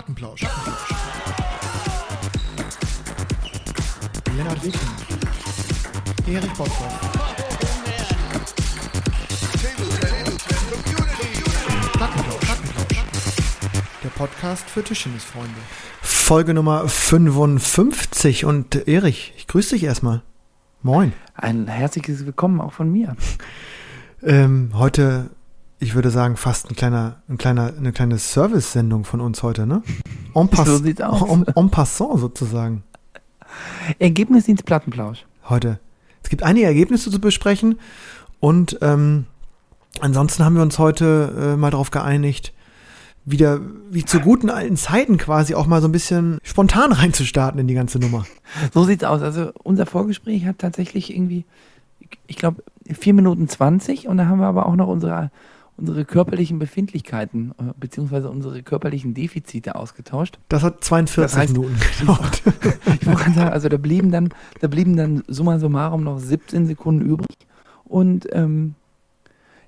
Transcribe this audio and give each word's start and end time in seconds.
Plattenplausch. 0.00 0.40
Lennart 4.34 4.64
Wicken. 4.64 4.80
Erich 6.26 6.52
Botthoff. 6.54 7.00
Plattenplausch. 11.92 12.40
Plattenplausch. 12.40 12.96
Der 14.02 14.08
Podcast 14.08 14.70
für 14.70 14.82
Tischtennisfreunde. 14.82 15.50
Folge 16.00 16.54
Nummer 16.54 16.88
55. 16.88 18.46
Und 18.46 18.88
Erich, 18.88 19.34
ich 19.36 19.48
grüße 19.48 19.74
dich 19.74 19.84
erstmal. 19.84 20.22
Moin. 20.80 21.12
Ein 21.34 21.68
herzliches 21.68 22.24
Willkommen 22.24 22.62
auch 22.62 22.72
von 22.72 22.90
mir. 22.90 23.16
Ähm, 24.22 24.70
heute, 24.72 25.28
ich 25.80 25.94
würde 25.94 26.10
sagen, 26.10 26.36
fast 26.36 26.70
ein 26.70 26.76
kleiner, 26.76 27.16
ein 27.28 27.38
kleiner, 27.38 27.72
eine 27.76 27.92
kleine 27.92 28.18
Service-Sendung 28.18 29.04
von 29.04 29.20
uns 29.20 29.42
heute, 29.42 29.66
ne? 29.66 29.82
En, 30.34 30.48
pass 30.50 30.68
So 30.68 30.78
sieht's 30.78 31.00
aus. 31.00 31.22
En, 31.28 31.46
en 31.56 31.70
passant 31.70 32.20
sozusagen. 32.20 32.84
Ergebnisdienst 33.98 34.64
Plattenplausch. 34.64 35.24
heute. 35.48 35.80
Es 36.22 36.28
gibt 36.28 36.42
einige 36.42 36.66
Ergebnisse 36.66 37.10
zu 37.10 37.20
besprechen 37.20 37.78
und 38.38 38.78
ähm, 38.82 39.24
ansonsten 40.00 40.44
haben 40.44 40.54
wir 40.54 40.62
uns 40.62 40.78
heute 40.78 41.54
äh, 41.54 41.56
mal 41.56 41.70
darauf 41.70 41.90
geeinigt, 41.90 42.52
wieder 43.24 43.60
wie 43.90 44.04
zu 44.04 44.20
guten 44.20 44.50
alten 44.50 44.76
Zeiten 44.76 45.16
quasi 45.18 45.54
auch 45.54 45.66
mal 45.66 45.80
so 45.80 45.88
ein 45.88 45.92
bisschen 45.92 46.38
spontan 46.42 46.92
reinzustarten 47.00 47.58
in 47.58 47.66
die 47.66 47.74
ganze 47.74 47.98
Nummer. 47.98 48.26
So 48.72 48.84
sieht's 48.84 49.04
aus. 49.04 49.22
Also 49.22 49.50
unser 49.62 49.86
Vorgespräch 49.86 50.44
hat 50.46 50.58
tatsächlich 50.58 51.12
irgendwie, 51.14 51.44
ich 52.26 52.36
glaube, 52.36 52.62
4 52.92 53.14
Minuten 53.14 53.48
20 53.48 54.08
und 54.08 54.18
da 54.18 54.26
haben 54.26 54.40
wir 54.40 54.46
aber 54.46 54.66
auch 54.66 54.76
noch 54.76 54.88
unsere, 54.88 55.30
unsere 55.80 56.04
körperlichen 56.04 56.58
Befindlichkeiten 56.58 57.52
äh, 57.58 57.72
beziehungsweise 57.78 58.30
unsere 58.30 58.62
körperlichen 58.62 59.14
Defizite 59.14 59.74
ausgetauscht. 59.74 60.38
Das 60.48 60.62
hat 60.62 60.84
42 60.84 61.22
Das 61.22 61.36
heißt- 61.36 61.52
Minuten 61.52 61.76
gedauert. 61.98 62.42
Ich 63.00 63.06
wollte 63.06 63.22
gerade 63.24 63.34
sagen, 63.34 63.50
also 63.50 63.68
da 63.68 63.76
blieben 63.76 64.10
dann, 64.12 64.28
da 64.60 64.68
blieben 64.68 64.96
dann 64.96 65.22
summa 65.26 65.58
summarum 65.58 66.04
noch 66.04 66.18
17 66.18 66.66
Sekunden 66.66 67.04
übrig. 67.04 67.26
Und 67.84 68.28
ähm, 68.32 68.74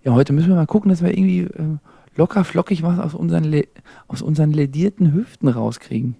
ja, 0.05 0.13
heute 0.13 0.33
müssen 0.33 0.49
wir 0.49 0.57
mal 0.57 0.67
gucken, 0.67 0.91
dass 0.91 1.03
wir 1.03 1.11
irgendwie 1.17 1.41
äh, 1.41 1.79
locker 2.17 2.45
flockig 2.45 2.83
was 2.83 2.99
aus 2.99 3.15
unseren, 3.15 3.45
Le 3.45 3.67
aus 4.09 4.23
unseren 4.23 4.53
ledierten 4.53 5.13
Hüften 5.13 5.49
rauskriegen. 5.49 6.17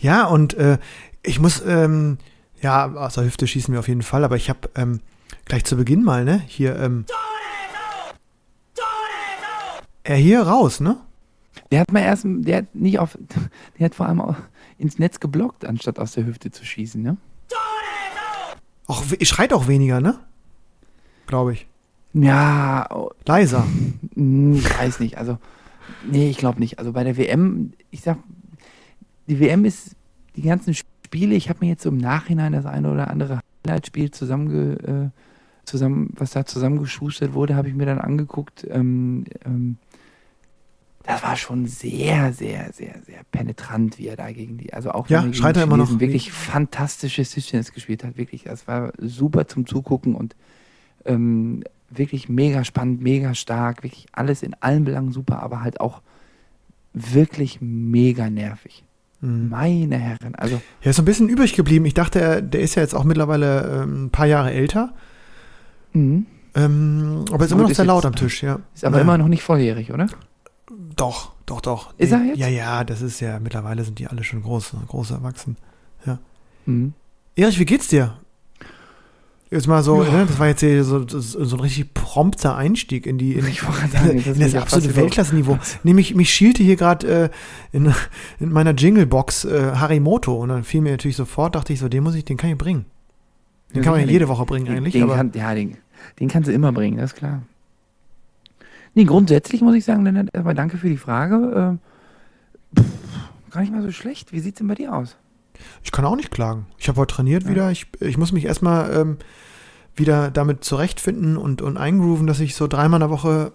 Ja, 0.00 0.26
und 0.26 0.54
äh, 0.54 0.78
ich 1.22 1.38
muss, 1.40 1.62
ähm, 1.66 2.18
ja, 2.60 2.92
aus 2.92 3.14
der 3.14 3.24
Hüfte 3.24 3.46
schießen 3.46 3.72
wir 3.72 3.78
auf 3.80 3.88
jeden 3.88 4.02
Fall, 4.02 4.24
aber 4.24 4.36
ich 4.36 4.48
habe 4.50 4.70
ähm, 4.74 5.00
gleich 5.44 5.64
zu 5.64 5.76
Beginn 5.76 6.02
mal, 6.02 6.24
ne, 6.24 6.40
hier, 6.46 6.78
ähm, 6.78 7.04
er 10.04 10.16
hier 10.16 10.42
raus, 10.42 10.80
ne? 10.80 10.98
Der 11.70 11.80
hat 11.80 11.92
mal 11.92 12.00
erst, 12.00 12.24
der 12.26 12.58
hat 12.58 12.74
nicht 12.74 12.98
auf, 12.98 13.18
der 13.78 13.84
hat 13.86 13.94
vor 13.94 14.06
allem 14.06 14.20
auch 14.20 14.36
ins 14.78 14.98
Netz 14.98 15.20
geblockt, 15.20 15.64
anstatt 15.64 15.98
aus 15.98 16.12
der 16.12 16.26
Hüfte 16.26 16.50
zu 16.50 16.64
schießen, 16.64 17.00
ne? 17.02 17.16
Auch, 18.86 19.02
we- 19.10 19.24
schreit 19.24 19.52
auch 19.52 19.68
weniger, 19.68 20.00
ne? 20.00 20.18
Glaube 21.26 21.52
ich. 21.54 21.66
Ja, 22.14 22.88
Leiser. 23.26 23.66
hm, 24.14 24.62
weiß 24.64 25.00
nicht, 25.00 25.16
also, 25.18 25.38
nee, 26.10 26.28
ich 26.28 26.36
glaube 26.38 26.58
nicht. 26.60 26.78
Also 26.78 26.92
bei 26.92 27.04
der 27.04 27.16
WM, 27.16 27.72
ich 27.90 28.00
sag, 28.02 28.18
die 29.28 29.38
WM 29.40 29.64
ist, 29.64 29.94
die 30.36 30.42
ganzen 30.42 30.74
Spiele, 30.74 31.34
ich 31.34 31.48
habe 31.48 31.60
mir 31.60 31.68
jetzt 31.70 31.82
so 31.82 31.90
im 31.90 31.98
Nachhinein 31.98 32.52
das 32.52 32.66
eine 32.66 32.90
oder 32.90 33.08
andere 33.08 33.40
Highlight-Spiel 33.66 34.10
zusammenge, 34.10 35.12
äh, 35.12 35.20
zusammen, 35.64 36.12
was 36.16 36.32
da 36.32 36.44
zusammengeschustert 36.44 37.34
wurde, 37.34 37.56
habe 37.56 37.68
ich 37.68 37.74
mir 37.74 37.86
dann 37.86 37.98
angeguckt, 37.98 38.66
ähm, 38.70 39.24
ähm, 39.44 39.78
das 41.04 41.22
war 41.24 41.36
schon 41.36 41.66
sehr, 41.66 42.32
sehr, 42.32 42.72
sehr, 42.72 42.94
sehr 43.04 43.22
penetrant, 43.32 43.98
wie 43.98 44.06
er 44.06 44.16
da 44.16 44.30
gegen 44.30 44.58
die, 44.58 44.72
also 44.72 44.92
auch 44.92 45.08
Ja, 45.08 45.24
wenn 45.24 45.32
gegen 45.32 45.44
er 45.44 45.62
immer 45.64 45.76
noch. 45.76 45.98
Wirklich 45.98 46.30
fantastisches 46.30 47.30
Tischtennis 47.30 47.72
gespielt 47.72 48.04
hat, 48.04 48.16
wirklich, 48.16 48.44
das 48.44 48.68
war 48.68 48.92
super 48.98 49.48
zum 49.48 49.66
Zugucken 49.66 50.14
und 50.14 50.36
ähm, 51.04 51.64
wirklich 51.90 52.28
mega 52.28 52.64
spannend, 52.64 53.02
mega 53.02 53.34
stark, 53.34 53.82
wirklich 53.82 54.06
alles 54.12 54.42
in 54.42 54.54
allen 54.60 54.84
Belangen 54.84 55.12
super, 55.12 55.42
aber 55.42 55.62
halt 55.62 55.80
auch 55.80 56.02
wirklich 56.92 57.58
mega 57.60 58.30
nervig. 58.30 58.84
Mhm. 59.20 59.48
Meine 59.48 59.98
Herren, 59.98 60.34
also 60.34 60.60
Er 60.82 60.90
ist 60.90 60.96
so 60.96 61.02
ein 61.02 61.06
bisschen 61.06 61.28
übrig 61.28 61.54
geblieben. 61.54 61.84
Ich 61.84 61.94
dachte, 61.94 62.20
er, 62.20 62.42
der 62.42 62.60
ist 62.60 62.74
ja 62.74 62.82
jetzt 62.82 62.94
auch 62.94 63.04
mittlerweile 63.04 63.82
ähm, 63.82 64.06
ein 64.06 64.10
paar 64.10 64.26
Jahre 64.26 64.52
älter. 64.52 64.94
Mhm. 65.92 66.26
Ähm, 66.54 67.24
aber 67.32 67.44
ist 67.46 67.50
Gut, 67.50 67.60
immer 67.60 67.68
noch 67.68 67.74
sehr 67.74 67.86
laut 67.86 68.04
am 68.04 68.14
Tisch, 68.14 68.42
ja. 68.42 68.60
ist 68.74 68.84
aber 68.84 68.96
Ja. 68.96 69.02
immer 69.02 69.16
noch 69.16 69.28
nicht 69.28 69.42
volljährig, 69.42 69.90
oder? 69.90 70.06
Doch, 70.96 71.32
doch, 71.46 71.62
doch. 71.62 71.94
Ist 71.96 72.12
er 72.12 72.22
jetzt? 72.24 72.38
Ja, 72.38 72.48
ja, 72.48 72.84
das 72.84 73.00
ist 73.00 73.20
ja, 73.20 73.40
mittlerweile 73.40 73.82
sind 73.84 73.98
die 73.98 74.06
alle 74.06 74.22
schon 74.22 74.42
groß, 74.42 74.74
groß 74.88 75.12
erwachsen. 75.12 75.56
Mhm. 76.66 76.92
Erich, 77.34 77.58
wie 77.58 77.64
geht's 77.64 77.88
dir? 77.88 78.14
Jetzt 79.50 79.66
mal 79.66 79.82
so, 79.82 80.02
Ja. 80.02 80.10
ne, 80.10 80.26
das 80.26 80.38
war 80.38 80.46
jetzt 80.46 80.60
hier 80.60 80.82
so, 80.82 81.06
so, 81.06 81.56
ein 81.56 81.60
richtig 81.60 81.92
prompter 81.92 82.56
Einstieg 82.56 83.06
in 83.06 83.18
die 83.18 83.34
in, 83.34 83.44
sagen, 83.92 84.10
in, 84.10 84.24
das 84.24 84.38
das 84.38 84.52
ja 84.52 84.62
absolute 84.62 84.96
Weltklasse-Niveau. 84.96 85.58
Nämlich, 85.82 86.14
mich 86.14 86.32
schielte 86.32 86.62
hier 86.62 86.76
gerade 86.76 87.06
äh, 87.24 87.30
in, 87.76 87.92
in 88.40 88.50
meiner 88.50 88.72
Jingle-Box 88.72 89.44
äh, 89.44 89.72
Harimoto 89.74 90.34
und 90.34 90.48
dann 90.48 90.64
fiel 90.64 90.80
mir 90.80 90.92
natürlich 90.92 91.16
sofort, 91.16 91.54
dachte 91.54 91.72
ich 91.72 91.80
so, 91.80 91.88
den 91.88 92.02
muss 92.02 92.14
ich, 92.14 92.24
den 92.24 92.38
kann 92.38 92.50
ich 92.50 92.56
bringen. 92.56 92.86
Den 93.74 93.78
Ja, 93.78 93.82
kann 93.82 93.92
man 93.92 94.00
ja 94.02 94.06
jede 94.06 94.28
Woche 94.28 94.44
bringen 94.44 94.66
Den, 94.66 94.76
eigentlich, 94.76 94.92
den 94.92 95.02
aber 95.04 95.16
kann, 95.16 95.32
ja, 95.34 95.54
den, 95.54 95.76
den 96.20 96.28
kannst 96.28 96.48
du 96.48 96.52
immer 96.52 96.72
bringen, 96.72 96.98
das 96.98 97.12
ist 97.12 97.18
klar. 97.18 97.42
Nee, 98.94 99.04
grundsätzlich 99.04 99.62
muss 99.62 99.74
ich 99.74 99.84
sagen, 99.84 100.04
Lennart, 100.04 100.28
erstmal 100.34 100.54
danke 100.54 100.76
für 100.76 100.88
die 100.88 100.98
Frage. 100.98 101.78
Äh, 102.76 102.80
pff, 102.80 102.86
gar 103.50 103.60
nicht 103.62 103.72
mal 103.72 103.82
so 103.82 103.90
schlecht. 103.90 104.32
Wie 104.32 104.40
sieht's 104.40 104.58
denn 104.58 104.68
bei 104.68 104.74
dir 104.74 104.94
aus? 104.94 105.16
ich 105.84 105.92
kann 105.92 106.04
auch 106.04 106.16
nicht 106.16 106.30
klagen. 106.32 106.66
Ich 106.76 106.88
habe 106.88 107.00
heute 107.00 107.14
trainiert 107.14 107.44
Ja. 107.44 107.48
wieder. 107.50 107.70
Ich, 107.70 107.86
ich 108.00 108.18
muss 108.18 108.32
mich 108.32 108.44
erstmal 108.46 108.92
ähm, 108.94 109.16
wieder 109.94 110.30
damit 110.30 110.64
zurechtfinden 110.64 111.36
und, 111.36 111.62
und 111.62 111.76
eingrooven, 111.76 112.26
dass 112.26 112.40
ich 112.40 112.56
so 112.56 112.66
dreimal 112.66 112.98
in 113.00 113.08
der 113.08 113.10
Woche 113.10 113.52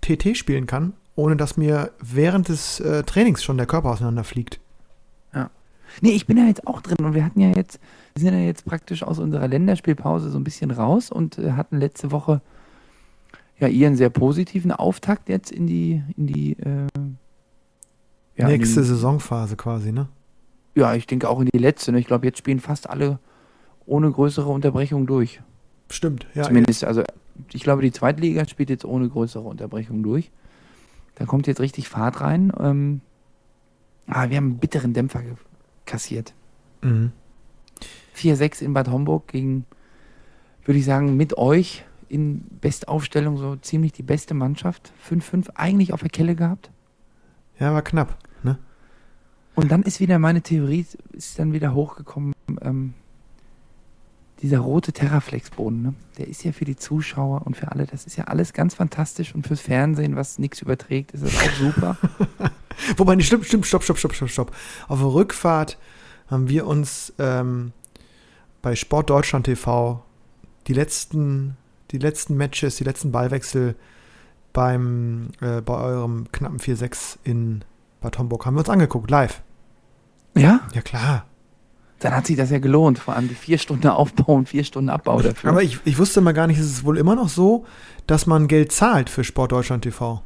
TT 0.00 0.36
spielen 0.36 0.66
kann, 0.66 0.94
ohne 1.14 1.36
dass 1.36 1.56
mir 1.56 1.92
während 2.00 2.48
des 2.48 2.80
äh, 2.80 3.04
Trainings 3.04 3.44
schon 3.44 3.56
der 3.56 3.66
Körper 3.66 3.90
auseinanderfliegt. 3.90 4.60
Nee, 6.02 6.10
ich 6.10 6.26
bin 6.26 6.36
ja 6.36 6.44
jetzt 6.44 6.66
auch 6.66 6.82
drin 6.82 6.98
und 7.04 7.14
wir 7.14 7.24
hatten 7.24 7.40
ja 7.40 7.48
jetzt, 7.48 7.80
wir 8.18 8.30
sind 8.30 8.38
ja 8.38 8.44
jetzt 8.44 8.64
praktisch 8.64 9.04
aus 9.04 9.18
unserer 9.18 9.46
Länderspielpause 9.46 10.30
so 10.30 10.38
ein 10.38 10.44
bisschen 10.44 10.70
raus 10.70 11.10
und 11.10 11.38
äh, 11.38 11.52
hatten 11.52 11.78
letzte 11.78 12.10
Woche 12.10 12.40
ja 13.58 13.68
ihren 13.68 13.96
sehr 13.96 14.10
positiven 14.10 14.72
Auftakt 14.72 15.28
jetzt 15.28 15.52
in 15.52 15.66
die, 15.66 16.02
in 16.16 16.26
die, 16.26 16.52
äh, 16.54 16.86
ja, 18.36 18.48
in 18.48 18.58
Nächste 18.58 18.80
die, 18.80 18.86
Saisonphase 18.86 19.56
quasi, 19.56 19.92
ne? 19.92 20.08
ja, 20.74 20.94
ich 20.94 21.06
denke 21.06 21.28
auch 21.28 21.40
in 21.40 21.48
die 21.52 21.58
letzte. 21.58 21.92
Ne? 21.92 22.00
Ich 22.00 22.06
glaube, 22.06 22.26
jetzt 22.26 22.38
spielen 22.38 22.60
fast 22.60 22.90
alle 22.90 23.18
ohne 23.86 24.10
größere 24.10 24.48
Unterbrechung 24.48 25.06
durch. 25.06 25.40
Stimmt, 25.90 26.26
ja. 26.34 26.42
Zumindest, 26.42 26.84
also 26.84 27.02
ich 27.52 27.62
glaube, 27.62 27.82
die 27.82 27.92
Zweitliga 27.92 28.46
spielt 28.46 28.70
jetzt 28.70 28.84
ohne 28.84 29.08
größere 29.08 29.44
Unterbrechung 29.44 30.02
durch. 30.02 30.30
Da 31.14 31.24
kommt 31.24 31.46
jetzt 31.46 31.60
richtig 31.60 31.88
Fahrt 31.88 32.20
rein. 32.20 32.52
Ähm, 32.60 33.00
ah, 34.06 34.28
wir 34.28 34.36
haben 34.36 34.50
einen 34.50 34.58
bitteren 34.58 34.92
Dämpfer 34.92 35.22
kassiert. 35.84 36.34
Mhm. 36.82 37.12
4-6 38.18 38.62
in 38.62 38.74
Bad 38.74 38.88
Homburg 38.88 39.28
gegen, 39.28 39.64
würde 40.64 40.78
ich 40.78 40.84
sagen, 40.84 41.16
mit 41.16 41.36
euch 41.38 41.84
in 42.08 42.44
Bestaufstellung 42.60 43.36
so 43.36 43.56
ziemlich 43.56 43.92
die 43.92 44.02
beste 44.02 44.34
Mannschaft. 44.34 44.92
5-5 45.08 45.50
eigentlich 45.54 45.92
auf 45.92 46.00
der 46.00 46.10
Kelle 46.10 46.34
gehabt. 46.34 46.70
Ja, 47.58 47.72
war 47.72 47.82
knapp. 47.82 48.18
Ne? 48.42 48.58
Und 49.54 49.70
dann 49.70 49.82
ist 49.82 50.00
wieder 50.00 50.18
meine 50.18 50.42
Theorie, 50.42 50.86
ist 51.12 51.38
dann 51.38 51.52
wieder 51.52 51.74
hochgekommen, 51.74 52.34
ähm, 52.62 52.94
dieser 54.42 54.60
rote 54.60 54.92
Terraflex-Boden, 54.92 55.82
ne? 55.82 55.94
der 56.16 56.28
ist 56.28 56.44
ja 56.44 56.52
für 56.52 56.64
die 56.64 56.76
Zuschauer 56.76 57.44
und 57.44 57.56
für 57.56 57.72
alle, 57.72 57.86
das 57.86 58.06
ist 58.06 58.16
ja 58.16 58.24
alles 58.24 58.52
ganz 58.52 58.74
fantastisch 58.74 59.34
und 59.34 59.46
fürs 59.46 59.60
Fernsehen, 59.60 60.14
was 60.14 60.38
nichts 60.38 60.62
überträgt, 60.62 61.10
ist 61.12 61.24
das 61.24 61.34
auch 61.36 61.54
super. 61.58 61.96
Wobei, 62.96 63.16
nicht 63.16 63.26
stimmt, 63.26 63.46
stimmt, 63.46 63.66
stopp, 63.66 63.82
stopp, 63.82 63.98
stopp, 63.98 64.14
stopp, 64.14 64.30
stopp. 64.30 64.56
Auf 64.86 65.00
der 65.00 65.12
Rückfahrt 65.12 65.76
haben 66.28 66.48
wir 66.48 66.66
uns 66.66 67.12
ähm, 67.18 67.72
bei 68.62 68.74
Sport 68.76 69.10
Deutschland 69.10 69.46
TV 69.46 70.02
die 70.66 70.74
letzten, 70.74 71.56
die 71.90 71.98
letzten 71.98 72.36
Matches, 72.36 72.76
die 72.76 72.84
letzten 72.84 73.12
Ballwechsel 73.12 73.74
beim, 74.52 75.28
äh, 75.40 75.60
bei 75.60 75.74
eurem 75.76 76.30
knappen 76.32 76.58
4-6 76.58 77.18
in 77.24 77.64
Bad 78.00 78.18
Homburg 78.18 78.46
haben 78.46 78.54
wir 78.54 78.60
uns 78.60 78.68
angeguckt, 78.68 79.10
live. 79.10 79.42
ja, 80.36 80.60
Ja, 80.74 80.80
klar. 80.82 81.24
dann 82.00 82.14
hat 82.14 82.26
sich 82.26 82.36
das 82.36 82.50
ja 82.50 82.58
gelohnt, 82.58 82.98
vor 82.98 83.14
allem 83.16 83.28
die 83.28 83.34
vier 83.34 83.58
Stunden 83.58 83.88
Aufbau 83.88 84.34
und 84.34 84.48
vier 84.48 84.64
Stunden 84.64 84.88
Abbau 84.88 85.20
dafür. 85.20 85.50
Aber 85.50 85.62
ich, 85.62 85.80
ich 85.84 85.98
wusste 85.98 86.20
mal 86.20 86.32
gar 86.32 86.46
nicht, 86.46 86.58
ist 86.58 86.66
es 86.66 86.84
wohl 86.84 86.96
immer 86.98 87.16
noch 87.16 87.28
so, 87.28 87.66
dass 88.06 88.26
man 88.26 88.46
Geld 88.46 88.72
zahlt 88.72 89.10
für 89.10 89.24
Sport 89.24 89.52
Deutschland 89.52 89.82
TV, 89.82 90.22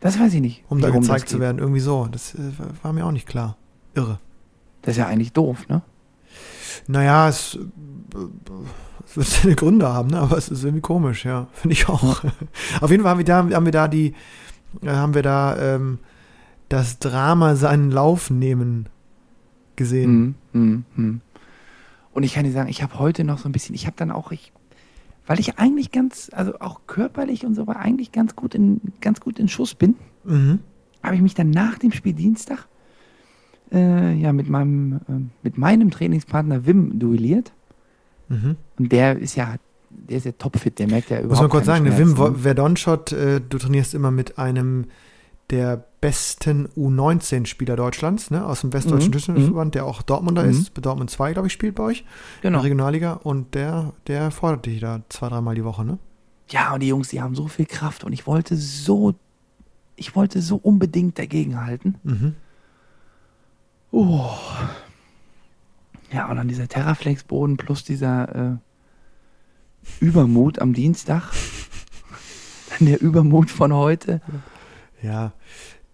das 0.00 0.18
weiß 0.18 0.34
ich 0.34 0.40
nicht. 0.40 0.64
um 0.68 0.80
da 0.80 0.90
gezeigt 0.90 1.28
zu 1.28 1.38
werden. 1.38 1.58
Irgendwie 1.58 1.80
so. 1.80 2.08
Das 2.10 2.34
äh, 2.34 2.38
war 2.82 2.92
mir 2.92 3.06
auch 3.06 3.12
nicht 3.12 3.28
klar. 3.28 3.56
Irre. 3.94 4.18
Das 4.82 4.92
ist 4.94 4.98
ja 4.98 5.06
eigentlich 5.06 5.32
doof, 5.32 5.68
ne? 5.68 5.82
Naja, 6.86 7.28
es, 7.28 7.56
äh, 7.56 8.18
es 9.04 9.16
wird 9.16 9.26
seine 9.26 9.54
Gründe 9.54 9.92
haben, 9.92 10.10
ne? 10.10 10.20
aber 10.20 10.36
es 10.36 10.48
ist 10.48 10.64
irgendwie 10.64 10.80
komisch, 10.82 11.24
ja. 11.24 11.48
Finde 11.52 11.74
ich 11.74 11.88
auch. 11.88 12.22
Auf 12.80 12.90
jeden 12.90 13.02
Fall 13.02 13.10
haben 13.12 13.18
wir 13.18 13.24
da, 13.24 13.36
haben 13.38 13.64
wir 13.64 13.72
da 13.72 13.88
die, 13.88 14.14
äh, 14.82 14.88
haben 14.88 15.14
wir 15.14 15.22
da 15.22 15.74
ähm, 15.74 15.98
das 16.68 16.98
Drama 16.98 17.56
seinen 17.56 17.90
Lauf 17.90 18.30
nehmen 18.30 18.88
gesehen. 19.76 20.36
Mhm, 20.52 20.60
mhm, 20.62 20.84
mhm. 20.96 21.20
Und 22.12 22.22
ich 22.24 22.34
kann 22.34 22.44
dir 22.44 22.52
sagen, 22.52 22.68
ich 22.68 22.82
habe 22.82 22.98
heute 22.98 23.24
noch 23.24 23.38
so 23.38 23.48
ein 23.48 23.52
bisschen, 23.52 23.74
ich 23.74 23.86
habe 23.86 23.96
dann 23.96 24.10
auch, 24.10 24.32
ich, 24.32 24.52
weil 25.26 25.40
ich 25.40 25.58
eigentlich 25.58 25.92
ganz, 25.92 26.30
also 26.32 26.58
auch 26.60 26.82
körperlich 26.86 27.44
und 27.46 27.54
so 27.54 27.66
war 27.66 27.76
eigentlich 27.76 28.12
ganz 28.12 28.36
gut 28.36 28.54
in, 28.54 28.80
ganz 29.00 29.20
gut 29.20 29.38
in 29.38 29.48
Schuss 29.48 29.74
bin, 29.74 29.96
Mhm. 30.24 30.60
habe 31.02 31.16
ich 31.16 31.20
mich 31.22 31.34
dann 31.34 31.50
nach 31.50 31.78
dem 31.78 31.90
Spiel 31.90 32.12
Dienstag 32.12 32.68
äh, 33.72 34.14
ja 34.14 34.32
mit 34.32 34.48
meinem, 34.48 34.94
äh, 35.08 35.12
mit 35.42 35.58
meinem 35.58 35.90
Trainingspartner 35.90 36.66
Wim 36.66 36.98
duelliert. 36.98 37.52
Mhm. 38.28 38.56
Und 38.78 38.92
der 38.92 39.18
ist 39.18 39.36
ja, 39.36 39.56
der 39.90 40.16
ist 40.18 40.26
ja 40.26 40.32
topfit, 40.32 40.78
der 40.78 40.88
merkt 40.88 41.10
ja 41.10 41.18
überhaupt 41.18 41.30
Muss 41.30 41.40
man 41.40 41.50
kurz 41.50 41.66
sagen, 41.66 41.84
ne, 41.84 41.96
Wim 41.98 42.14
Schmerzen. 42.16 42.36
Verdonschott, 42.36 43.12
äh, 43.12 43.40
du 43.46 43.58
trainierst 43.58 43.94
immer 43.94 44.10
mit 44.10 44.38
einem 44.38 44.86
der 45.50 45.84
besten 46.00 46.66
U19-Spieler 46.78 47.76
Deutschlands, 47.76 48.30
ne, 48.30 48.44
aus 48.46 48.62
dem 48.62 48.72
Westdeutschen 48.72 49.08
Mhm, 49.10 49.12
Tischtennisverband, 49.12 49.74
der 49.74 49.84
auch 49.84 50.00
Dortmunder 50.02 50.44
Mhm. 50.44 50.50
ist, 50.50 50.72
bei 50.72 50.80
Dortmund 50.80 51.10
2, 51.10 51.32
glaube 51.34 51.48
ich, 51.48 51.52
spielt 51.52 51.74
bei 51.74 51.82
euch, 51.82 52.00
in 52.00 52.04
Genau. 52.42 52.58
der 52.58 52.64
Regionalliga. 52.64 53.12
Und 53.14 53.54
der, 53.54 53.92
der 54.06 54.30
fordert 54.30 54.64
dich 54.66 54.80
da 54.80 55.02
zwei, 55.10 55.28
dreimal 55.28 55.54
die 55.54 55.64
Woche, 55.64 55.84
ne? 55.84 55.98
Ja, 56.48 56.72
und 56.74 56.80
die 56.80 56.88
Jungs, 56.88 57.08
die 57.08 57.20
haben 57.20 57.34
so 57.34 57.48
viel 57.48 57.66
Kraft 57.66 58.02
und 58.04 58.12
ich 58.12 58.26
wollte 58.26 58.56
so, 58.56 59.14
ich 59.96 60.16
wollte 60.16 60.40
so 60.42 60.56
unbedingt 60.56 61.18
dagegenhalten. 61.18 61.96
Mhm. 62.02 62.34
Oh. 63.92 64.30
Ja, 66.10 66.28
und 66.28 66.36
dann 66.36 66.48
dieser 66.48 66.66
Terraflex-Boden 66.66 67.56
plus 67.56 67.84
dieser 67.84 68.34
äh, 68.34 68.56
Übermut 70.00 70.58
am 70.58 70.72
Dienstag. 70.72 71.30
Dann 72.70 72.86
der 72.86 73.00
Übermut 73.00 73.50
von 73.50 73.72
heute. 73.72 74.20
Ja. 75.02 75.32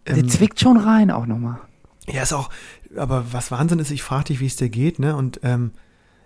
Der 0.06 0.18
Ähm, 0.18 0.28
zwickt 0.28 0.60
schon 0.60 0.76
rein 0.76 1.10
auch 1.10 1.26
nochmal. 1.26 1.58
Ja, 2.06 2.22
ist 2.22 2.32
auch, 2.32 2.50
aber 2.96 3.32
was 3.32 3.50
Wahnsinn 3.50 3.78
ist, 3.80 3.90
ich 3.90 4.02
frage 4.02 4.24
dich, 4.24 4.40
wie 4.40 4.46
es 4.46 4.56
dir 4.56 4.68
geht, 4.68 4.98
ne? 4.98 5.16
Und 5.16 5.40
ähm, 5.42 5.72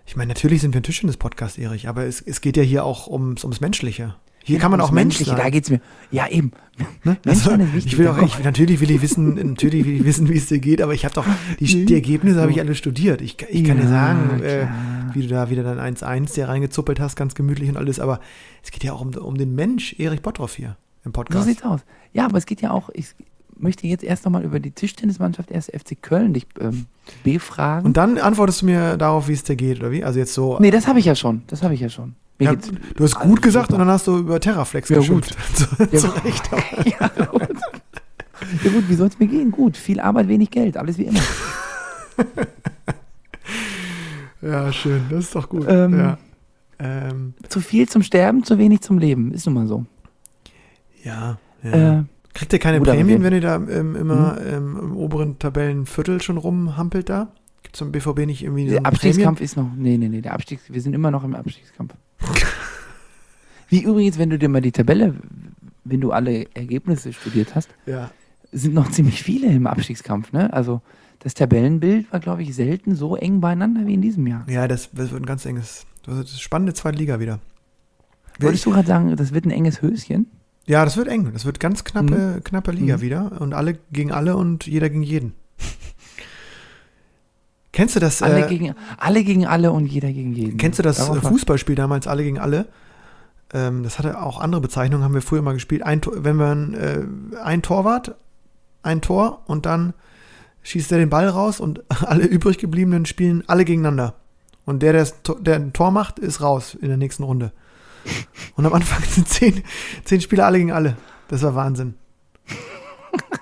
ich 0.05 0.15
meine, 0.15 0.33
natürlich 0.33 0.61
sind 0.61 0.73
wir 0.73 0.81
ein 0.81 0.83
Tischtennis-Podcast, 0.83 1.57
Erich, 1.57 1.87
aber 1.87 2.05
es, 2.05 2.21
es 2.21 2.41
geht 2.41 2.57
ja 2.57 2.63
hier 2.63 2.85
auch 2.85 3.07
ums, 3.07 3.43
ums 3.43 3.61
Menschliche. 3.61 4.15
Hier 4.43 4.59
kann 4.59 4.71
man 4.71 4.81
auch 4.81 4.91
Mensch 4.91 5.17
sein. 5.17 5.37
Da 5.37 5.49
geht's 5.49 5.69
mir. 5.69 5.79
Ja, 6.11 6.27
eben. 6.27 6.51
Ne? 7.03 7.17
Wichtig. 7.23 7.85
ich 7.85 7.97
will 7.97 8.07
auch, 8.07 8.21
ich, 8.21 8.43
natürlich 8.43 8.79
will 8.79 8.91
ich 8.91 9.01
wissen, 9.01 9.35
natürlich 9.51 9.85
will 9.85 9.95
ich 9.95 10.03
wissen, 10.05 10.27
wie 10.27 10.37
es 10.37 10.47
dir 10.47 10.59
geht, 10.59 10.81
aber 10.81 10.93
ich 10.93 11.05
habe 11.05 11.13
doch 11.13 11.25
die, 11.59 11.85
die 11.85 11.93
Ergebnisse 11.93 12.41
habe 12.41 12.51
ich 12.51 12.59
alle 12.59 12.75
studiert. 12.75 13.21
Ich, 13.21 13.37
ich 13.49 13.63
kann 13.63 13.77
dir 13.77 13.83
Ja, 13.83 13.89
sagen, 13.89 14.41
äh, 14.43 14.67
wie 15.13 15.21
du 15.21 15.27
da 15.27 15.49
wieder 15.49 15.63
dein 15.63 15.95
1-1 15.95 16.33
dir 16.33 16.49
reingezuppelt 16.49 16.99
hast, 16.99 17.15
ganz 17.15 17.35
gemütlich 17.35 17.69
und 17.69 17.77
alles, 17.77 17.99
aber 17.99 18.19
es 18.63 18.71
geht 18.71 18.83
ja 18.83 18.93
auch 18.93 19.01
um, 19.01 19.13
um 19.13 19.37
den 19.37 19.53
Mensch 19.55 19.95
Erich 19.99 20.21
Bottroff 20.21 20.55
hier 20.55 20.75
im 21.05 21.09
So 21.09 21.13
Podcast. 21.13 21.45
sieht's 21.47 21.63
aus. 21.63 21.81
Ja, 22.11 22.25
aber 22.25 22.37
es 22.37 22.45
geht 22.45 22.61
ja 22.61 22.71
auch, 22.71 22.89
ich 22.93 23.13
möchte 23.55 23.85
jetzt 23.87 24.03
erst 24.03 24.25
nochmal 24.25 24.43
über 24.43 24.59
die 24.59 24.71
Tischtennismannschaft 24.71 25.51
erst 25.51 25.71
FC 25.71 26.01
Köln 26.01 26.33
dich 26.33 26.47
ähm, 26.59 26.87
befragen. 27.23 27.85
Und 27.85 27.97
dann 27.97 28.17
antwortest 28.17 28.63
du 28.63 28.65
mir 28.65 28.97
darauf, 28.97 29.27
wie 29.27 29.33
es 29.33 29.43
dir 29.43 29.55
geht, 29.55 29.79
oder 29.79 29.91
wie? 29.91 30.03
Also 30.03 30.19
jetzt 30.19 30.33
so. 30.33 30.57
nee, 30.59 30.71
das 30.71 30.87
habe 30.87 30.97
ich 30.99 31.05
ja 31.05 31.15
schon. 31.15 31.43
Das 31.47 31.61
habe 31.61 31.75
ich 31.75 31.79
ja 31.79 31.89
schon. 31.89 32.15
Ja, 32.39 32.53
du 32.55 33.03
hast 33.03 33.15
gut 33.15 33.41
gesagt 33.41 33.67
super. 33.67 33.75
und 33.75 33.87
dann 33.87 33.93
hast 33.93 34.07
du 34.07 34.17
über 34.17 34.39
Terraflex 34.39 34.89
Ja, 34.89 34.97
geschimpft. 34.97 35.35
Zu, 35.55 35.65
Ja, 35.91 35.99
zu 35.99 36.07
Recht. 36.25 36.49
ja, 36.99 37.07
gut. 37.25 37.41
ja 38.63 38.71
gut, 38.71 38.89
wie 38.89 38.95
soll 38.95 39.07
es 39.07 39.19
mir 39.19 39.27
gehen? 39.27 39.51
Gut, 39.51 39.77
viel 39.77 39.99
Arbeit, 39.99 40.27
wenig 40.27 40.49
Geld, 40.51 40.75
alles 40.77 40.97
wie 40.97 41.03
immer. 41.05 41.21
Ja, 44.41 44.71
schön, 44.73 45.03
das 45.09 45.25
ist 45.25 45.35
doch 45.35 45.47
gut. 45.47 45.65
Ähm, 45.69 45.97
ja. 45.97 46.17
Ähm, 46.79 47.33
Zu 47.47 47.61
viel 47.61 47.87
zum 47.87 48.03
Sterben, 48.03 48.43
zu 48.43 48.57
wenig 48.57 48.81
zum 48.81 48.97
Leben. 48.97 49.31
Ist 49.33 49.45
nun 49.45 49.55
mal 49.55 49.67
so. 49.67 49.85
ja, 51.03 51.37
ja. 51.63 51.99
Äh, 51.99 52.03
Kriegt 52.33 52.51
ihr 52.51 52.59
keine 52.59 52.79
gut, 52.79 52.87
Prämien, 52.87 53.21
wenn 53.21 53.33
ihr 53.33 53.41
da 53.41 53.55
ähm, 53.55 53.95
immer 53.95 54.37
ähm, 54.43 54.77
im 54.81 54.97
oberen 54.97 55.37
Tabellenviertel 55.37 56.19
schon 56.21 56.37
rumhampelt 56.37 57.07
da? 57.07 57.31
Gibt 57.63 57.75
es 57.75 57.81
im 57.81 57.91
BVB 57.91 58.25
nicht 58.25 58.43
irgendwie 58.43 58.65
so 58.65 58.71
der 58.71 58.79
eine 58.79 58.87
Abstiegskampf 58.87 59.41
ist 59.41 59.55
noch. 59.57 59.69
Nee, 59.75 59.97
nee, 59.97 60.09
nee, 60.09 60.21
der 60.21 60.33
Abstiegs, 60.33 60.63
wir 60.69 60.81
sind 60.81 60.93
immer 60.93 61.11
noch 61.11 61.23
im 61.23 61.33
Abstiegskampf. 61.35 61.93
wie 63.69 63.81
übrigens, 63.83 64.17
wenn 64.17 64.29
du 64.29 64.37
dir 64.37 64.49
mal 64.49 64.61
die 64.61 64.71
Tabelle, 64.71 65.15
wenn 65.83 66.01
du 66.01 66.11
alle 66.11 66.45
Ergebnisse 66.53 67.13
studiert 67.13 67.55
hast, 67.55 67.69
Prämien? 67.85 68.01
Ja. 68.03 68.11
sind 68.51 68.73
noch 68.73 68.91
ziemlich 68.91 69.23
viele 69.23 69.47
im 69.47 69.65
Abstiegskampf, 69.67 70.31
ne? 70.31 70.51
Also 70.53 70.81
das 71.19 71.33
Tabellenbild 71.33 72.11
war, 72.11 72.19
glaube 72.19 72.43
ich, 72.43 72.53
selten 72.53 72.95
so 72.95 73.15
eng 73.15 73.39
beieinander 73.41 73.85
wie 73.87 73.93
in 73.93 74.01
diesem 74.01 74.27
Jahr. 74.27 74.45
ja, 74.49 74.67
das, 74.67 74.89
das 74.91 75.11
wird 75.11 75.23
ein 75.23 75.25
ganz 75.25 75.45
enges, 75.45 75.85
das 76.05 76.15
wird 76.17 76.27
eine 76.27 76.37
spannende 76.37 76.73
zweite 76.73 76.97
Liga 76.97 77.19
wieder. 77.19 77.39
Wolltest 78.39 78.65
du 78.65 78.71
gerade 78.71 78.87
sagen, 78.87 79.15
das 79.15 79.33
wird 79.33 79.45
ein 79.45 79.51
enges 79.51 79.81
Höschen? 79.81 80.27
Ja, 80.65 80.83
das 80.85 80.97
wird 80.97 81.07
eng. 81.07 81.31
Das 81.33 81.45
wird 81.45 81.59
ganz 81.59 81.83
knappe, 81.83 82.41
knappe 82.43 82.71
Liga 82.71 82.97
Mhm. 82.97 83.01
wieder. 83.01 83.41
Und 83.41 83.53
alle 83.53 83.77
gegen 83.91 84.11
alle 84.11 84.35
und 84.37 84.65
jeder 84.65 84.89
gegen 84.89 85.03
jeden. 85.03 85.33
Kennst 87.73 87.95
du 87.95 87.99
das? 87.99 88.21
Alle, 88.21 88.45
äh, 88.45 88.47
gegen, 88.47 88.73
alle 88.97 89.23
gegen 89.25 89.45
alle 89.45 89.71
und 89.73 89.87
jeder 89.87 90.11
gegen 90.13 90.31
jeden. 90.33 90.57
Kennst 90.57 90.79
du 90.79 90.83
das 90.83 90.97
äh, 90.99 91.01
Darauf 91.01 91.23
war- 91.23 91.31
Fußballspiel 91.31 91.75
damals 91.75 92.07
alle 92.07 92.23
gegen 92.23 92.39
alle? 92.39 92.67
Ähm, 93.53 93.83
das 93.83 93.99
hatte 93.99 94.21
auch 94.21 94.39
andere 94.39 94.61
Bezeichnungen, 94.61 95.03
haben 95.03 95.13
wir 95.13 95.21
früher 95.21 95.41
mal 95.41 95.53
gespielt. 95.53 95.83
Ein, 95.83 95.99
Tor- 96.01 96.23
wenn 96.23 96.35
man 96.37 96.73
äh, 96.75 97.01
ein 97.43 97.61
Torwart, 97.61 98.15
ein 98.83 99.01
Tor 99.01 99.41
und 99.47 99.65
dann 99.65 99.93
schießt 100.61 100.91
er 100.93 100.97
den 100.99 101.09
Ball 101.09 101.27
raus 101.27 101.59
und 101.59 101.83
alle 102.05 102.23
übrig 102.25 102.57
gebliebenen 102.57 103.05
spielen 103.05 103.43
alle 103.47 103.65
gegeneinander. 103.65 104.13
Und 104.65 104.81
der, 104.81 104.93
der, 104.93 105.07
der 105.41 105.55
ein 105.57 105.73
Tor 105.73 105.91
macht, 105.91 106.19
ist 106.19 106.39
raus 106.41 106.73
in 106.79 106.87
der 106.87 106.95
nächsten 106.97 107.23
Runde. 107.23 107.51
Und 108.55 108.65
am 108.65 108.73
Anfang 108.73 109.01
sind 109.03 109.27
zehn, 109.29 109.63
zehn 110.05 110.19
Spieler 110.21 110.45
alle 110.45 110.57
gegen 110.57 110.71
alle. 110.73 110.95
Das 111.29 111.41
war 111.41 111.55
Wahnsinn. 111.55 111.95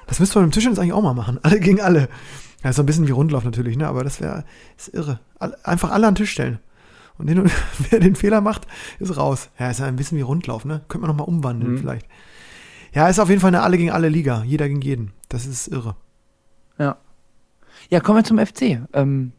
Das 0.08 0.20
müsste 0.20 0.38
man 0.40 0.46
im 0.46 0.52
Tischtennis 0.52 0.78
eigentlich 0.80 0.94
auch 0.94 1.02
mal 1.02 1.14
machen. 1.14 1.40
Alle 1.44 1.60
gegen 1.60 1.80
alle. 1.82 2.10
Ja, 2.64 2.70
ist 2.70 2.76
so 2.76 2.84
ein 2.84 2.86
bisschen 2.86 3.08
wie 3.08 3.12
Rundlauf 3.12 3.44
natürlich, 3.44 3.78
ne? 3.78 3.88
Aber 3.88 4.04
das 4.04 4.22
wäre 4.22 4.44
ist 4.78 4.94
irre. 4.94 5.20
Einfach 5.64 5.92
alle 5.92 6.08
an 6.08 6.14
den 6.14 6.18
Tisch 6.24 6.32
stellen. 6.32 6.60
Und 7.18 7.28
den, 7.28 7.50
wer 7.90 8.00
den 8.00 8.16
Fehler 8.16 8.42
macht, 8.42 8.68
ist 9.00 9.18
raus. 9.18 9.50
Ja, 9.60 9.70
ist 9.70 9.80
ja 9.80 9.86
ein 9.88 9.96
bisschen 9.96 10.18
wie 10.18 10.22
Rundlauf, 10.24 10.66
ne? 10.66 10.82
Könnte 10.88 11.08
man 11.08 11.16
nochmal 11.16 11.28
umwandeln 11.34 11.74
Mhm. 11.74 11.78
vielleicht. 11.80 12.08
Ja, 12.94 13.08
ist 13.08 13.20
auf 13.20 13.30
jeden 13.30 13.42
Fall 13.42 13.50
eine 13.50 13.62
alle 13.64 13.78
gegen 13.78 13.92
alle 13.92 14.10
Liga. 14.10 14.44
Jeder 14.46 14.68
gegen 14.68 14.82
jeden. 14.82 15.12
Das 15.30 15.46
ist 15.46 15.68
irre. 15.68 15.96
Ja. 16.78 16.98
Ja, 17.90 18.00
kommen 18.00 18.20
wir 18.20 18.24
zum 18.24 18.38
FC. 18.38 18.82
Ähm, 18.94 19.32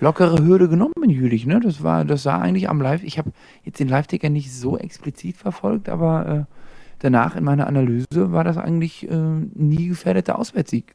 lockere 0.00 0.42
Hürde 0.44 0.68
genommen 0.68 0.94
in 1.02 1.10
Jülich, 1.10 1.46
ne? 1.46 1.60
Das 1.60 1.82
war, 1.82 2.04
das 2.04 2.22
sah 2.22 2.38
eigentlich 2.38 2.68
am 2.68 2.80
Live. 2.80 3.02
Ich 3.02 3.18
habe 3.18 3.32
jetzt 3.64 3.80
den 3.80 3.88
Live-Ticker 3.88 4.30
nicht 4.30 4.52
so 4.52 4.78
explizit 4.78 5.36
verfolgt, 5.36 5.88
aber 5.88 6.26
äh, 6.28 6.54
danach 7.00 7.36
in 7.36 7.44
meiner 7.44 7.66
Analyse 7.66 8.32
war 8.32 8.44
das 8.44 8.56
eigentlich 8.56 9.08
äh, 9.10 9.16
nie 9.54 9.88
gefährdeter 9.88 10.38
Auswärtssieg. 10.38 10.94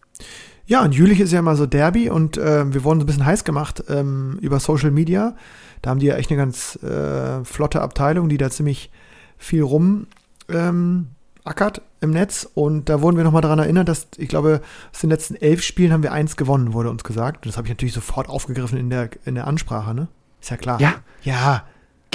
Ja, 0.67 0.84
und 0.84 0.95
Jülich 0.95 1.19
ist 1.19 1.31
ja 1.31 1.39
immer 1.39 1.55
so 1.55 1.65
Derby 1.65 2.10
und 2.10 2.38
äh, 2.38 2.74
wir 2.74 2.84
wurden 2.84 3.00
so 3.00 3.03
ein 3.03 3.07
bisschen 3.07 3.25
heiß 3.25 3.43
gemacht 3.43 3.84
ähm, 3.88 4.38
über 4.41 4.60
Social 4.60 4.91
Media. 4.91 5.36
Da 5.81 5.91
haben 5.91 6.00
die 6.00 6.07
ja 6.07 6.15
echt 6.15 6.31
eine 6.31 6.38
ganz 6.38 6.77
äh, 6.84 7.43
flotte 7.45 7.81
Abteilung, 7.81 8.29
die 8.29 8.38
da 8.38 8.50
ziemlich 8.50 8.89
viel 9.38 9.62
rum 9.62 10.07
ähm, 10.50 11.10
ackert 11.43 11.81
im 12.01 12.10
Netz. 12.10 12.50
Und 12.55 12.89
da 12.89 13.01
wurden 13.01 13.17
wir 13.17 13.24
nochmal 13.24 13.43
daran 13.43 13.60
erinnert, 13.60 13.88
dass 13.88 14.07
ich 14.17 14.27
glaube, 14.27 14.62
aus 14.91 15.01
den 15.01 15.12
letzten 15.12 15.36
elf 15.36 15.62
Spielen 15.62 15.93
haben 15.93 16.01
wir 16.01 16.12
eins 16.12 16.36
gewonnen, 16.36 16.74
wurde 16.74 16.89
uns 16.89 17.03
gesagt. 17.03 17.45
Und 17.45 17.51
das 17.51 17.57
habe 17.57 17.67
ich 17.67 17.72
natürlich 17.72 17.93
sofort 17.93 18.27
aufgegriffen 18.27 18.79
in 18.79 18.89
der, 18.89 19.10
in 19.25 19.36
der 19.36 19.45
Ansprache, 19.45 19.93
ne? 19.93 20.07
Ist 20.41 20.50
ja 20.50 20.57
klar. 20.57 20.81
Ja, 20.81 20.95
Ja, 21.24 21.63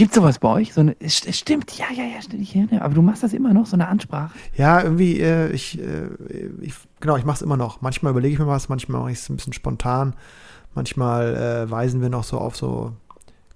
gibt's 0.01 0.17
sowas 0.17 0.39
bei 0.39 0.49
euch? 0.49 0.73
So 0.73 0.81
eine, 0.81 0.97
stimmt, 1.07 1.77
ja, 1.77 1.85
ja, 1.95 2.05
ja, 2.05 2.23
stimmt. 2.23 2.43
Ich 2.43 2.57
erinnere. 2.57 2.81
Aber 2.81 2.95
du 2.95 3.03
machst 3.03 3.23
das 3.23 3.35
immer 3.35 3.53
noch, 3.53 3.67
so 3.67 3.75
eine 3.77 3.87
Ansprache. 3.87 4.33
Ja, 4.57 4.83
irgendwie, 4.83 5.21
äh, 5.21 5.51
ich, 5.51 5.79
äh, 5.79 6.09
ich, 6.63 6.73
genau, 7.01 7.17
ich 7.17 7.27
mache 7.27 7.37
es 7.37 7.43
immer 7.43 7.59
noch. 7.59 7.83
Manchmal 7.83 8.13
überlege 8.13 8.33
ich 8.33 8.39
mir 8.39 8.47
was, 8.47 8.71
manchmal 8.71 9.03
mache 9.03 9.13
ich 9.13 9.19
es 9.19 9.29
ein 9.29 9.37
bisschen 9.37 9.53
spontan. 9.53 10.15
Manchmal 10.75 11.37
äh, 11.37 11.71
weisen 11.71 12.01
wir 12.01 12.09
noch 12.09 12.25
so 12.25 12.39
auf 12.39 12.57
so 12.57 12.95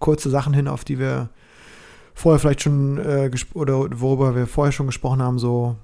kurze 0.01 0.29
Sachen 0.29 0.53
hin, 0.53 0.69
auf 0.69 0.85
die 0.85 0.99
wir 0.99 1.31
vorher 2.13 2.39
vielleicht 2.39 2.61
schon 2.61 2.99
äh, 2.99 3.31
oder 3.55 3.89
worüber 3.99 4.37
wir 4.37 4.47
vorher 4.47 4.73
schon 4.73 4.87
gesprochen 4.87 5.23
haben, 5.23 5.39
so 5.39 5.77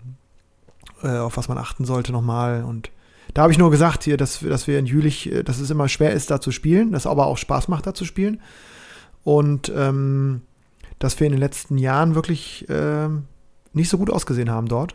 äh, 1.02 1.16
auf 1.16 1.38
was 1.38 1.48
man 1.48 1.56
achten 1.56 1.86
sollte 1.86 2.12
nochmal. 2.12 2.64
Und 2.64 2.90
da 3.32 3.42
habe 3.42 3.52
ich 3.52 3.58
nur 3.58 3.70
gesagt 3.70 4.04
hier, 4.04 4.18
dass, 4.18 4.40
dass 4.40 4.66
wir 4.66 4.78
in 4.78 4.84
Jülich, 4.84 5.32
äh, 5.32 5.42
dass 5.42 5.58
es 5.58 5.70
immer 5.70 5.88
schwer 5.88 6.12
ist, 6.12 6.30
da 6.30 6.38
zu 6.38 6.52
spielen, 6.52 6.92
dass 6.92 7.06
aber 7.06 7.28
auch 7.28 7.38
Spaß 7.38 7.68
macht, 7.68 7.86
da 7.86 7.94
zu 7.94 8.04
spielen. 8.04 8.42
Und 9.24 9.72
ähm, 9.74 10.42
dass 11.00 11.18
wir 11.18 11.26
in 11.26 11.32
den 11.32 11.40
letzten 11.40 11.78
Jahren 11.78 12.14
wirklich 12.14 12.66
ähm, 12.68 13.24
nicht 13.72 13.88
so 13.88 13.98
gut 13.98 14.10
ausgesehen 14.10 14.50
haben 14.50 14.68
dort. 14.68 14.94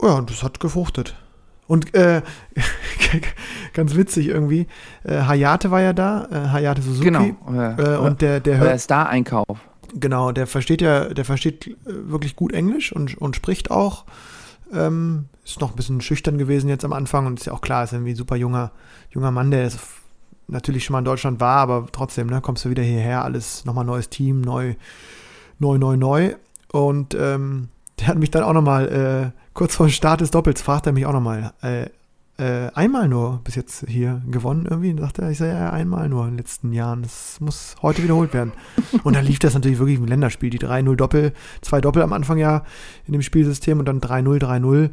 Ja, 0.00 0.10
und 0.10 0.30
das 0.30 0.44
hat 0.44 0.60
gefruchtet. 0.60 1.16
Und 1.66 1.92
äh, 1.94 2.22
ganz 3.72 3.96
witzig 3.96 4.28
irgendwie, 4.28 4.68
äh, 5.04 5.22
Hayate 5.22 5.70
war 5.70 5.80
ja 5.80 5.92
da, 5.92 6.28
äh, 6.30 6.48
Hayate 6.50 6.82
Suzuki. 6.82 7.04
Genau. 7.10 7.74
Äh, 7.76 7.96
und 7.96 8.22
der, 8.22 8.40
der 8.40 8.60
Euer 8.60 8.68
hört, 8.68 8.80
Star-Einkauf. 8.80 9.58
genau, 9.94 10.32
der 10.32 10.46
versteht 10.46 10.80
ja, 10.80 11.12
der 11.12 11.24
versteht 11.24 11.66
äh, 11.66 11.76
wirklich 11.86 12.36
gut 12.36 12.52
Englisch 12.52 12.92
und, 12.92 13.18
und 13.18 13.36
spricht 13.36 13.70
auch. 13.70 14.04
Ähm, 14.72 15.26
ist 15.44 15.60
noch 15.60 15.70
ein 15.70 15.76
bisschen 15.76 16.00
schüchtern 16.02 16.36
gewesen 16.36 16.68
jetzt 16.68 16.84
am 16.84 16.92
Anfang 16.92 17.26
und 17.26 17.40
ist 17.40 17.46
ja 17.46 17.54
auch 17.54 17.62
klar, 17.62 17.84
ist 17.84 17.94
irgendwie 17.94 18.12
ein 18.12 18.16
super 18.16 18.36
junger, 18.36 18.70
junger 19.10 19.30
Mann, 19.30 19.50
der 19.50 19.66
ist 19.66 19.78
natürlich 20.48 20.84
schon 20.84 20.92
mal 20.92 21.00
in 21.00 21.04
Deutschland 21.04 21.40
war, 21.40 21.56
aber 21.58 21.86
trotzdem, 21.92 22.26
ne, 22.26 22.40
kommst 22.40 22.64
du 22.64 22.70
wieder 22.70 22.82
hierher, 22.82 23.24
alles 23.24 23.64
nochmal 23.64 23.84
neues 23.84 24.08
Team, 24.08 24.40
neu, 24.40 24.74
neu, 25.58 25.78
neu, 25.78 25.96
neu. 25.96 26.34
Und 26.72 27.14
ähm, 27.14 27.68
der 28.00 28.08
hat 28.08 28.18
mich 28.18 28.30
dann 28.30 28.42
auch 28.42 28.52
nochmal 28.52 29.32
äh, 29.34 29.38
kurz 29.54 29.76
vor 29.76 29.88
Start 29.88 30.20
des 30.20 30.30
Doppels 30.30 30.62
fragt 30.62 30.86
er 30.86 30.92
mich 30.92 31.06
auch 31.06 31.12
nochmal, 31.12 31.52
äh, 31.62 31.86
äh, 32.38 32.70
einmal 32.74 33.08
nur 33.08 33.40
bis 33.42 33.56
jetzt 33.56 33.84
hier 33.88 34.22
gewonnen 34.30 34.66
irgendwie. 34.70 34.90
Und 34.90 35.00
sagt 35.00 35.18
er, 35.18 35.30
ich 35.30 35.38
sage 35.38 35.52
ja 35.52 35.70
einmal 35.70 36.08
nur 36.08 36.24
in 36.24 36.30
den 36.30 36.38
letzten 36.38 36.72
Jahren. 36.72 37.02
Das 37.02 37.40
muss 37.40 37.74
heute 37.82 38.02
wiederholt 38.02 38.32
werden. 38.32 38.52
Und 39.02 39.16
dann 39.16 39.24
lief 39.24 39.40
das 39.40 39.54
natürlich 39.54 39.78
wirklich 39.78 39.98
im 39.98 40.06
Länderspiel. 40.06 40.50
Die 40.50 40.60
3-0 40.60 40.94
Doppel, 40.96 41.32
zwei 41.60 41.80
Doppel 41.80 42.02
am 42.02 42.12
Anfang 42.12 42.38
ja 42.38 42.62
in 43.06 43.12
dem 43.12 43.22
Spielsystem 43.22 43.80
und 43.80 43.86
dann 43.86 44.00
3-0, 44.00 44.40
3-0. 44.40 44.90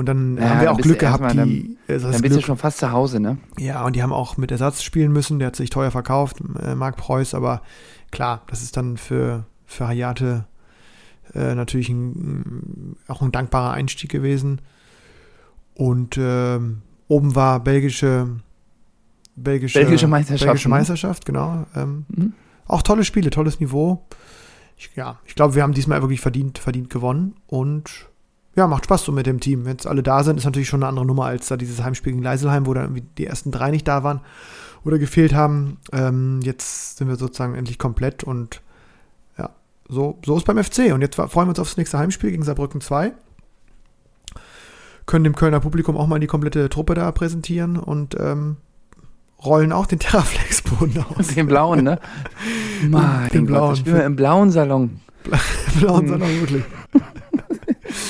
Und 0.00 0.06
dann 0.06 0.38
ja, 0.38 0.48
haben 0.48 0.60
wir 0.62 0.72
auch 0.72 0.78
Glück 0.78 0.98
gehabt, 0.98 1.20
mal, 1.20 1.34
die. 1.44 1.76
Dann, 1.86 2.00
dann 2.00 2.10
bist 2.12 2.22
Glück, 2.22 2.32
du 2.32 2.40
schon 2.40 2.56
fast 2.56 2.78
zu 2.78 2.90
Hause, 2.90 3.20
ne? 3.20 3.36
Ja, 3.58 3.84
und 3.84 3.94
die 3.94 4.02
haben 4.02 4.14
auch 4.14 4.38
mit 4.38 4.50
Ersatz 4.50 4.82
spielen 4.82 5.12
müssen. 5.12 5.38
Der 5.40 5.48
hat 5.48 5.56
sich 5.56 5.68
teuer 5.68 5.90
verkauft, 5.90 6.38
äh, 6.58 6.74
Marc 6.74 6.96
Preuß, 6.96 7.34
aber 7.34 7.60
klar, 8.10 8.40
das 8.46 8.62
ist 8.62 8.78
dann 8.78 8.96
für, 8.96 9.44
für 9.66 9.86
Hayate 9.86 10.46
äh, 11.34 11.54
natürlich 11.54 11.90
ein, 11.90 12.96
auch 13.08 13.20
ein 13.20 13.30
dankbarer 13.30 13.72
Einstieg 13.72 14.10
gewesen. 14.10 14.62
Und 15.74 16.16
äh, 16.16 16.58
oben 17.08 17.34
war 17.34 17.60
belgische, 17.60 18.26
belgische, 19.36 19.80
belgische 19.80 20.08
Meisterschaft. 20.08 20.46
Belgische 20.46 20.68
ne? 20.70 20.76
Meisterschaft, 20.76 21.26
genau. 21.26 21.66
Ähm, 21.76 22.06
mhm. 22.08 22.32
Auch 22.66 22.80
tolle 22.80 23.04
Spiele, 23.04 23.28
tolles 23.28 23.60
Niveau. 23.60 24.06
Ich, 24.78 24.92
ja, 24.96 25.18
ich 25.26 25.34
glaube, 25.34 25.56
wir 25.56 25.62
haben 25.62 25.74
diesmal 25.74 26.00
wirklich 26.00 26.22
verdient, 26.22 26.58
verdient 26.58 26.88
gewonnen 26.88 27.34
und 27.48 28.08
ja, 28.56 28.66
macht 28.66 28.84
Spaß 28.84 29.04
so 29.04 29.12
mit 29.12 29.26
dem 29.26 29.40
Team. 29.40 29.64
Wenn 29.64 29.72
jetzt 29.72 29.86
alle 29.86 30.02
da 30.02 30.24
sind, 30.24 30.36
ist 30.36 30.44
natürlich 30.44 30.68
schon 30.68 30.82
eine 30.82 30.88
andere 30.88 31.06
Nummer 31.06 31.26
als 31.26 31.48
da 31.48 31.56
dieses 31.56 31.82
Heimspiel 31.82 32.12
gegen 32.12 32.22
Leiselheim, 32.22 32.66
wo 32.66 32.74
dann 32.74 32.84
irgendwie 32.84 33.06
die 33.16 33.26
ersten 33.26 33.52
drei 33.52 33.70
nicht 33.70 33.86
da 33.86 34.02
waren 34.02 34.20
oder 34.84 34.98
gefehlt 34.98 35.34
haben. 35.34 35.78
Ähm, 35.92 36.40
jetzt 36.42 36.98
sind 36.98 37.08
wir 37.08 37.16
sozusagen 37.16 37.54
endlich 37.54 37.78
komplett 37.78 38.24
und 38.24 38.60
ja, 39.38 39.50
so, 39.88 40.18
so 40.24 40.36
ist 40.36 40.46
beim 40.46 40.62
FC. 40.62 40.92
Und 40.92 41.00
jetzt 41.00 41.14
freuen 41.14 41.46
wir 41.46 41.50
uns 41.50 41.60
aufs 41.60 41.76
nächste 41.76 41.98
Heimspiel 41.98 42.30
gegen 42.30 42.42
Saarbrücken 42.42 42.80
2. 42.80 43.12
Können 45.06 45.24
dem 45.24 45.36
Kölner 45.36 45.60
Publikum 45.60 45.96
auch 45.96 46.06
mal 46.06 46.20
die 46.20 46.26
komplette 46.26 46.68
Truppe 46.68 46.94
da 46.94 47.10
präsentieren 47.12 47.76
und 47.76 48.16
ähm, 48.18 48.56
rollen 49.44 49.72
auch 49.72 49.86
den 49.86 49.98
Terraflex-Boden 50.00 51.04
aus. 51.16 51.28
Den 51.28 51.46
blauen, 51.46 51.84
ne? 51.84 52.00
Mein 52.88 53.28
den 53.28 53.46
blauen. 53.46 53.76
Gott, 53.76 53.86
ich 53.86 54.04
im 54.04 54.16
blauen 54.16 54.50
Salon. 54.50 55.00
blauen 55.78 56.08
Salon, 56.08 56.40
wirklich. 56.40 56.64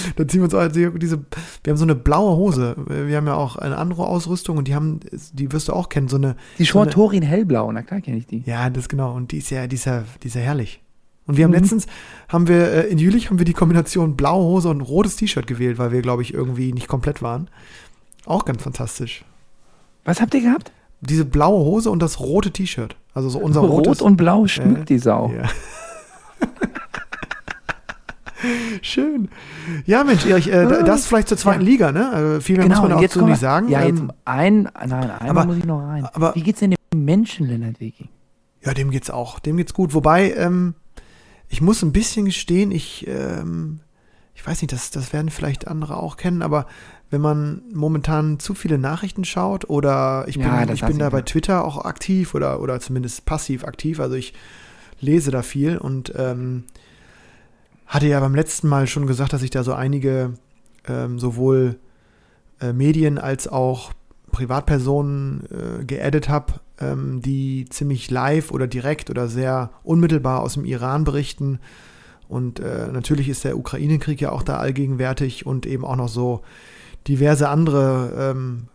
Dann 0.17 0.29
ziehen 0.29 0.41
wir 0.41 0.45
uns 0.45 0.55
auch 0.55 0.69
diese, 0.69 1.19
wir 1.65 1.71
haben 1.71 1.77
so 1.77 1.85
eine 1.85 1.95
blaue 1.95 2.37
Hose. 2.37 2.77
Wir 2.87 3.17
haben 3.17 3.27
ja 3.27 3.35
auch 3.35 3.57
eine 3.57 3.77
andere 3.77 4.07
Ausrüstung 4.07 4.59
und 4.59 4.69
die 4.69 4.75
haben, 4.75 5.01
die 5.33 5.53
wirst 5.53 5.69
du 5.69 5.73
auch 5.73 5.89
kennen, 5.89 6.09
so 6.09 6.17
eine. 6.17 6.37
Die 6.59 6.67
Short 6.67 6.93
so 6.93 7.11
hellblau, 7.11 7.71
na 7.73 7.83
klar 7.83 8.01
kenne 8.01 8.19
ich 8.19 8.27
die. 8.27 8.43
Ja, 8.47 8.71
das 8.71 8.89
genau. 8.89 9.15
Und 9.15 9.33
die 9.33 9.39
ist 9.39 9.51
ja, 9.51 9.67
die 9.67 9.77
ist 9.77 9.87
ja, 9.87 10.05
die 10.23 10.29
ist 10.29 10.35
ja 10.35 10.41
herrlich. 10.41 10.81
Und 11.27 11.37
wir 11.37 11.45
haben 11.45 11.53
mhm. 11.53 11.59
letztens, 11.59 11.87
haben 12.29 12.49
wir, 12.49 12.73
äh, 12.73 12.89
in 12.89 12.99
Jülich 12.99 13.31
haben 13.31 13.39
wir 13.39 13.45
die 13.45 13.53
Kombination 13.53 14.17
blaue 14.17 14.43
Hose 14.43 14.69
und 14.69 14.81
rotes 14.81 15.17
T-Shirt 15.17 15.47
gewählt, 15.47 15.79
weil 15.79 15.93
wir, 15.93 16.03
glaube 16.03 16.23
ich, 16.23 16.35
irgendwie 16.35 16.73
nicht 16.73 16.89
komplett 16.89 17.23
waren. 17.23 17.49
Auch 18.27 18.45
ganz 18.45 18.63
fantastisch. 18.63 19.25
Was 20.05 20.21
habt 20.21 20.35
ihr 20.35 20.41
gehabt? 20.41 20.73
Diese 21.01 21.25
blaue 21.25 21.65
Hose 21.65 21.91
und 21.91 22.01
das 22.01 22.21
rote 22.21 22.51
T-Shirt. 22.51 22.97
Also 23.15 23.29
so 23.29 23.39
unser 23.39 23.61
Rot 23.61 23.87
rotes. 23.87 24.03
und 24.03 24.17
blau 24.17 24.47
schmückt 24.47 24.83
äh, 24.83 24.85
die 24.87 24.99
Sau. 24.99 25.33
Ja. 25.33 25.49
Schön. 28.83 29.29
Ja, 29.87 30.05
Mensch, 30.05 30.27
Erich, 30.27 30.53
äh, 30.53 30.85
das 30.85 31.07
vielleicht 31.07 31.29
zur 31.29 31.37
zweiten 31.37 31.63
ja. 31.63 31.67
Liga, 31.67 31.93
ne? 31.93 32.37
Äh, 32.37 32.41
viel 32.41 32.57
mehr 32.57 32.67
genau, 32.67 32.81
muss 32.81 32.89
man 32.91 33.05
auch 33.05 33.09
zu 33.09 33.25
nicht 33.25 33.41
sagen. 33.41 33.69
Ja, 33.69 33.83
jetzt 33.83 34.01
ähm, 34.01 34.13
ein, 34.25 34.63
nein, 34.63 34.93
einmal 34.93 35.29
aber, 35.29 35.45
muss 35.47 35.57
ich 35.57 35.65
noch 35.65 35.81
rein. 35.81 36.05
Aber, 36.07 36.35
Wie 36.35 36.43
geht's 36.43 36.61
denn 36.61 36.71
dem 36.71 37.05
Menschen, 37.05 37.47
Lennart 37.47 37.81
Wiki? 37.81 38.09
Ja, 38.63 38.75
dem 38.75 38.91
geht's 38.91 39.11
auch. 39.11 39.39
Dem 39.39 39.57
geht's 39.57 39.75
gut. 39.75 39.95
Wobei, 39.95 40.33
ähm, 40.35 40.75
ich 41.49 41.61
muss 41.61 41.83
ein 41.83 41.93
bisschen 41.93 42.27
gestehen, 42.27 42.71
ich, 42.71 43.07
ähm, 43.09 43.81
ich 44.35 44.47
weiß 44.47 44.63
nicht, 44.63 44.73
das, 44.73 44.91
das 44.91 45.13
werden 45.13 45.31
vielleicht 45.31 45.69
andere 45.69 45.97
auch 45.97 46.17
kennen, 46.17 46.43
aber 46.43 46.67
wenn 47.11 47.21
man 47.21 47.63
momentan 47.73 48.39
zu 48.39 48.55
viele 48.55 48.79
Nachrichten 48.79 49.25
schaut 49.25 49.69
oder 49.69 50.25
ich 50.29 50.37
bin, 50.37 50.47
ja, 50.47 50.73
ich 50.73 50.85
bin 50.85 50.99
da 50.99 51.11
bei 51.11 51.23
Twitter 51.23 51.65
auch 51.65 51.85
aktiv 51.85 52.35
oder, 52.35 52.61
oder 52.61 52.79
zumindest 52.79 53.27
passiv 53.27 53.65
aktiv, 53.65 53.99
also 53.99 54.15
ich 54.15 54.33
lese 55.01 55.33
da 55.33 55.43
viel 55.43 55.77
und 55.77 56.13
ähm, 56.17 56.65
hatte 57.91 58.07
ja 58.07 58.21
beim 58.21 58.37
letzten 58.37 58.69
Mal 58.69 58.87
schon 58.87 59.09
gesagt, 59.09 59.33
dass 59.33 59.43
ich 59.43 59.51
da 59.51 59.65
so 59.65 59.75
einige 59.75 60.35
ähm, 60.87 61.19
sowohl 61.19 61.81
äh, 62.61 62.73
Medien 62.73 63.19
als 63.19 63.49
auch 63.49 63.91
Privatpersonen 64.31 65.43
äh, 65.51 65.85
geaddet 65.85 66.29
habe, 66.29 66.55
ähm, 66.79 67.21
die 67.21 67.67
ziemlich 67.69 68.09
live 68.09 68.53
oder 68.53 68.69
direkt 68.69 69.11
oder 69.11 69.27
sehr 69.27 69.71
unmittelbar 69.83 70.41
aus 70.41 70.55
dem 70.55 70.65
Iran 70.65 71.03
berichten. 71.03 71.59
Und 72.29 72.61
äh, 72.61 72.87
natürlich 72.93 73.29
ist 73.29 73.43
der 73.43 73.59
Ukraine-Krieg 73.59 74.21
ja 74.21 74.31
auch 74.31 74.45
da 74.45 74.59
allgegenwärtig 74.59 75.45
und 75.45 75.67
eben 75.67 75.85
auch 75.85 75.97
noch 75.97 76.09
so 76.09 76.43
diverse 77.09 77.49
andere 77.49 78.31
ähm, 78.31 78.69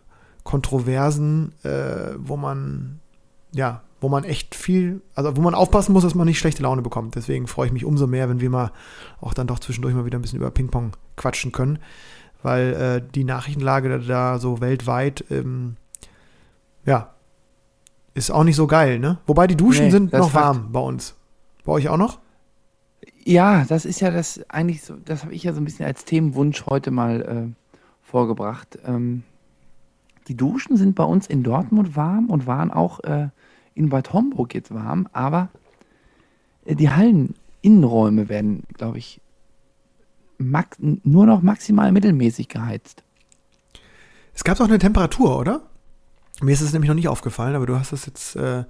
Kontroversen, 0.44 1.54
äh, 1.62 2.12
wo 2.18 2.36
man 2.36 3.00
ja 3.54 3.80
wo 4.00 4.08
man 4.08 4.24
echt 4.24 4.54
viel, 4.54 5.00
also 5.14 5.36
wo 5.36 5.40
man 5.40 5.54
aufpassen 5.54 5.92
muss, 5.92 6.02
dass 6.02 6.14
man 6.14 6.26
nicht 6.26 6.38
schlechte 6.38 6.62
Laune 6.62 6.82
bekommt. 6.82 7.14
Deswegen 7.14 7.46
freue 7.46 7.66
ich 7.66 7.72
mich 7.72 7.84
umso 7.84 8.06
mehr, 8.06 8.28
wenn 8.28 8.40
wir 8.40 8.50
mal 8.50 8.72
auch 9.20 9.34
dann 9.34 9.46
doch 9.46 9.58
zwischendurch 9.58 9.94
mal 9.94 10.04
wieder 10.04 10.18
ein 10.18 10.22
bisschen 10.22 10.38
über 10.38 10.50
Ping-Pong 10.50 10.92
quatschen 11.16 11.52
können, 11.52 11.78
weil 12.42 12.74
äh, 12.74 13.12
die 13.14 13.24
Nachrichtenlage 13.24 13.88
da, 13.88 13.98
da 13.98 14.38
so 14.38 14.60
weltweit, 14.60 15.24
ähm, 15.30 15.76
ja, 16.84 17.14
ist 18.14 18.30
auch 18.30 18.44
nicht 18.44 18.56
so 18.56 18.66
geil, 18.66 18.98
ne? 18.98 19.18
Wobei 19.26 19.46
die 19.46 19.56
Duschen 19.56 19.86
nee, 19.86 19.90
sind 19.90 20.12
noch 20.12 20.32
warm 20.34 20.56
Fakt. 20.56 20.72
bei 20.72 20.80
uns. 20.80 21.14
Bei 21.64 21.72
euch 21.72 21.88
auch 21.88 21.98
noch? 21.98 22.18
Ja, 23.24 23.64
das 23.64 23.84
ist 23.84 24.00
ja 24.00 24.10
das 24.10 24.40
eigentlich 24.48 24.84
so, 24.84 24.94
das 25.04 25.24
habe 25.24 25.34
ich 25.34 25.42
ja 25.42 25.52
so 25.52 25.60
ein 25.60 25.64
bisschen 25.64 25.84
als 25.84 26.04
Themenwunsch 26.04 26.64
heute 26.66 26.90
mal 26.90 27.22
äh, 27.22 27.54
vorgebracht. 28.02 28.78
Ähm, 28.86 29.24
die 30.28 30.36
Duschen 30.36 30.76
sind 30.76 30.94
bei 30.94 31.04
uns 31.04 31.26
in 31.26 31.42
Dortmund 31.42 31.96
warm 31.96 32.30
und 32.30 32.46
waren 32.46 32.70
auch 32.70 33.00
äh, 33.00 33.28
in 33.76 33.90
Bad 33.90 34.12
Homburg 34.12 34.54
jetzt 34.54 34.74
warm, 34.74 35.08
aber 35.12 35.50
äh, 36.64 36.74
die 36.74 36.90
Halleninnenräume 36.90 38.28
werden, 38.28 38.64
glaube 38.74 38.98
ich, 38.98 39.20
nur 40.38 41.26
noch 41.26 41.40
maximal 41.42 41.92
mittelmäßig 41.92 42.48
geheizt. 42.48 43.02
Es 44.34 44.44
gab 44.44 44.58
doch 44.58 44.66
eine 44.68 44.78
Temperatur, 44.78 45.38
oder? 45.38 45.62
Mir 46.42 46.52
ist 46.52 46.60
es 46.60 46.72
nämlich 46.72 46.88
noch 46.88 46.94
nicht 46.94 47.08
aufgefallen, 47.08 47.54
aber 47.54 47.64
du 47.64 47.78
hast 47.78 47.92
das 47.92 48.04
jetzt. 48.04 48.36
Äh, 48.36 48.64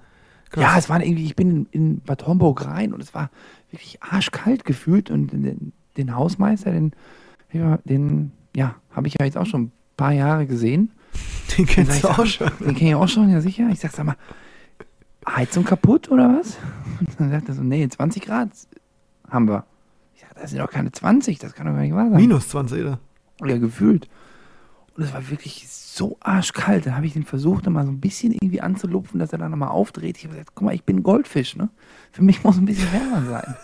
ja, 0.54 0.78
es 0.78 0.88
war 0.88 1.02
irgendwie, 1.02 1.24
ich 1.24 1.34
bin 1.34 1.50
in, 1.50 1.66
in, 1.72 2.00
Bad 2.00 2.26
Homburg 2.26 2.64
rein 2.66 2.92
und 2.92 3.02
es 3.02 3.14
war 3.14 3.30
wirklich 3.72 4.00
arschkalt 4.00 4.64
gefühlt 4.64 5.10
und 5.10 5.32
den, 5.32 5.72
den 5.96 6.14
Hausmeister, 6.14 6.70
den, 6.70 6.92
den 7.52 8.30
ja, 8.54 8.76
habe 8.92 9.08
ich 9.08 9.16
ja 9.18 9.26
jetzt 9.26 9.36
auch 9.36 9.46
schon 9.46 9.64
ein 9.64 9.72
paar 9.96 10.12
Jahre 10.12 10.46
gesehen. 10.46 10.92
Den 11.56 11.66
kennst 11.66 12.04
du 12.04 12.08
auch 12.08 12.26
schon. 12.26 12.50
Den 12.60 12.74
kenne 12.74 12.90
ich 12.90 12.96
auch 12.96 13.08
schon, 13.08 13.30
ja 13.30 13.40
sicher. 13.40 13.68
Ich 13.70 13.80
sag, 13.80 13.92
sag 13.92 14.06
mal, 14.06 14.16
Heizung 15.28 15.64
kaputt 15.64 16.10
oder 16.10 16.38
was? 16.38 16.58
Und 17.00 17.20
dann 17.20 17.30
sagt 17.30 17.48
er 17.48 17.54
so, 17.54 17.62
nee, 17.62 17.86
20 17.88 18.22
Grad 18.22 18.50
haben 19.28 19.48
wir. 19.48 19.64
Ich 20.14 20.20
sag, 20.22 20.34
das 20.34 20.50
sind 20.50 20.60
doch 20.60 20.70
keine 20.70 20.92
20, 20.92 21.38
das 21.38 21.54
kann 21.54 21.66
doch 21.66 21.74
gar 21.74 21.82
nicht 21.82 21.94
wahr 21.94 22.08
sein. 22.08 22.20
Minus 22.20 22.48
20, 22.48 22.82
oder? 22.82 22.98
Ja, 23.44 23.58
gefühlt. 23.58 24.08
Und 24.96 25.02
es 25.02 25.12
war 25.12 25.28
wirklich 25.28 25.68
so 25.68 26.16
arschkalt. 26.20 26.86
Dann 26.86 26.96
habe 26.96 27.06
ich 27.06 27.12
den 27.12 27.24
versucht, 27.24 27.68
mal 27.68 27.84
so 27.84 27.92
ein 27.92 28.00
bisschen 28.00 28.32
irgendwie 28.32 28.62
anzulupfen, 28.62 29.18
dass 29.20 29.32
er 29.32 29.38
dann 29.38 29.50
nochmal 29.50 29.68
aufdreht. 29.68 30.16
Ich 30.16 30.24
habe 30.24 30.34
gesagt, 30.34 30.52
guck 30.54 30.64
mal, 30.64 30.74
ich 30.74 30.84
bin 30.84 31.02
Goldfisch, 31.02 31.56
ne? 31.56 31.68
Für 32.12 32.22
mich 32.22 32.42
muss 32.44 32.56
ein 32.56 32.64
bisschen 32.64 32.90
wärmer 32.92 33.22
sein. 33.26 33.56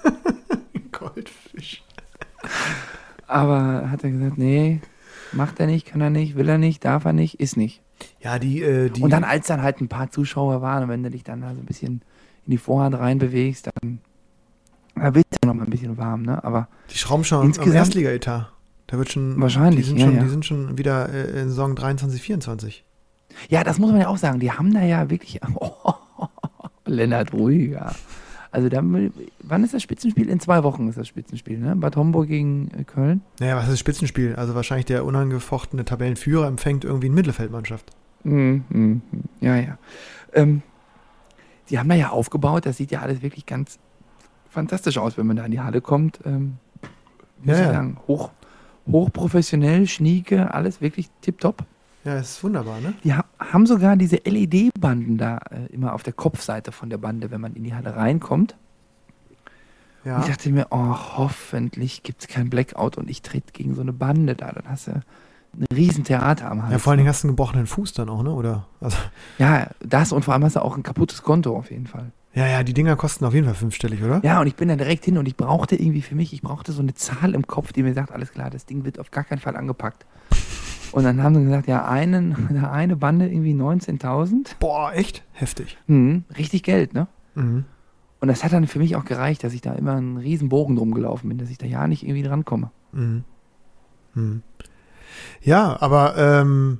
Goldfisch. 0.92 1.82
Aber 3.26 3.90
hat 3.90 4.04
er 4.04 4.10
gesagt, 4.10 4.36
nee, 4.36 4.80
macht 5.32 5.58
er 5.58 5.66
nicht, 5.66 5.86
kann 5.86 6.02
er 6.02 6.10
nicht, 6.10 6.36
will 6.36 6.48
er 6.48 6.58
nicht, 6.58 6.84
darf 6.84 7.06
er 7.06 7.14
nicht, 7.14 7.40
ist 7.40 7.56
nicht. 7.56 7.80
Ja, 8.20 8.38
die, 8.38 8.62
äh, 8.62 8.90
die. 8.90 9.02
Und 9.02 9.10
dann, 9.10 9.24
als 9.24 9.46
dann 9.46 9.62
halt 9.62 9.80
ein 9.80 9.88
paar 9.88 10.10
Zuschauer 10.10 10.62
waren 10.62 10.84
und 10.84 10.88
wenn 10.88 11.02
du 11.02 11.10
dich 11.10 11.24
dann 11.24 11.42
also 11.42 11.60
ein 11.60 11.66
bisschen 11.66 12.02
in 12.46 12.50
die 12.50 12.58
Vorhand 12.58 12.98
reinbewegst, 12.98 13.68
dann 13.68 13.98
da 14.94 15.14
wird 15.14 15.26
es 15.30 15.38
ja 15.42 15.48
noch 15.48 15.54
mal 15.54 15.64
ein 15.64 15.70
bisschen 15.70 15.96
warm, 15.96 16.22
ne? 16.22 16.42
Aber 16.44 16.68
die 16.90 16.98
schrauben 16.98 17.24
schon 17.24 17.46
insgesamt, 17.46 17.70
am 17.70 17.76
Erstliga-Etat. 17.76 18.52
Da 18.86 18.98
wird 18.98 19.10
schon. 19.10 19.40
Wahrscheinlich. 19.40 19.84
Die 19.84 19.88
sind, 19.88 19.98
ja, 19.98 20.06
schon, 20.06 20.16
ja. 20.16 20.22
Die 20.22 20.28
sind 20.28 20.44
schon 20.44 20.78
wieder 20.78 21.08
äh, 21.08 21.40
in 21.40 21.48
Saison 21.48 21.74
23, 21.74 22.20
24. 22.20 22.84
Ja, 23.48 23.64
das 23.64 23.78
muss 23.78 23.90
man 23.90 24.00
ja 24.00 24.08
auch 24.08 24.18
sagen. 24.18 24.40
Die 24.40 24.52
haben 24.52 24.72
da 24.72 24.82
ja 24.82 25.08
wirklich. 25.10 25.40
Oh, 25.54 26.28
Lennart 26.84 27.32
Ruhiger. 27.32 27.94
Also 28.52 28.68
dann, 28.68 29.12
wann 29.42 29.64
ist 29.64 29.72
das 29.72 29.82
Spitzenspiel? 29.82 30.28
In 30.28 30.38
zwei 30.38 30.62
Wochen 30.62 30.86
ist 30.88 30.98
das 30.98 31.08
Spitzenspiel, 31.08 31.58
ne? 31.58 31.74
Bad 31.74 31.96
Homburg 31.96 32.28
gegen 32.28 32.70
äh, 32.78 32.84
Köln. 32.84 33.22
Naja, 33.40 33.56
was 33.56 33.64
ist 33.64 33.72
das 33.72 33.78
Spitzenspiel? 33.80 34.36
Also 34.36 34.54
wahrscheinlich 34.54 34.84
der 34.84 35.06
unangefochtene 35.06 35.86
Tabellenführer 35.86 36.46
empfängt 36.46 36.84
irgendwie 36.84 37.06
eine 37.06 37.14
Mittelfeldmannschaft. 37.14 37.90
Mhm, 38.24 38.64
mh, 38.68 39.00
ja, 39.40 39.56
ja. 39.56 39.78
Ähm, 40.34 40.62
die 41.70 41.78
haben 41.78 41.88
da 41.88 41.94
ja 41.94 42.10
aufgebaut, 42.10 42.66
das 42.66 42.76
sieht 42.76 42.90
ja 42.90 43.00
alles 43.00 43.22
wirklich 43.22 43.46
ganz 43.46 43.78
fantastisch 44.50 44.98
aus, 44.98 45.16
wenn 45.16 45.26
man 45.26 45.36
da 45.36 45.46
in 45.46 45.50
die 45.50 45.60
Halle 45.60 45.80
kommt. 45.80 46.20
Ähm, 46.26 46.58
ja, 47.44 47.56
ja. 47.58 47.72
Sagen, 47.72 47.96
hoch, 48.06 48.30
hochprofessionell, 48.86 49.86
schnieke, 49.86 50.52
alles 50.52 50.82
wirklich 50.82 51.08
tipptopp. 51.22 51.64
Ja, 52.04 52.18
ist 52.18 52.42
wunderbar, 52.42 52.80
ne? 52.80 52.94
Die 53.04 53.14
ha 53.14 53.24
haben 53.38 53.66
sogar 53.66 53.96
diese 53.96 54.16
LED-Banden 54.24 55.18
da 55.18 55.38
äh, 55.50 55.66
immer 55.72 55.92
auf 55.92 56.02
der 56.02 56.12
Kopfseite 56.12 56.72
von 56.72 56.90
der 56.90 56.98
Bande, 56.98 57.30
wenn 57.30 57.40
man 57.40 57.54
in 57.54 57.64
die 57.64 57.74
Halle 57.74 57.94
reinkommt. 57.96 58.56
Ja. 60.04 60.16
Und 60.16 60.22
ich 60.22 60.28
dachte 60.28 60.50
mir, 60.50 60.66
oh, 60.70 60.96
hoffentlich 61.16 62.02
gibt 62.02 62.22
es 62.22 62.28
kein 62.28 62.50
Blackout 62.50 62.96
und 62.96 63.08
ich 63.08 63.22
trete 63.22 63.52
gegen 63.52 63.74
so 63.74 63.82
eine 63.82 63.92
Bande 63.92 64.34
da. 64.34 64.50
Dann 64.50 64.64
hast 64.68 64.88
du 64.88 64.92
ein 64.92 65.66
riesen 65.72 66.02
Theater 66.04 66.50
am 66.50 66.62
Hals. 66.62 66.72
ja, 66.72 66.78
vor 66.78 66.90
allen 66.92 66.98
Dingen 66.98 67.08
hast 67.08 67.22
du 67.22 67.28
einen 67.28 67.36
gebrochenen 67.36 67.66
Fuß 67.66 67.92
dann 67.92 68.08
auch, 68.08 68.22
ne? 68.22 68.32
Oder? 68.32 68.66
Also, 68.80 68.96
Ja, 69.38 69.68
das 69.80 70.12
und 70.12 70.24
vor 70.24 70.34
allem 70.34 70.44
hast 70.44 70.56
du 70.56 70.62
auch 70.62 70.76
ein 70.76 70.82
kaputtes 70.82 71.22
Konto 71.22 71.56
auf 71.56 71.70
jeden 71.70 71.86
Fall. 71.86 72.10
ja, 72.34 72.46
ja, 72.48 72.62
die 72.64 72.72
Dinger 72.74 72.96
kosten 72.96 73.24
auf 73.26 73.34
jeden 73.34 73.44
Fall 73.46 73.54
fünfstellig, 73.54 74.02
oder? 74.02 74.20
Ja, 74.24 74.40
und 74.40 74.46
ich 74.48 74.56
bin 74.56 74.68
da 74.68 74.76
direkt 74.76 75.04
hin 75.04 75.18
und 75.18 75.26
ich 75.28 75.36
brauchte 75.36 75.76
irgendwie 75.76 76.02
für 76.02 76.14
mich, 76.16 76.32
ich 76.32 76.42
brauchte 76.42 76.72
so 76.72 76.80
eine 76.80 76.94
Zahl 76.94 77.34
im 77.34 77.46
Kopf, 77.46 77.72
die 77.72 77.82
mir 77.82 77.92
sagt, 77.94 78.10
alles 78.10 78.32
klar, 78.32 78.50
das 78.50 78.64
Ding 78.66 78.84
wird 78.84 78.98
auf 78.98 79.10
gar 79.10 79.24
keinen 79.24 79.38
Fall 79.40 79.56
angepackt. 79.56 80.06
Und 80.92 81.04
dann 81.04 81.22
haben 81.22 81.34
sie 81.34 81.42
gesagt, 81.44 81.66
ja, 81.68 81.84
einen, 81.86 82.56
eine 82.64 82.96
Bande 82.96 83.26
irgendwie 83.28 83.54
19.000. 83.54 84.56
Boah, 84.60 84.92
echt? 84.94 85.22
Heftig. 85.32 85.78
Mhm, 85.86 86.24
richtig 86.36 86.62
Geld, 86.62 86.92
ne? 86.94 87.06
Mhm. 87.34 87.64
Und 88.20 88.28
das 88.28 88.44
hat 88.44 88.52
dann 88.52 88.66
für 88.68 88.78
mich 88.78 88.94
auch 88.94 89.04
gereicht, 89.04 89.42
dass 89.42 89.52
ich 89.52 89.62
da 89.62 89.72
immer 89.72 89.94
einen 89.96 90.16
riesen 90.16 90.48
Bogen 90.48 90.76
drum 90.76 90.92
gelaufen 90.94 91.28
bin, 91.28 91.38
dass 91.38 91.50
ich 91.50 91.58
da 91.58 91.66
ja 91.66 91.88
nicht 91.88 92.04
irgendwie 92.04 92.22
drankomme. 92.22 92.70
Mhm. 92.92 93.24
Mhm. 94.14 94.42
Ja, 95.42 95.76
aber 95.80 96.16
ähm, 96.16 96.78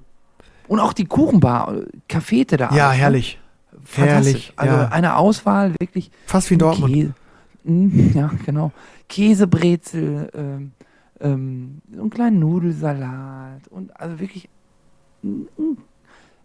Und 0.68 0.78
auch 0.80 0.92
die 0.92 1.06
Kuchenbar, 1.06 1.74
äh, 1.74 1.86
Cafete 2.08 2.56
da. 2.58 2.70
ja, 2.74 2.86
alles, 2.88 2.96
ne? 2.96 3.02
herrlich. 3.02 3.40
Fantastisch. 3.84 4.26
herrlich, 4.32 4.52
Also 4.56 4.76
ja. 4.76 4.88
eine 4.88 5.16
Auswahl, 5.16 5.74
wirklich. 5.80 6.10
Fast 6.26 6.50
wie 6.50 6.54
in 6.54 6.60
Dortmund. 6.60 6.92
Käse, 6.94 7.14
Mm, 7.64 8.10
ja, 8.14 8.28
genau. 8.44 8.72
Käsebrezel, 9.08 10.28
ähm, 10.34 10.72
ähm, 11.22 11.80
so 11.94 12.00
einen 12.00 12.10
kleinen 12.10 12.38
Nudelsalat 12.40 13.68
und 13.68 13.98
also 13.98 14.20
wirklich 14.20 14.48
ein, 15.22 15.48
ein, 15.58 15.78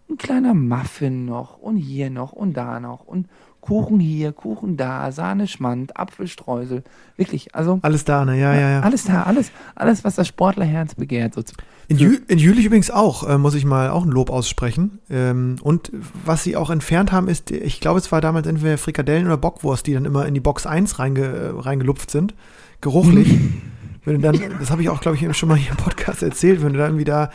ein 0.10 0.18
kleiner 0.18 0.54
Muffin 0.54 1.26
noch 1.26 1.58
und 1.58 1.78
hier 1.78 2.10
noch 2.10 2.32
und 2.32 2.54
da 2.54 2.80
noch 2.80 3.06
und 3.06 3.28
Kuchen 3.68 4.00
hier, 4.00 4.32
Kuchen 4.32 4.78
da, 4.78 5.12
Sahne, 5.12 5.46
Schmand, 5.46 5.98
Apfelstreusel. 5.98 6.84
Wirklich, 7.18 7.54
also 7.54 7.80
Alles 7.82 8.06
da, 8.06 8.24
ne? 8.24 8.40
Ja, 8.40 8.54
ja, 8.54 8.70
ja. 8.70 8.80
alles 8.80 9.04
da, 9.04 9.24
alles, 9.24 9.52
alles, 9.76 10.06
was 10.06 10.16
das 10.16 10.26
Sportlerherz 10.26 10.96
begehrt. 10.96 11.34
So. 11.34 11.42
In, 11.90 11.98
Jü 11.98 12.18
in 12.30 12.40
Jülich 12.40 12.66
übrigens 12.66 12.90
auch, 12.92 13.28
äh, 13.28 13.38
muss 13.38 13.56
ich 13.56 13.66
mal 13.66 13.90
auch 13.90 14.06
ein 14.06 14.12
Lob 14.12 14.30
aussprechen. 14.30 15.00
Ähm, 15.10 15.58
und 15.62 15.92
was 16.24 16.44
sie 16.44 16.56
auch 16.56 16.70
entfernt 16.70 17.12
haben, 17.12 17.28
ist, 17.28 17.52
ich 17.52 17.82
glaube, 17.82 18.00
es 18.00 18.10
war 18.10 18.22
damals 18.22 18.48
entweder 18.48 18.78
Frikadellen 18.78 19.26
oder 19.26 19.36
Bockwurst, 19.36 19.86
die 19.86 19.94
dann 19.94 20.06
immer 20.06 20.26
in 20.26 20.34
die 20.34 20.40
Box 20.40 20.66
1 20.66 21.00
reinge 21.00 21.26
äh, 21.26 21.60
reingelupft 21.60 22.10
sind. 22.10 22.36
Geruchlich. 22.80 23.38
wenn 24.08 24.22
du 24.22 24.32
dann, 24.32 24.60
das 24.60 24.72
habe 24.72 24.82
ich 24.82 24.90
auch, 24.90 25.02
glaube 25.02 25.18
ich, 25.18 25.38
schon 25.38 25.50
mal 25.50 25.58
hier 25.58 25.72
im 25.72 25.78
Podcast 25.78 26.24
erzählt, 26.24 26.64
wenn 26.64 26.74
du 26.74 26.80
dann 26.80 26.98
wieder 26.98 27.30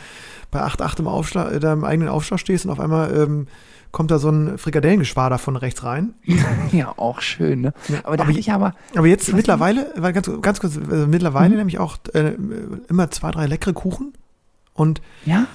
bei 0.49 0.61
8,8 0.61 0.99
im, 0.99 1.07
Aufschlag, 1.07 1.53
äh, 1.53 1.59
da 1.59 1.71
im 1.73 1.83
eigenen 1.83 2.09
Aufschlag 2.09 2.39
stehst 2.39 2.65
und 2.65 2.71
auf 2.71 2.79
einmal 2.79 3.15
ähm, 3.15 3.47
kommt 3.91 4.09
da 4.09 4.17
so 4.17 4.29
ein 4.29 4.57
Frikadellengeschwader 4.57 5.37
von 5.37 5.55
rechts 5.55 5.83
rein. 5.83 6.15
Ja, 6.71 6.93
auch 6.97 7.21
schön, 7.21 7.61
ne? 7.61 7.73
Aber 8.03 8.17
da 8.17 8.23
aber 8.23 8.31
ich 8.31 8.51
aber, 8.51 8.73
Aber 8.95 9.05
jetzt 9.05 9.31
mittlerweile, 9.33 9.93
weil 9.95 10.13
ganz, 10.13 10.29
ganz 10.41 10.59
kurz, 10.59 10.77
also 10.77 11.05
mittlerweile 11.07 11.51
Mhm. 11.51 11.57
nämlich 11.57 11.77
auch 11.77 11.97
äh, 12.13 12.35
immer 12.89 13.11
zwei, 13.11 13.29
drei 13.29 13.45
leckere 13.45 13.73
Kuchen. 13.73 14.13
Und 14.73 15.01
ja, 15.25 15.45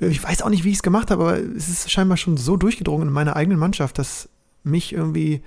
äh, 0.00 0.06
ich 0.06 0.22
weiß 0.24 0.42
auch 0.42 0.50
nicht, 0.50 0.64
wie 0.64 0.70
ich 0.70 0.76
es 0.76 0.82
gemacht 0.82 1.12
habe, 1.12 1.22
aber 1.22 1.38
es 1.38 1.68
ist 1.68 1.92
scheinbar 1.92 2.16
schon 2.16 2.36
so 2.36 2.56
durchgedrungen 2.56 3.06
in 3.06 3.14
meiner 3.14 3.36
eigenen 3.36 3.60
Mannschaft, 3.60 3.98
dass 3.98 4.28
mich 4.64 4.92
irgendwie 4.92 5.42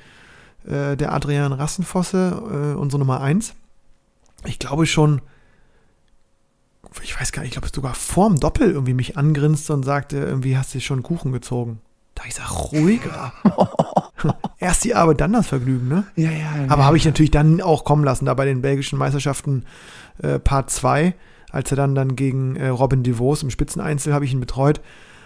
äh, 0.66 0.96
der 0.96 1.12
Adrian 1.12 1.52
Rassenfosse, 1.52 2.74
äh, 2.76 2.80
unsere 2.80 3.00
Nummer 3.00 3.20
eins, 3.20 3.56
ich 4.48 4.60
glaube 4.60 4.86
schon, 4.86 5.22
ich 7.04 7.20
weiß 7.20 7.32
gar 7.32 7.42
nicht, 7.42 7.50
ich 7.50 7.60
glaube 7.60 7.74
sogar 7.74 7.94
vorm 7.94 8.40
Doppel 8.40 8.72
irgendwie 8.72 8.94
mich 8.94 9.18
angrinste 9.18 9.74
und 9.74 9.84
sagte, 9.84 10.18
irgendwie 10.18 10.58
hast 10.58 10.74
du 10.74 10.80
schon 10.80 10.98
einen 10.98 11.04
Kuchen 11.04 11.32
gezogen. 11.32 11.80
Da 12.16 12.24
ich 12.28 12.36
sag, 12.36 12.50
ruhiger. 12.72 13.32
Erst 14.58 14.84
die 14.84 14.96
Arbeit, 14.96 15.22
dann 15.22 15.34
das 15.34 15.48
Vergnügen, 15.48 15.88
ne? 15.88 16.06
ja, 16.16 16.32
ja. 16.32 16.66
Aber 16.70 16.86
habe 16.86 16.98
ich 16.98 17.06
natürlich 17.06 17.30
dann 17.30 17.62
auch 17.62 17.84
kommen 17.84 18.04
lassen, 18.04 18.26
da 18.26 18.34
bei 18.34 18.46
den 18.46 18.64
belgischen 18.64 18.98
Meisterschaften 18.98 19.66
äh, 20.24 20.40
Part 20.40 20.72
2, 20.72 21.14
als 21.52 21.70
er 21.72 21.78
dann, 21.78 21.94
dann 21.94 22.16
gegen 22.16 22.56
äh, 22.56 22.70
Robin 22.70 23.04
DeVos 23.04 23.44
im 23.44 23.52
Spitzeneinzel 23.52 24.14
habe 24.14 24.26
ich 24.26 24.34
ihn 24.34 24.40
betreut. 24.40 24.82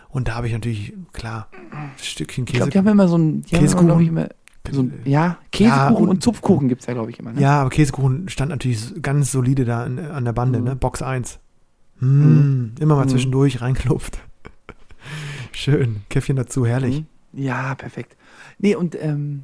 Und 0.10 0.28
da 0.28 0.36
habe 0.36 0.48
ich 0.48 0.54
natürlich, 0.54 0.94
klar, 1.14 1.48
ein 1.72 1.92
Stückchen 1.98 2.44
Ich 2.44 2.52
Käse. 2.52 2.58
glaube, 2.58 2.72
die 2.72 2.78
haben 2.80 2.88
immer 2.90 3.08
so 3.08 3.18
ein, 3.18 3.44
die 3.44 3.56
haben 3.56 3.66
immer, 3.66 4.00
ich, 4.02 4.08
immer 4.10 4.28
so 4.70 4.82
ein, 4.84 5.02
ja, 5.06 5.38
Käsekuchen 5.52 5.96
und- 5.96 6.10
und, 6.10 6.24
Zupfkuchen 6.24 6.68
gibt 6.70 6.82
es 6.82 6.88
ja, 6.88 6.94
glaube 6.94 7.10
ich, 7.12 7.20
immer. 7.20 7.34
Ne? 7.34 7.42
ja, 7.42 7.62
aber 7.62 7.70
Käsekuchen 7.70 8.30
stand 8.30 8.50
natürlich 8.50 9.02
ganz 9.02 9.32
solide 9.32 9.66
da 9.66 9.84
an, 9.84 9.98
an 10.00 10.24
der 10.26 10.34
Bande, 10.34 10.60
Mhm. 10.60 10.66
ne? 10.66 10.76
Box 10.76 11.02
1. 11.02 11.40
Mm, 12.00 12.06
Mhm. 12.06 12.72
Immer 12.80 12.96
mal 12.96 13.06
Mhm. 13.06 13.10
zwischendurch 13.10 13.62
reingelupft. 13.62 14.20
Schön. 15.52 16.02
Käffchen 16.10 16.36
dazu, 16.36 16.66
herrlich. 16.66 17.02
Mhm. 17.34 17.42
Ja, 17.44 17.76
perfekt. 17.76 18.16
Nee, 18.60 18.76
und 18.76 18.96
ähm, 19.02 19.44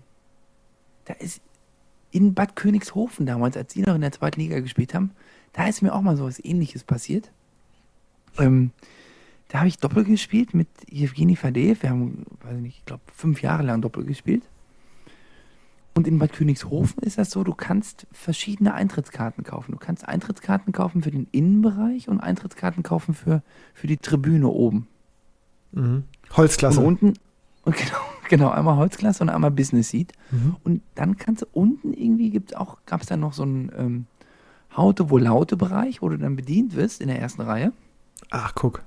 da 1.05 1.13
ist 1.13 1.41
in 2.11 2.33
Bad 2.33 2.55
Königshofen 2.55 3.25
damals, 3.25 3.57
als 3.57 3.73
sie 3.73 3.81
noch 3.81 3.95
in 3.95 4.01
der 4.01 4.11
zweiten 4.11 4.39
Liga 4.39 4.59
gespielt 4.59 4.93
haben, 4.93 5.11
da 5.53 5.67
ist 5.67 5.81
mir 5.81 5.93
auch 5.93 6.01
mal 6.01 6.15
so 6.17 6.25
was 6.25 6.43
ähnliches 6.43 6.83
passiert. 6.83 7.31
Ähm, 8.37 8.71
da 9.49 9.59
habe 9.59 9.67
ich 9.67 9.77
Doppel 9.77 10.03
gespielt 10.03 10.53
mit 10.53 10.67
Evgeny 10.91 11.35
Fadeev. 11.35 11.81
Wir 11.81 11.89
haben, 11.89 12.25
weiß 12.43 12.57
nicht, 12.59 12.77
ich 12.79 12.85
glaube, 12.85 13.01
fünf 13.15 13.41
Jahre 13.41 13.63
lang 13.63 13.81
Doppel 13.81 14.03
gespielt. 14.03 14.43
Und 15.97 16.07
in 16.07 16.19
Bad 16.19 16.31
Königshofen 16.31 17.01
ist 17.01 17.17
das 17.17 17.31
so, 17.31 17.43
du 17.43 17.55
kannst 17.55 18.05
verschiedene 18.11 18.75
Eintrittskarten 18.75 19.43
kaufen. 19.43 19.71
Du 19.71 19.79
kannst 19.79 20.07
Eintrittskarten 20.07 20.71
kaufen 20.71 21.01
für 21.01 21.09
den 21.09 21.25
Innenbereich 21.31 22.07
und 22.07 22.19
Eintrittskarten 22.19 22.83
kaufen 22.83 23.15
für, 23.15 23.41
für 23.73 23.87
die 23.87 23.97
Tribüne 23.97 24.47
oben. 24.47 24.87
Mhm. 25.71 26.03
Holzklasse. 26.33 26.81
Und 26.81 26.85
unten, 26.85 27.13
und 27.63 27.75
genau, 27.77 27.97
genau, 28.29 28.49
einmal 28.51 28.75
Holzklasse 28.75 29.23
und 29.23 29.29
einmal 29.29 29.49
Business 29.49 29.89
Seat. 29.89 30.13
Mhm. 30.29 30.55
Und 30.63 30.81
dann 30.93 31.17
kannst 31.17 31.41
du 31.41 31.47
unten 31.51 31.93
irgendwie 31.93 32.29
gibt's 32.29 32.53
auch, 32.53 32.77
gab 32.85 33.01
es 33.01 33.07
da 33.07 33.17
noch 33.17 33.33
so 33.33 33.41
einen 33.41 33.71
ähm, 33.75 34.05
Haute 34.75 35.09
wo 35.09 35.17
Laute 35.17 35.57
Bereich, 35.57 36.03
wo 36.03 36.09
du 36.09 36.17
dann 36.19 36.35
bedient 36.35 36.75
wirst 36.75 37.01
in 37.01 37.07
der 37.07 37.19
ersten 37.19 37.41
Reihe. 37.41 37.73
Ach, 38.29 38.53
guck. 38.53 38.83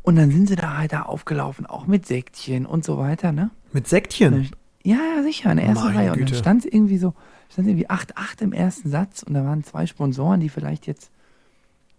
Und 0.00 0.16
dann 0.16 0.30
sind 0.30 0.48
sie 0.48 0.56
da 0.56 0.78
halt 0.78 0.94
da 0.94 1.02
aufgelaufen, 1.02 1.66
auch 1.66 1.86
mit 1.86 2.06
Säckchen 2.06 2.64
und 2.64 2.86
so 2.86 2.96
weiter, 2.96 3.32
ne? 3.32 3.50
Mit 3.74 3.86
Säckchen. 3.86 4.48
Ja, 4.88 4.96
ja, 5.16 5.22
sicher, 5.22 5.50
in 5.50 5.58
der 5.58 5.66
ersten 5.66 5.84
Meine 5.84 5.98
Reihe. 5.98 6.12
Und 6.12 6.20
dann 6.22 6.34
stand 6.34 6.64
irgendwie 6.64 6.96
so, 6.96 7.12
stand 7.52 7.68
irgendwie 7.68 7.90
8-8 7.90 8.40
im 8.40 8.54
ersten 8.54 8.88
Satz 8.88 9.22
und 9.22 9.34
da 9.34 9.44
waren 9.44 9.62
zwei 9.62 9.84
Sponsoren, 9.84 10.40
die 10.40 10.48
vielleicht 10.48 10.86
jetzt 10.86 11.10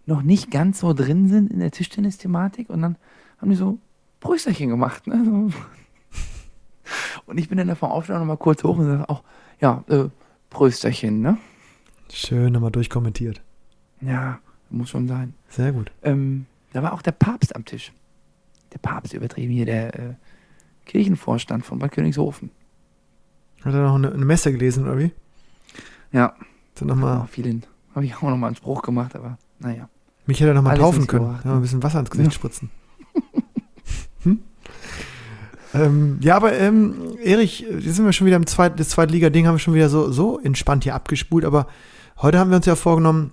noch 0.06 0.22
nicht 0.22 0.50
ganz 0.50 0.80
so 0.80 0.92
drin 0.92 1.28
sind 1.28 1.52
in 1.52 1.60
der 1.60 1.70
Tischtennis-Thematik 1.70 2.68
und 2.68 2.82
dann 2.82 2.96
haben 3.38 3.48
die 3.48 3.56
so 3.56 3.78
Prösterchen 4.18 4.70
gemacht, 4.70 5.06
ne? 5.06 5.22
So. 5.24 5.50
Und 7.26 7.38
ich 7.38 7.48
bin 7.48 7.58
dann 7.58 7.68
davon 7.68 7.92
aufgestanden 7.92 8.26
nochmal 8.26 8.38
kurz 8.38 8.64
hoch 8.64 8.76
und 8.76 8.86
sage 8.86 9.08
auch, 9.08 9.22
ja, 9.60 9.84
äh, 9.88 10.08
Prösterchen, 10.50 11.20
ne? 11.20 11.38
Schön 12.12 12.52
nochmal 12.52 12.72
durchkommentiert. 12.72 13.40
Ja, 14.00 14.40
muss 14.68 14.90
schon 14.90 15.06
sein. 15.06 15.34
Sehr 15.48 15.70
gut. 15.70 15.92
Ähm, 16.02 16.46
da 16.72 16.82
war 16.82 16.92
auch 16.92 17.02
der 17.02 17.12
Papst 17.12 17.54
am 17.54 17.64
Tisch. 17.64 17.92
Der 18.72 18.78
Papst 18.78 19.14
übertrieben 19.14 19.52
hier, 19.52 19.64
der 19.64 19.94
äh, 19.94 20.14
Kirchenvorstand 20.86 21.64
von 21.64 21.78
Bad 21.78 21.92
Königshofen. 21.92 22.50
Hat 23.64 23.74
er 23.74 23.82
noch 23.82 23.94
eine, 23.94 24.12
eine 24.12 24.24
Messe 24.24 24.52
gelesen, 24.52 24.84
oder 24.84 24.98
wie? 24.98 25.12
Ja, 26.12 26.34
Sind 26.74 26.88
noch 26.88 26.96
mal, 26.96 27.26
vielen. 27.30 27.64
Habe 27.94 28.04
ich 28.04 28.16
auch 28.16 28.22
nochmal 28.22 28.48
einen 28.48 28.56
Spruch 28.56 28.82
gemacht, 28.82 29.14
aber 29.14 29.38
naja. 29.58 29.88
mich 30.26 30.40
hätte 30.40 30.50
er 30.50 30.54
noch 30.54 30.62
mal 30.62 30.70
Alles 30.70 30.80
taufen 30.82 31.06
können. 31.06 31.38
Ja, 31.44 31.54
ein 31.54 31.60
bisschen 31.62 31.82
Wasser 31.82 32.00
ins 32.00 32.10
Gesicht 32.10 32.28
Ja. 32.30 32.34
spritzen. 32.34 32.70
hm? 34.22 34.38
ähm, 35.74 36.18
ja, 36.20 36.36
aber 36.36 36.52
ähm, 36.54 36.94
Erich, 37.22 37.60
jetzt 37.60 37.96
sind 37.96 38.04
wir 38.04 38.12
schon 38.12 38.26
wieder 38.26 38.36
im 38.36 38.46
Zweit, 38.46 38.78
das 38.80 38.88
Zweitliga-Ding 38.90 39.46
haben 39.46 39.54
wir 39.54 39.58
schon 39.60 39.74
wieder 39.74 39.88
so, 39.88 40.10
so 40.10 40.38
entspannt 40.40 40.84
hier 40.84 40.94
abgespult, 40.94 41.44
aber 41.44 41.66
heute 42.22 42.38
haben 42.38 42.50
wir 42.50 42.56
uns 42.56 42.66
ja 42.66 42.76
vorgenommen, 42.76 43.32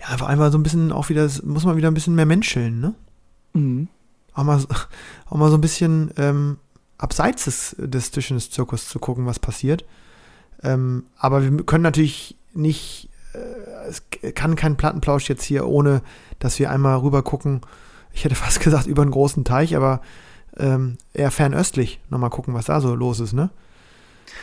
ja, 0.00 0.08
einfach 0.08 0.26
einmal 0.28 0.50
so 0.52 0.58
ein 0.58 0.62
bisschen 0.62 0.92
auch 0.92 1.08
wieder, 1.08 1.28
muss 1.44 1.64
man 1.64 1.76
wieder 1.76 1.88
ein 1.90 1.94
bisschen 1.94 2.14
mehr 2.14 2.26
menscheln, 2.26 2.80
ne? 2.80 2.94
Mhm. 3.54 3.88
Auch 4.34 4.44
mal, 4.44 4.58
so- 4.58 4.68
auch 5.30 5.36
mal 5.36 5.50
so 5.50 5.56
ein 5.56 5.60
bisschen 5.62 6.10
ähm, 6.16 6.58
abseits 6.98 7.44
des, 7.44 7.76
des 7.78 8.10
Tischtennis-Zirkus 8.10 8.88
zu 8.88 8.98
gucken, 8.98 9.26
was 9.26 9.38
passiert. 9.38 9.84
Ähm, 10.62 11.04
aber 11.18 11.42
wir 11.42 11.64
können 11.64 11.82
natürlich 11.82 12.36
nicht, 12.54 13.08
äh, 13.34 13.88
es 13.88 14.02
kann 14.34 14.56
kein 14.56 14.76
Plattenplausch 14.76 15.28
jetzt 15.28 15.44
hier, 15.44 15.66
ohne 15.66 16.02
dass 16.38 16.58
wir 16.58 16.70
einmal 16.70 16.98
rüber 16.98 17.22
gucken. 17.22 17.60
Ich 18.12 18.24
hätte 18.24 18.34
fast 18.34 18.60
gesagt 18.60 18.86
über 18.86 19.02
einen 19.02 19.10
großen 19.10 19.44
Teich, 19.44 19.76
aber 19.76 20.00
ähm, 20.56 20.98
eher 21.12 21.30
fernöstlich 21.30 22.00
nochmal 22.10 22.30
gucken, 22.30 22.54
was 22.54 22.66
da 22.66 22.80
so 22.80 22.94
los 22.94 23.20
ist, 23.20 23.32
ne? 23.32 23.50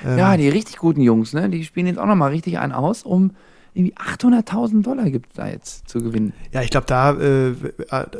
Ähm, 0.05 0.17
Ja, 0.17 0.37
die 0.37 0.49
richtig 0.49 0.77
guten 0.77 1.01
Jungs, 1.01 1.33
ne? 1.33 1.49
Die 1.49 1.63
spielen 1.63 1.87
jetzt 1.87 1.99
auch 1.99 2.05
nochmal 2.05 2.31
richtig 2.31 2.59
einen 2.59 2.73
aus, 2.73 3.03
um 3.03 3.31
irgendwie 3.73 3.95
800.000 3.95 4.83
Dollar 4.83 5.09
gibt 5.09 5.31
es 5.31 5.35
da 5.37 5.47
jetzt 5.47 5.87
zu 5.87 5.99
gewinnen. 6.01 6.33
Ja, 6.51 6.61
ich 6.61 6.69
glaube, 6.69 6.87
da 6.87 7.13
äh, 7.13 7.53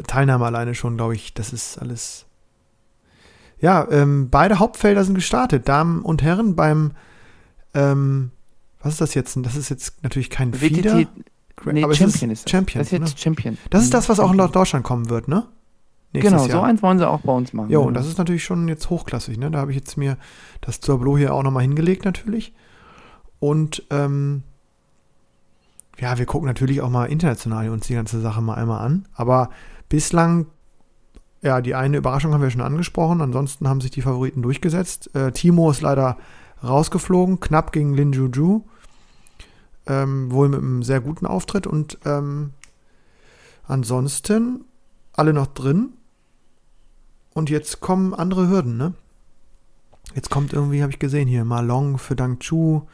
Teilnahme 0.07 0.45
alleine 0.45 0.73
schon, 0.75 0.95
glaube 0.95 1.15
ich, 1.15 1.33
das 1.33 1.51
ist 1.51 1.77
alles. 1.77 2.25
Ja, 3.61 3.87
ähm, 3.91 4.29
beide 4.29 4.59
Hauptfelder 4.59 5.03
sind 5.03 5.15
gestartet, 5.15 5.69
Damen 5.69 6.01
und 6.01 6.23
Herren 6.23 6.55
beim, 6.55 6.91
ähm, 7.73 8.31
was 8.81 8.93
ist 8.93 9.01
das 9.01 9.13
jetzt? 9.13 9.37
Das 9.43 9.55
ist 9.55 9.69
jetzt 9.69 10.03
natürlich 10.03 10.31
kein 10.31 10.53
WTT, 10.59 11.07
nee, 11.65 11.83
aber 11.83 11.93
Champion 11.93 12.31
ist 12.31 12.45
das. 12.45 12.51
Champion. 12.51 12.79
Das 12.79 12.87
ist 12.87 12.91
jetzt 12.91 13.15
ne? 13.15 13.21
Champion. 13.21 13.57
Das 13.69 13.83
ist 13.83 13.93
das, 13.93 14.09
was 14.09 14.19
auch 14.19 14.33
nach 14.33 14.51
Deutschland 14.51 14.83
kommen 14.83 15.09
wird, 15.09 15.27
ne? 15.27 15.47
Nächstes 16.13 16.31
Genau, 16.31 16.43
so 16.43 16.49
Jahr. 16.49 16.63
eins 16.63 16.81
wollen 16.81 16.97
sie 16.97 17.07
auch 17.07 17.21
bei 17.21 17.31
uns 17.31 17.53
machen. 17.53 17.69
Jo, 17.69 17.81
ja. 17.81 17.87
und 17.87 17.93
das 17.93 18.07
ist 18.07 18.17
natürlich 18.17 18.43
schon 18.43 18.67
jetzt 18.67 18.89
hochklassig, 18.89 19.37
ne? 19.37 19.51
Da 19.51 19.59
habe 19.59 19.71
ich 19.71 19.77
jetzt 19.77 19.95
mir 19.95 20.17
das 20.59 20.79
Tableau 20.79 21.17
hier 21.17 21.33
auch 21.33 21.43
nochmal 21.43 21.61
hingelegt, 21.61 22.03
natürlich. 22.03 22.53
Und 23.39 23.83
ähm, 23.91 24.43
ja, 25.99 26.17
wir 26.17 26.25
gucken 26.25 26.47
natürlich 26.47 26.81
auch 26.81 26.89
mal 26.89 27.05
international 27.05 27.69
uns 27.69 27.87
die 27.87 27.93
ganze 27.93 28.19
Sache 28.19 28.41
mal 28.41 28.55
einmal 28.55 28.83
an. 28.83 29.07
Aber 29.13 29.51
bislang, 29.87 30.47
ja, 31.41 31.61
die 31.61 31.75
eine 31.75 31.97
Überraschung 31.97 32.33
haben 32.33 32.41
wir 32.41 32.51
schon 32.51 32.61
angesprochen. 32.61 33.21
Ansonsten 33.21 33.67
haben 33.67 33.81
sich 33.81 33.91
die 33.91 34.01
Favoriten 34.01 34.41
durchgesetzt. 34.41 35.13
Äh, 35.15 35.31
Timo 35.31 35.71
ist 35.71 35.81
leider 35.81 36.17
rausgeflogen, 36.63 37.39
knapp 37.39 37.71
gegen 37.71 37.93
Lin 37.93 38.13
Juju. 38.13 38.63
Ähm, 39.87 40.31
wohl 40.31 40.49
mit 40.49 40.59
einem 40.59 40.83
sehr 40.83 41.01
guten 41.01 41.25
Auftritt. 41.25 41.65
Und 41.65 41.97
ähm, 42.05 42.51
ansonsten 43.67 44.65
alle 45.13 45.33
noch 45.33 45.47
drin. 45.47 45.93
Und 47.33 47.49
jetzt 47.49 47.81
kommen 47.81 48.13
andere 48.13 48.49
Hürden, 48.49 48.77
ne? 48.77 48.93
Jetzt 50.13 50.29
kommt 50.29 50.51
irgendwie, 50.51 50.81
habe 50.81 50.91
ich 50.91 50.99
gesehen 50.99 51.27
hier, 51.27 51.45
Malong 51.45 51.97
für 51.97 52.15
Dang 52.15 52.39
Chu. 52.39 52.87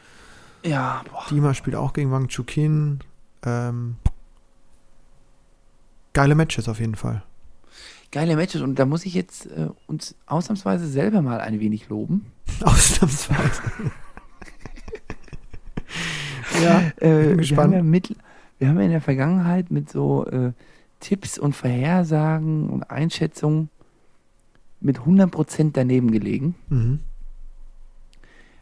Ja, 0.62 1.02
boah. 1.10 1.24
Dima 1.30 1.54
spielt 1.54 1.76
auch 1.76 1.92
gegen 1.92 2.12
Wang 2.12 2.28
Chukin. 2.28 3.00
Ähm, 3.42 3.96
geile 6.12 6.34
Matches 6.34 6.68
auf 6.68 6.80
jeden 6.80 6.94
Fall. 6.94 7.22
Geile 8.10 8.36
Matches 8.36 8.62
und 8.62 8.78
da 8.78 8.86
muss 8.86 9.04
ich 9.04 9.14
jetzt 9.14 9.46
äh, 9.46 9.68
uns 9.86 10.14
ausnahmsweise 10.26 10.86
selber 10.86 11.20
mal 11.20 11.40
ein 11.40 11.60
wenig 11.60 11.88
loben. 11.88 12.26
Ausnahmsweise. 12.62 13.62
ja, 16.62 16.80
äh, 16.96 17.00
bin 17.00 17.00
wir, 17.00 17.28
haben 17.30 17.36
gespannt. 17.36 17.74
ja 17.74 17.82
mit, 17.82 18.16
wir 18.58 18.68
haben 18.68 18.78
ja 18.78 18.84
in 18.84 18.90
der 18.90 19.00
Vergangenheit 19.02 19.70
mit 19.70 19.90
so 19.90 20.26
äh, 20.26 20.52
Tipps 21.00 21.38
und 21.38 21.54
Vorhersagen 21.54 22.70
und 22.70 22.90
Einschätzungen 22.90 23.68
mit 24.80 25.00
100% 25.00 25.70
daneben 25.72 26.10
gelegen. 26.10 26.54
Mhm. 26.68 27.00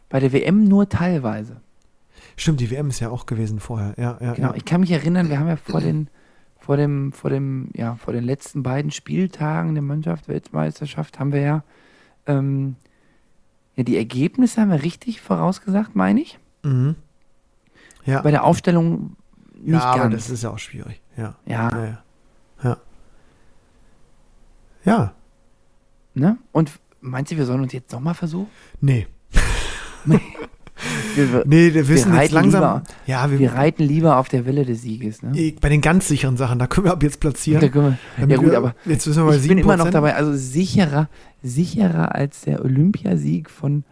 Bei 0.09 0.19
der 0.19 0.33
WM 0.33 0.65
nur 0.65 0.89
teilweise. 0.89 1.61
Stimmt, 2.35 2.59
die 2.59 2.69
WM 2.69 2.89
ist 2.89 2.99
ja 2.99 3.09
auch 3.09 3.25
gewesen 3.25 3.59
vorher. 3.59 3.93
Ja, 3.97 4.17
ja, 4.21 4.33
Genau, 4.33 4.49
ja. 4.49 4.55
ich 4.55 4.65
kann 4.65 4.81
mich 4.81 4.91
erinnern, 4.91 5.29
wir 5.29 5.39
haben 5.39 5.47
ja 5.47 5.55
vor 5.55 5.81
den, 5.81 6.09
vor 6.67 6.75
dem, 6.75 7.13
vor 7.13 7.29
dem, 7.29 7.69
ja, 7.75 7.95
vor 7.95 8.11
den 8.11 8.25
letzten 8.25 8.61
beiden 8.61 8.91
Spieltagen 8.91 9.73
der 9.73 9.81
Mannschaft 9.81 10.27
Weltmeisterschaft 10.27 11.17
haben 11.17 11.31
wir 11.31 11.39
ja, 11.39 11.63
ähm, 12.25 12.75
ja 13.77 13.83
die 13.83 13.95
Ergebnisse 13.95 14.59
haben 14.59 14.71
wir 14.71 14.83
richtig 14.83 15.21
vorausgesagt, 15.21 15.95
meine 15.95 16.19
ich. 16.19 16.37
Mhm. 16.63 16.95
Ja, 18.03 18.21
Bei 18.21 18.31
der 18.31 18.43
Aufstellung 18.43 19.15
nicht 19.55 19.75
ja 19.75 19.81
aber 19.81 20.09
ganz. 20.09 20.15
das 20.15 20.29
ist 20.29 20.43
ja 20.43 20.49
auch 20.49 20.59
schwierig. 20.59 21.01
Ja. 21.15 21.35
ja, 21.45 21.69
Ja, 21.71 21.85
ja. 21.85 22.03
Ja. 22.63 22.77
ja. 24.83 25.13
ne? 26.15 26.37
Und 26.51 26.69
meinst 26.99 27.31
du, 27.31 27.37
wir 27.37 27.45
sollen 27.45 27.61
uns 27.61 27.71
jetzt 27.71 27.93
nochmal 27.93 28.13
versuchen? 28.13 28.49
Nee. 28.81 29.07
Wir, 31.15 31.43
Nee, 31.45 31.73
wir 31.73 31.87
wissen 31.87 32.09
jetzt 32.13 32.17
reiten 32.19 32.33
langsam. 32.35 32.61
lieber- 32.61 32.83
ja, 33.07 33.31
wir, 33.31 33.39
wir 33.39 33.53
reiten 33.53 33.83
lieber 33.83 34.17
auf 34.17 34.29
der 34.29 34.45
Welle 34.45 34.65
des 34.65 34.81
Sieges, 34.83 35.21
ne? 35.23 35.53
bei 35.59 35.69
den 35.69 35.81
ganz 35.81 36.07
sicheren 36.07 36.37
Sachen, 36.37 36.59
da 36.59 36.67
können 36.67 36.85
wir 36.85 36.91
ab 36.93 37.03
jetzt 37.03 37.19
platzieren. 37.19 37.61
Da 37.61 37.69
können 37.69 37.97
wir, 38.17 38.27
ja 38.27 38.35
gut, 38.37 38.51
wir, 38.51 38.57
aber 38.57 38.75
jetzt 38.85 39.07
wissen 39.07 39.23
wir 39.23 39.29
bei 39.31 39.37
ich 39.37 39.47
bin 39.47 39.57
immer 39.57 39.77
noch 39.77 39.87
7%. 39.87 39.91
dabei, 39.91 40.15
also 40.15 40.33
sicherer, 40.33 41.09
sicherer 41.43 42.13
als 42.15 42.41
der 42.41 42.63
Olympiasieg 42.63 43.49
von, 43.49 43.83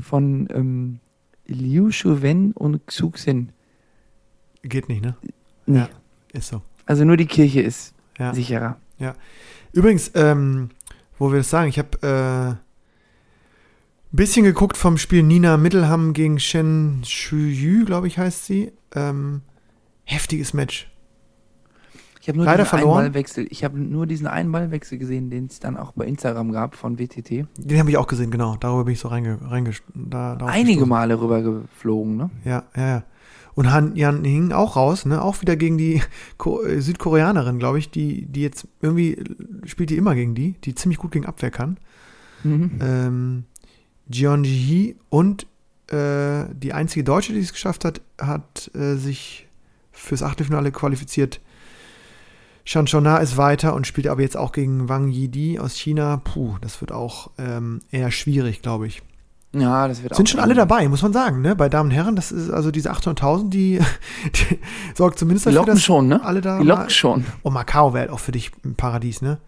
von 0.00 0.48
ähm, 0.54 0.98
Liu 1.46 1.90
Shuwen 1.90 2.52
und 2.52 2.86
Xuxin. 2.86 3.50
Geht 4.62 4.88
nicht, 4.88 5.02
ne? 5.04 5.14
Nee. 5.66 5.78
Ja. 5.80 5.88
Ist 6.32 6.48
so. 6.48 6.62
Also 6.86 7.04
nur 7.04 7.16
die 7.18 7.26
Kirche 7.26 7.60
ist 7.60 7.92
Ja. 8.18 8.32
sicherer. 8.34 8.78
Übrigens, 9.72 10.10
ähm, 10.14 10.70
wo 11.18 11.30
wir 11.32 11.38
das 11.38 11.50
sagen, 11.50 11.68
ich 11.68 11.78
habe 11.78 12.56
äh, 12.56 12.63
bisschen 14.16 14.44
geguckt 14.44 14.76
vom 14.76 14.96
Spiel 14.96 15.22
Nina 15.22 15.56
Mittelham 15.56 16.12
gegen 16.12 16.38
Shen 16.38 17.02
Shuyu, 17.04 17.84
glaube 17.84 18.06
ich, 18.06 18.18
heißt 18.18 18.46
sie. 18.46 18.72
Ähm, 18.94 19.42
heftiges 20.04 20.54
Match. 20.54 20.90
Ich 22.20 22.28
habe 22.28 22.38
nur 22.38 22.46
Leider 22.46 22.62
diesen 22.62 22.78
verloren. 22.78 22.98
Einballwechsel. 22.98 23.46
Ich 23.50 23.64
habe 23.64 23.78
nur 23.78 24.06
diesen 24.06 24.26
Einballwechsel 24.26 24.96
gesehen, 24.96 25.28
den 25.28 25.46
es 25.46 25.60
dann 25.60 25.76
auch 25.76 25.92
bei 25.92 26.06
Instagram 26.06 26.52
gab 26.52 26.74
von 26.74 26.98
WTT. 26.98 27.46
Den 27.58 27.78
habe 27.78 27.90
ich 27.90 27.98
auch 27.98 28.06
gesehen, 28.06 28.30
genau. 28.30 28.56
Darüber 28.56 28.84
bin 28.84 28.94
ich 28.94 29.00
so 29.00 29.08
reinge, 29.08 29.38
reinge 29.42 29.72
da, 29.94 30.36
Einige 30.36 30.78
gestoßen. 30.78 30.88
Male 30.88 31.20
rübergeflogen, 31.20 32.16
ne? 32.16 32.30
Ja, 32.44 32.62
ja, 32.76 32.86
ja. 32.88 33.04
Und 33.54 33.70
Han 33.70 33.94
Yan 33.94 34.24
hing 34.24 34.52
auch 34.52 34.76
raus, 34.76 35.04
ne? 35.04 35.20
Auch 35.20 35.42
wieder 35.42 35.56
gegen 35.56 35.76
die 35.76 36.02
Ko 36.38 36.62
äh, 36.62 36.80
Südkoreanerin, 36.80 37.58
glaube 37.58 37.78
ich, 37.78 37.90
die, 37.90 38.26
die 38.26 38.42
jetzt 38.42 38.68
irgendwie 38.80 39.22
spielt 39.64 39.90
die 39.90 39.96
immer 39.96 40.14
gegen 40.14 40.34
die, 40.34 40.54
die 40.64 40.74
ziemlich 40.74 40.98
gut 40.98 41.12
gegen 41.12 41.26
Abwehr 41.26 41.50
kann. 41.50 41.76
Mhm. 42.42 42.78
Ähm, 42.80 43.44
Jeon 44.10 44.44
Ji 44.44 44.96
und 45.08 45.46
äh, 45.88 46.44
die 46.54 46.72
einzige 46.72 47.04
Deutsche, 47.04 47.32
die 47.32 47.40
es 47.40 47.52
geschafft 47.52 47.84
hat, 47.84 48.00
hat 48.20 48.70
äh, 48.74 48.96
sich 48.96 49.46
fürs 49.92 50.22
Achtelfinale 50.22 50.72
qualifiziert. 50.72 51.40
Shan 52.64 52.86
Shona 52.86 53.18
ist 53.18 53.36
weiter 53.36 53.74
und 53.74 53.86
spielt 53.86 54.06
aber 54.06 54.22
jetzt 54.22 54.36
auch 54.36 54.52
gegen 54.52 54.88
Wang 54.88 55.08
Yidi 55.08 55.58
aus 55.58 55.74
China. 55.76 56.16
Puh, 56.16 56.56
das 56.62 56.80
wird 56.80 56.92
auch 56.92 57.30
ähm, 57.38 57.80
eher 57.90 58.10
schwierig, 58.10 58.62
glaube 58.62 58.86
ich. 58.86 59.02
Ja, 59.52 59.86
das 59.86 60.02
wird 60.02 60.16
Sind 60.16 60.26
auch 60.26 60.30
schon 60.32 60.40
alle 60.40 60.54
dabei, 60.54 60.88
muss 60.88 61.02
man 61.02 61.12
sagen, 61.12 61.40
ne? 61.40 61.54
Bei 61.54 61.68
Damen 61.68 61.90
und 61.90 61.94
Herren, 61.94 62.16
das 62.16 62.32
ist 62.32 62.50
also 62.50 62.70
diese 62.70 62.90
800.000, 62.90 63.50
die, 63.50 63.80
die 64.24 64.58
sorgt 64.94 65.18
zumindest 65.18 65.46
Die 65.46 65.50
dafür, 65.50 65.60
locken 65.60 65.74
dass 65.74 65.84
schon, 65.84 66.08
ne? 66.08 66.24
alle 66.24 66.40
da 66.40 66.58
Die 66.58 66.64
mal, 66.64 66.74
locken 66.74 66.90
schon. 66.90 67.24
Oh, 67.42 67.50
Macau 67.50 67.92
wäre 67.92 68.00
halt 68.02 68.10
auch 68.10 68.18
für 68.18 68.32
dich 68.32 68.50
ein 68.64 68.74
Paradies, 68.74 69.22
ne? 69.22 69.38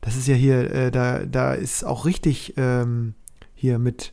Das 0.00 0.16
ist 0.16 0.26
ja 0.26 0.34
hier, 0.34 0.70
äh, 0.70 0.90
da, 0.90 1.20
da 1.20 1.54
ist 1.54 1.84
auch 1.84 2.04
richtig 2.04 2.54
ähm, 2.58 3.14
hier 3.54 3.78
mit, 3.78 4.12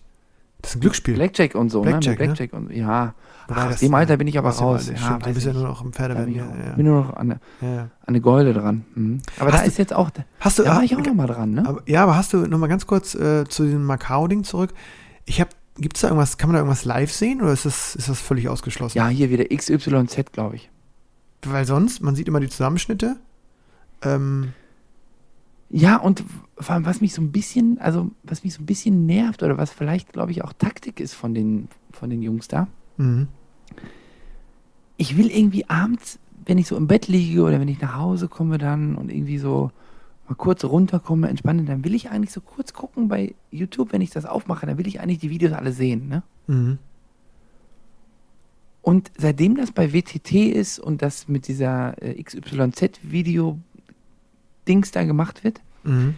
das 0.61 0.71
ist 0.71 0.77
ein 0.77 0.81
Glücksspiel. 0.81 1.15
Blackjack 1.15 1.55
und 1.55 1.69
so, 1.69 1.81
Blackjack, 1.81 2.19
ne? 2.19 2.27
Mit 2.27 2.37
Blackjack 2.37 2.53
und 2.53 2.71
ja. 2.71 3.13
Wobei 3.47 3.61
Ach, 3.61 3.75
dem 3.79 3.93
Alter 3.93 4.17
bin 4.17 4.27
ich 4.27 4.37
aber 4.37 4.51
raus. 4.51 4.87
Alter, 4.87 4.99
Ja, 5.01 5.05
stimmt, 5.07 5.25
du 5.25 5.33
bist 5.33 5.45
ja 5.45 5.51
ich. 5.51 5.57
nur 5.57 5.67
noch 5.67 5.83
im 5.83 5.91
Da 5.91 5.97
Pferdewetten. 5.97 6.33
Ja, 6.35 6.45
auch, 6.47 6.55
ja, 6.67 6.71
bin 6.75 6.85
nur 6.85 7.01
noch 7.03 7.13
an 7.15 7.29
der, 7.29 7.39
ja, 7.61 7.67
ja. 7.75 7.89
an 8.05 8.13
der 8.13 8.53
dran. 8.53 8.85
Mhm. 8.95 9.21
Aber 9.39 9.51
da 9.51 9.59
du- 9.61 9.67
ist 9.67 9.77
jetzt 9.77 9.93
auch, 9.93 10.09
da 10.09 10.23
Hast 10.39 10.59
du, 10.59 10.65
war 10.65 10.79
ah, 10.79 10.83
ich 10.83 10.95
auch 10.95 11.01
noch 11.01 11.13
mal 11.13 11.27
dran, 11.27 11.51
ne? 11.51 11.67
aber, 11.67 11.81
ja, 11.85 12.03
aber 12.03 12.15
hast 12.15 12.33
du 12.33 12.37
noch 12.47 12.57
mal 12.59 12.67
ganz 12.67 12.85
kurz 12.87 13.15
äh, 13.15 13.45
zu 13.49 13.63
dem 13.65 13.83
Macau-Ding 13.85 14.43
zurück? 14.43 14.73
Ich 15.25 15.41
habe, 15.41 15.49
gibt 15.77 15.97
es 15.97 16.01
da 16.01 16.07
irgendwas, 16.07 16.37
kann 16.37 16.49
man 16.49 16.53
da 16.55 16.59
irgendwas 16.59 16.85
live 16.85 17.11
sehen 17.11 17.41
oder 17.41 17.51
ist 17.51 17.65
das, 17.65 17.95
ist 17.95 18.07
das 18.07 18.21
völlig 18.21 18.47
ausgeschlossen? 18.47 18.97
Ja, 18.97 19.07
hier 19.09 19.29
wieder 19.31 19.45
XYZ, 19.45 20.31
glaube 20.31 20.55
ich. 20.55 20.69
Weil 21.43 21.65
sonst, 21.65 22.01
man 22.01 22.15
sieht 22.15 22.27
immer 22.27 22.39
die 22.39 22.49
Zusammenschnitte. 22.49 23.17
Ähm, 24.03 24.53
Ja, 25.73 25.97
und 25.97 26.23
vor 26.57 26.75
allem, 26.75 26.85
was 26.85 26.99
mich 26.99 27.13
so 27.13 27.21
ein 27.21 27.31
bisschen, 27.31 27.79
also 27.79 28.11
was 28.23 28.43
mich 28.43 28.53
so 28.53 28.61
ein 28.61 28.65
bisschen 28.65 29.05
nervt 29.05 29.41
oder 29.41 29.57
was 29.57 29.71
vielleicht, 29.71 30.11
glaube 30.11 30.31
ich, 30.31 30.43
auch 30.43 30.51
Taktik 30.53 30.99
ist 30.99 31.13
von 31.13 31.33
den, 31.33 31.69
von 31.91 32.09
den 32.09 32.21
Jungs 32.21 32.47
da. 32.47 32.67
mhm. 32.97 33.27
Ich 34.97 35.17
will 35.17 35.31
irgendwie 35.31 35.67
abends, 35.67 36.19
wenn 36.45 36.59
ich 36.59 36.67
so 36.67 36.77
im 36.77 36.85
Bett 36.85 37.07
liege 37.07 37.41
oder 37.41 37.59
wenn 37.59 37.67
ich 37.67 37.81
nach 37.81 37.95
Hause 37.95 38.27
komme 38.27 38.59
dann 38.59 38.93
und 38.95 39.11
irgendwie 39.11 39.39
so 39.39 39.71
mal 40.27 40.35
kurz 40.35 40.63
runterkomme, 40.63 41.27
entspannen, 41.27 41.65
dann 41.65 41.83
will 41.83 41.95
ich 41.95 42.11
eigentlich 42.11 42.31
so 42.31 42.39
kurz 42.39 42.73
gucken 42.73 43.07
bei 43.07 43.33
YouTube, 43.49 43.93
wenn 43.93 44.01
ich 44.01 44.11
das 44.11 44.25
aufmache, 44.25 44.67
dann 44.67 44.77
will 44.77 44.85
ich 44.85 44.99
eigentlich 44.99 45.17
die 45.17 45.31
Videos 45.31 45.53
alle 45.53 45.71
sehen, 45.71 46.07
ne? 46.07 46.23
Mhm. 46.45 46.77
Und 48.83 49.11
seitdem 49.17 49.55
das 49.55 49.71
bei 49.71 49.93
WTT 49.93 50.33
ist 50.33 50.79
und 50.79 51.01
das 51.01 51.27
mit 51.27 51.47
dieser 51.47 52.01
äh, 52.01 52.11
XYZ-Video-Dings 54.65 54.91
da 54.91 55.03
gemacht 55.03 55.43
wird, 55.43 55.61
Mhm. 55.83 56.15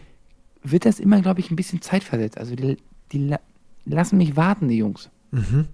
wird 0.64 0.86
das 0.86 1.00
immer, 1.00 1.22
glaube 1.22 1.40
ich, 1.40 1.52
ein 1.52 1.56
bisschen 1.56 1.82
zeitversetzt. 1.82 2.38
Also 2.38 2.56
die, 2.56 2.78
die 3.12 3.28
la 3.28 3.40
lassen 3.86 4.18
mich 4.18 4.36
warten, 4.38 4.68
die 4.70 4.78
Jungs. 4.78 5.10
Mhm. 5.32 5.68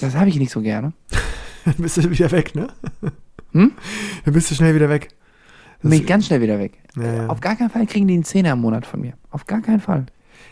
Das 0.00 0.14
habe 0.16 0.28
ich 0.28 0.36
nicht 0.36 0.50
so 0.50 0.60
gerne. 0.60 0.92
Dann 1.64 1.74
bist 1.78 1.96
du 1.96 2.10
wieder 2.10 2.30
weg, 2.32 2.54
ne? 2.54 2.68
Hm? 3.52 3.72
Dann 4.26 4.34
bist 4.34 4.50
du 4.50 4.54
schnell 4.54 4.74
wieder 4.74 4.90
weg. 4.90 5.08
Das- 5.80 5.90
Bin 5.90 6.00
ich 6.00 6.06
ganz 6.06 6.26
schnell 6.26 6.42
wieder 6.42 6.58
weg. 6.58 6.78
Ja, 6.96 7.14
ja. 7.14 7.26
Auf 7.28 7.40
gar 7.40 7.56
keinen 7.56 7.70
Fall 7.70 7.86
kriegen 7.86 8.06
die 8.06 8.12
einen 8.14 8.24
Zehner 8.24 8.52
im 8.52 8.60
Monat 8.60 8.84
von 8.84 9.00
mir. 9.00 9.14
Auf 9.30 9.46
gar 9.46 9.62
keinen 9.62 9.80
Fall. 9.80 10.04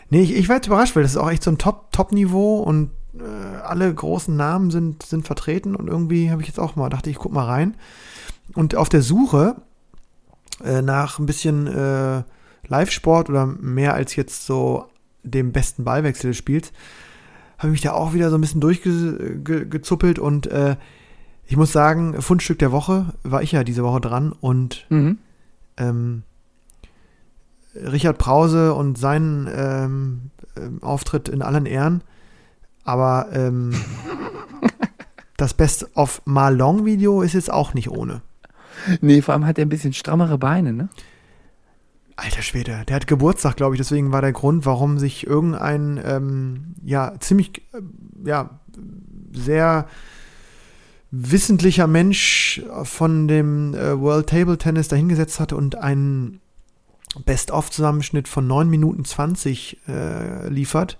Nee, 0.09 0.21
ich, 0.21 0.33
ich 0.35 0.49
war 0.49 0.55
jetzt 0.55 0.65
überrascht, 0.67 0.95
weil 0.95 1.03
das 1.03 1.11
ist 1.11 1.17
auch 1.17 1.29
echt 1.29 1.43
so 1.43 1.51
ein 1.51 1.59
Top- 1.59 1.91
Top-Niveau 1.91 2.57
und 2.57 2.89
äh, 3.19 3.23
alle 3.63 3.93
großen 3.93 4.35
Namen 4.35 4.71
sind, 4.71 5.03
sind 5.03 5.27
vertreten 5.27 5.75
und 5.75 5.87
irgendwie 5.87 6.31
habe 6.31 6.41
ich 6.41 6.47
jetzt 6.47 6.59
auch 6.59 6.75
mal, 6.75 6.89
dachte 6.89 7.09
ich, 7.11 7.17
guck 7.17 7.31
mal 7.33 7.45
rein. 7.45 7.75
Und 8.55 8.75
auf 8.75 8.89
der 8.89 9.03
Suche 9.03 9.61
äh, 10.63 10.81
nach 10.81 11.19
ein 11.19 11.25
bisschen 11.25 11.67
äh, 11.67 12.23
Live-Sport 12.67 13.29
oder 13.29 13.45
mehr 13.45 13.93
als 13.93 14.15
jetzt 14.15 14.45
so 14.45 14.85
dem 15.23 15.51
besten 15.51 15.83
Ballwechsel 15.83 16.31
des 16.31 16.37
Spiels, 16.37 16.71
habe 17.57 17.67
ich 17.69 17.73
mich 17.73 17.81
da 17.81 17.93
auch 17.93 18.13
wieder 18.13 18.29
so 18.29 18.37
ein 18.37 18.41
bisschen 18.41 18.61
durchgezuppelt 18.61 20.19
und 20.19 20.47
äh, 20.47 20.75
ich 21.45 21.55
muss 21.57 21.71
sagen, 21.71 22.21
Fundstück 22.21 22.59
der 22.59 22.71
Woche 22.71 23.13
war 23.23 23.41
ich 23.41 23.53
ja 23.53 23.63
diese 23.63 23.83
Woche 23.83 24.01
dran 24.01 24.31
und 24.33 24.85
Mhm. 24.89 25.17
ähm, 25.77 26.23
Richard 27.75 28.17
Brause 28.17 28.73
und 28.73 28.97
seinen 28.97 29.47
ähm, 29.53 30.31
ähm, 30.57 30.81
Auftritt 30.81 31.29
in 31.29 31.41
allen 31.41 31.65
Ehren, 31.65 32.01
aber 32.83 33.27
ähm, 33.33 33.73
das 35.37 35.53
Best 35.53 35.95
of 35.95 36.21
Malong 36.25 36.85
Video 36.85 37.21
ist 37.21 37.33
jetzt 37.33 37.51
auch 37.51 37.73
nicht 37.73 37.89
ohne. 37.89 38.21
Nee, 39.01 39.21
vor 39.21 39.33
allem 39.33 39.45
hat 39.45 39.57
er 39.57 39.65
ein 39.65 39.69
bisschen 39.69 39.93
strammere 39.93 40.37
Beine, 40.37 40.73
ne? 40.73 40.89
Alter 42.15 42.41
Schwede, 42.41 42.83
der 42.87 42.95
hat 42.95 43.07
Geburtstag, 43.07 43.57
glaube 43.57 43.75
ich, 43.75 43.79
deswegen 43.79 44.11
war 44.11 44.21
der 44.21 44.31
Grund, 44.31 44.65
warum 44.65 44.97
sich 44.97 45.27
irgendein, 45.27 46.01
ähm, 46.03 46.75
ja, 46.83 47.13
ziemlich, 47.19 47.61
äh, 47.73 47.81
ja, 48.27 48.59
sehr 49.31 49.87
wissentlicher 51.11 51.87
Mensch 51.87 52.61
von 52.83 53.27
dem 53.27 53.73
äh, 53.75 53.99
World 53.99 54.27
Table 54.27 54.57
Tennis 54.57 54.87
dahingesetzt 54.87 55.39
hatte 55.39 55.55
und 55.55 55.75
einen 55.75 56.41
Best-of-Zusammenschnitt 57.23 58.27
von 58.27 58.47
9 58.47 58.67
Minuten 58.69 59.05
20 59.05 59.87
äh, 59.87 60.49
liefert. 60.49 60.97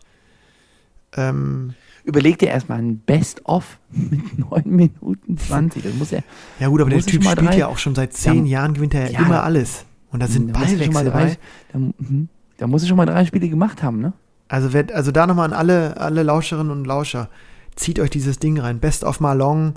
Ähm, 1.15 1.73
Überleg 2.07 2.39
dir 2.39 2.47
erstmal 2.47 2.79
ein 2.79 2.99
Best-of 2.99 3.79
mit 3.91 4.39
9 4.39 4.63
Minuten 4.65 5.37
20. 5.37 5.83
Das 5.83 5.93
muss 5.95 6.11
ja. 6.11 6.19
ja 6.57 6.69
gut, 6.69 6.79
aber 6.79 6.89
der 6.89 7.01
Typ 7.01 7.21
spielt 7.21 7.41
drei- 7.41 7.57
ja 7.57 7.67
auch 7.67 7.77
schon 7.77 7.95
seit 7.95 8.13
10 8.13 8.45
Ja, 8.45 8.61
Jahren, 8.61 8.73
gewinnt 8.73 8.93
er 8.93 9.11
ja 9.11 9.19
immer 9.19 9.43
alles. 9.43 9.85
Und 10.09 10.21
da 10.23 10.27
sind 10.27 10.55
da 10.55 10.59
muss 10.59 10.69
schon 10.69 10.77
mal 10.77 11.03
Ballwechsel 11.03 11.11
drei, 11.11 11.19
dabei. 11.19 11.37
da, 11.73 11.79
mhm. 11.79 12.29
da 12.57 12.67
muss 12.67 12.81
er 12.83 12.87
schon 12.87 12.95
mal 12.95 13.05
drei 13.05 13.25
Spiele 13.25 13.49
gemacht 13.49 13.83
haben, 13.83 13.99
ne? 13.99 14.13
Also, 14.47 14.71
wer, 14.71 14.85
also 14.95 15.11
da 15.11 15.27
nochmal 15.27 15.51
an 15.51 15.53
alle, 15.53 15.97
alle 15.97 16.23
Lauscherinnen 16.23 16.71
und 16.71 16.85
Lauscher, 16.85 17.29
zieht 17.75 17.99
euch 17.99 18.09
dieses 18.09 18.39
Ding 18.39 18.57
rein. 18.57 18.79
Best 18.79 19.03
of 19.03 19.19
Malong 19.19 19.73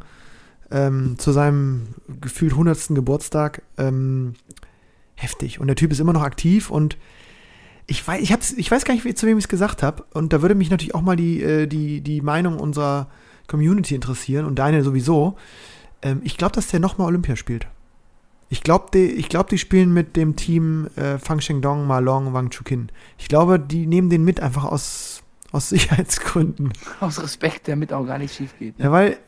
ähm, 0.70 1.16
zu 1.18 1.32
seinem 1.32 1.88
gefühlt 2.20 2.52
100. 2.52 2.90
Geburtstag. 2.90 3.62
Ähm, 3.76 4.34
heftig. 5.16 5.60
Und 5.60 5.66
der 5.66 5.74
Typ 5.74 5.90
ist 5.90 5.98
immer 5.98 6.12
noch 6.12 6.22
aktiv 6.22 6.70
und 6.70 6.96
ich 7.90 8.06
weiß, 8.06 8.22
ich, 8.22 8.32
hab's, 8.32 8.52
ich 8.52 8.70
weiß 8.70 8.84
gar 8.84 8.94
nicht, 8.94 9.18
zu 9.18 9.26
wem 9.26 9.36
ich 9.36 9.44
es 9.44 9.48
gesagt 9.48 9.82
habe. 9.82 10.04
Und 10.14 10.32
da 10.32 10.42
würde 10.42 10.54
mich 10.54 10.70
natürlich 10.70 10.94
auch 10.94 11.02
mal 11.02 11.16
die, 11.16 11.42
äh, 11.42 11.66
die, 11.66 12.00
die 12.00 12.20
Meinung 12.20 12.60
unserer 12.60 13.08
Community 13.48 13.96
interessieren 13.96 14.46
und 14.46 14.60
deine 14.60 14.84
sowieso. 14.84 15.36
Ähm, 16.00 16.20
ich 16.22 16.36
glaube, 16.36 16.52
dass 16.52 16.68
der 16.68 16.78
nochmal 16.78 17.08
Olympia 17.08 17.34
spielt. 17.34 17.66
Ich 18.48 18.62
glaube, 18.62 18.86
die, 18.94 19.06
ich 19.06 19.28
glaub, 19.28 19.48
die 19.48 19.58
spielen 19.58 19.92
mit 19.92 20.14
dem 20.14 20.36
Team 20.36 20.88
äh, 20.94 21.18
Fang 21.18 21.40
Shengdong, 21.40 21.88
Malong, 21.88 22.32
Wang 22.32 22.50
Chukin. 22.50 22.92
Ich 23.18 23.26
glaube, 23.26 23.58
die 23.58 23.86
nehmen 23.86 24.08
den 24.08 24.24
mit 24.24 24.40
einfach 24.40 24.64
aus, 24.64 25.24
aus 25.50 25.68
Sicherheitsgründen. 25.70 26.72
Aus 27.00 27.20
Respekt, 27.20 27.66
damit 27.66 27.92
auch 27.92 28.06
gar 28.06 28.18
nicht 28.18 28.36
schief 28.36 28.54
geht. 28.56 28.78
Ne? 28.78 28.84
Ja, 28.84 28.92
weil 28.92 29.18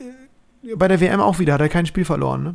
äh, 0.63 0.77
bei 0.77 0.87
der 0.87 1.01
WM 1.01 1.21
auch 1.21 1.41
wieder 1.41 1.55
hat 1.55 1.61
er 1.61 1.69
kein 1.69 1.87
Spiel 1.87 2.05
verloren, 2.05 2.45
ne? 2.45 2.55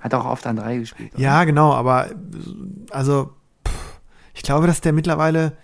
Hat 0.00 0.12
auch 0.12 0.26
oft 0.26 0.46
an 0.46 0.56
drei 0.56 0.76
gespielt. 0.78 1.14
oder? 1.14 1.22
Ja, 1.22 1.44
genau, 1.44 1.72
aber 1.72 2.10
also 2.90 3.30
ich 4.34 4.42
glaube, 4.42 4.66
dass 4.66 4.80
der 4.80 4.92
mittlerweile, 4.92 5.56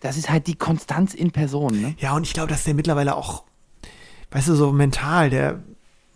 Das 0.00 0.16
ist 0.16 0.28
halt 0.30 0.46
die 0.46 0.56
Konstanz 0.56 1.14
in 1.14 1.30
Person, 1.30 1.80
ne? 1.80 1.94
ja, 1.98 2.14
und 2.14 2.24
ich 2.24 2.32
glaube, 2.34 2.48
dass 2.48 2.64
der 2.64 2.74
mittlerweile 2.74 3.14
auch, 3.16 3.44
weißt 4.30 4.48
du, 4.48 4.54
so 4.54 4.72
mental, 4.72 5.30
der, 5.30 5.62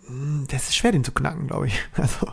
mh, 0.08 0.46
das 0.48 0.64
ist 0.68 0.76
schwer, 0.76 0.92
den 0.92 1.04
zu 1.04 1.12
knacken, 1.12 1.46
glaube 1.46 1.68
ich. 1.68 1.80
Also, 1.96 2.26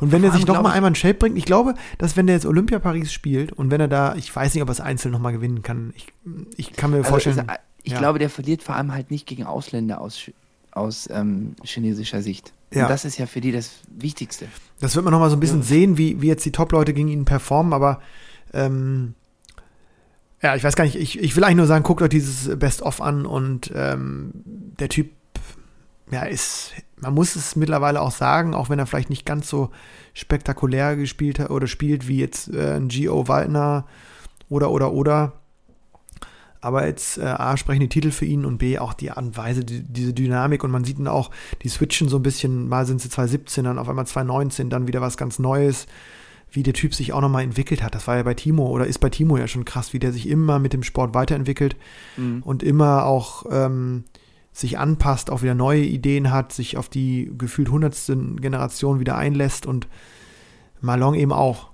und 0.00 0.10
wenn 0.10 0.24
er 0.24 0.30
sich 0.30 0.40
allem 0.40 0.46
noch 0.48 0.54
glaub 0.54 0.62
mal 0.64 0.70
ich- 0.70 0.76
einmal 0.76 0.90
in 0.90 0.94
Shape 0.94 1.14
bringt, 1.14 1.36
ich 1.36 1.44
glaube, 1.44 1.74
dass 1.98 2.16
wenn 2.16 2.26
der 2.26 2.34
jetzt 2.36 2.46
Olympia 2.46 2.78
Paris 2.78 3.12
spielt 3.12 3.52
und 3.52 3.70
wenn 3.70 3.80
er 3.80 3.88
da, 3.88 4.14
ich 4.16 4.34
weiß 4.34 4.54
nicht, 4.54 4.62
ob 4.62 4.68
er 4.70 4.72
es 4.72 4.80
einzeln 4.80 5.12
noch 5.12 5.18
mal 5.20 5.32
gewinnen 5.32 5.62
kann. 5.62 5.92
Ich, 5.96 6.06
ich 6.56 6.72
kann 6.72 6.90
mir 6.90 6.98
Also, 6.98 7.10
vorstellen, 7.10 7.40
es- 7.46 7.54
ich 7.82 7.92
ja. 7.92 7.98
glaube, 7.98 8.18
der 8.18 8.30
verliert 8.30 8.62
vor 8.62 8.74
allem 8.74 8.92
halt 8.92 9.10
nicht 9.10 9.26
gegen 9.26 9.44
Ausländer 9.44 10.00
aus, 10.00 10.30
aus 10.72 11.06
ähm, 11.12 11.54
chinesischer 11.62 12.22
Sicht. 12.22 12.54
Ja. 12.72 12.84
Und 12.84 12.88
das 12.90 13.04
ist 13.04 13.18
ja 13.18 13.26
für 13.26 13.42
die 13.42 13.52
das 13.52 13.72
Wichtigste. 13.90 14.48
Das 14.80 14.96
wird 14.96 15.04
man 15.04 15.12
noch 15.12 15.20
mal 15.20 15.28
so 15.28 15.36
ein 15.36 15.40
bisschen 15.40 15.60
Ja. 15.60 15.66
sehen, 15.66 15.98
wie, 15.98 16.22
wie 16.22 16.28
jetzt 16.28 16.46
die 16.46 16.50
Top-Leute 16.52 16.94
gegen 16.94 17.08
ihn 17.08 17.26
performen, 17.26 17.74
aber 17.74 18.00
ähm, 18.54 19.14
ja, 20.44 20.54
ich 20.54 20.62
weiß 20.62 20.76
gar 20.76 20.84
nicht, 20.84 20.96
ich, 20.96 21.18
ich 21.18 21.36
will 21.36 21.44
eigentlich 21.44 21.56
nur 21.56 21.66
sagen, 21.66 21.84
guckt 21.84 22.02
euch 22.02 22.10
dieses 22.10 22.58
Best-of 22.58 23.00
an 23.00 23.24
und 23.24 23.72
ähm, 23.74 24.30
der 24.44 24.90
Typ, 24.90 25.10
ja, 26.10 26.24
ist, 26.24 26.72
man 27.00 27.14
muss 27.14 27.34
es 27.34 27.56
mittlerweile 27.56 28.00
auch 28.00 28.10
sagen, 28.10 28.54
auch 28.54 28.68
wenn 28.68 28.78
er 28.78 28.86
vielleicht 28.86 29.08
nicht 29.08 29.24
ganz 29.24 29.48
so 29.48 29.70
spektakulär 30.12 30.96
gespielt 30.96 31.38
hat 31.38 31.50
oder 31.50 31.66
spielt 31.66 32.08
wie 32.08 32.18
jetzt 32.18 32.52
äh, 32.52 32.74
ein 32.74 32.88
Gio 32.88 33.26
Waldner 33.26 33.86
oder, 34.50 34.70
oder, 34.70 34.92
oder. 34.92 35.32
Aber 36.60 36.86
jetzt 36.86 37.18
äh, 37.18 37.22
A, 37.22 37.56
sprechen 37.56 37.80
die 37.80 37.88
Titel 37.88 38.10
für 38.10 38.24
ihn 38.24 38.44
und 38.44 38.58
B, 38.58 38.78
auch 38.78 38.94
die 38.94 39.10
Art 39.10 39.24
und 39.24 39.36
Weise, 39.36 39.64
die, 39.64 39.82
diese 39.82 40.12
Dynamik 40.12 40.62
und 40.62 40.70
man 40.70 40.84
sieht 40.84 40.98
ihn 40.98 41.08
auch, 41.08 41.30
die 41.62 41.68
switchen 41.68 42.08
so 42.08 42.18
ein 42.18 42.22
bisschen, 42.22 42.68
mal 42.68 42.86
sind 42.86 43.00
sie 43.00 43.10
2017, 43.10 43.64
dann 43.64 43.78
auf 43.78 43.88
einmal 43.88 44.06
2019, 44.06 44.70
dann 44.70 44.86
wieder 44.88 45.00
was 45.00 45.16
ganz 45.16 45.38
Neues, 45.38 45.86
wie 46.54 46.62
der 46.62 46.74
Typ 46.74 46.94
sich 46.94 47.12
auch 47.12 47.20
nochmal 47.20 47.42
entwickelt 47.42 47.82
hat. 47.82 47.94
Das 47.94 48.06
war 48.06 48.16
ja 48.16 48.22
bei 48.22 48.34
Timo 48.34 48.66
oder 48.66 48.86
ist 48.86 48.98
bei 48.98 49.10
Timo 49.10 49.36
ja 49.36 49.48
schon 49.48 49.64
krass, 49.64 49.92
wie 49.92 49.98
der 49.98 50.12
sich 50.12 50.28
immer 50.28 50.58
mit 50.58 50.72
dem 50.72 50.82
Sport 50.82 51.14
weiterentwickelt 51.14 51.76
und 52.42 52.62
immer 52.62 53.04
auch 53.06 53.44
ähm, 53.50 54.04
sich 54.52 54.78
anpasst, 54.78 55.30
auch 55.30 55.42
wieder 55.42 55.54
neue 55.54 55.82
Ideen 55.82 56.30
hat, 56.30 56.52
sich 56.52 56.76
auf 56.76 56.88
die 56.88 57.32
gefühlt 57.36 57.70
hundertste 57.70 58.16
Generation 58.16 59.00
wieder 59.00 59.16
einlässt 59.16 59.66
und 59.66 59.88
Malong 60.80 61.14
eben 61.14 61.32
auch. 61.32 61.70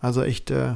Also 0.00 0.22
echt 0.22 0.50
äh, 0.50 0.74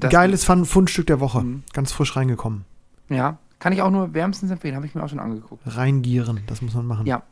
geiles 0.00 0.44
Fun 0.44 0.64
Fundstück 0.64 1.06
der 1.06 1.20
Woche. 1.20 1.42
Mhm. 1.42 1.62
Ganz 1.74 1.92
frisch 1.92 2.16
reingekommen. 2.16 2.64
Ja, 3.10 3.38
kann 3.58 3.74
ich 3.74 3.82
auch 3.82 3.90
nur 3.90 4.14
wärmstens 4.14 4.50
empfehlen. 4.50 4.76
Habe 4.76 4.86
ich 4.86 4.94
mir 4.94 5.02
auch 5.02 5.08
schon 5.08 5.20
angeguckt. 5.20 5.62
Reingieren, 5.66 6.40
das 6.46 6.62
muss 6.62 6.74
man 6.74 6.86
machen. 6.86 7.06
Ja. 7.06 7.22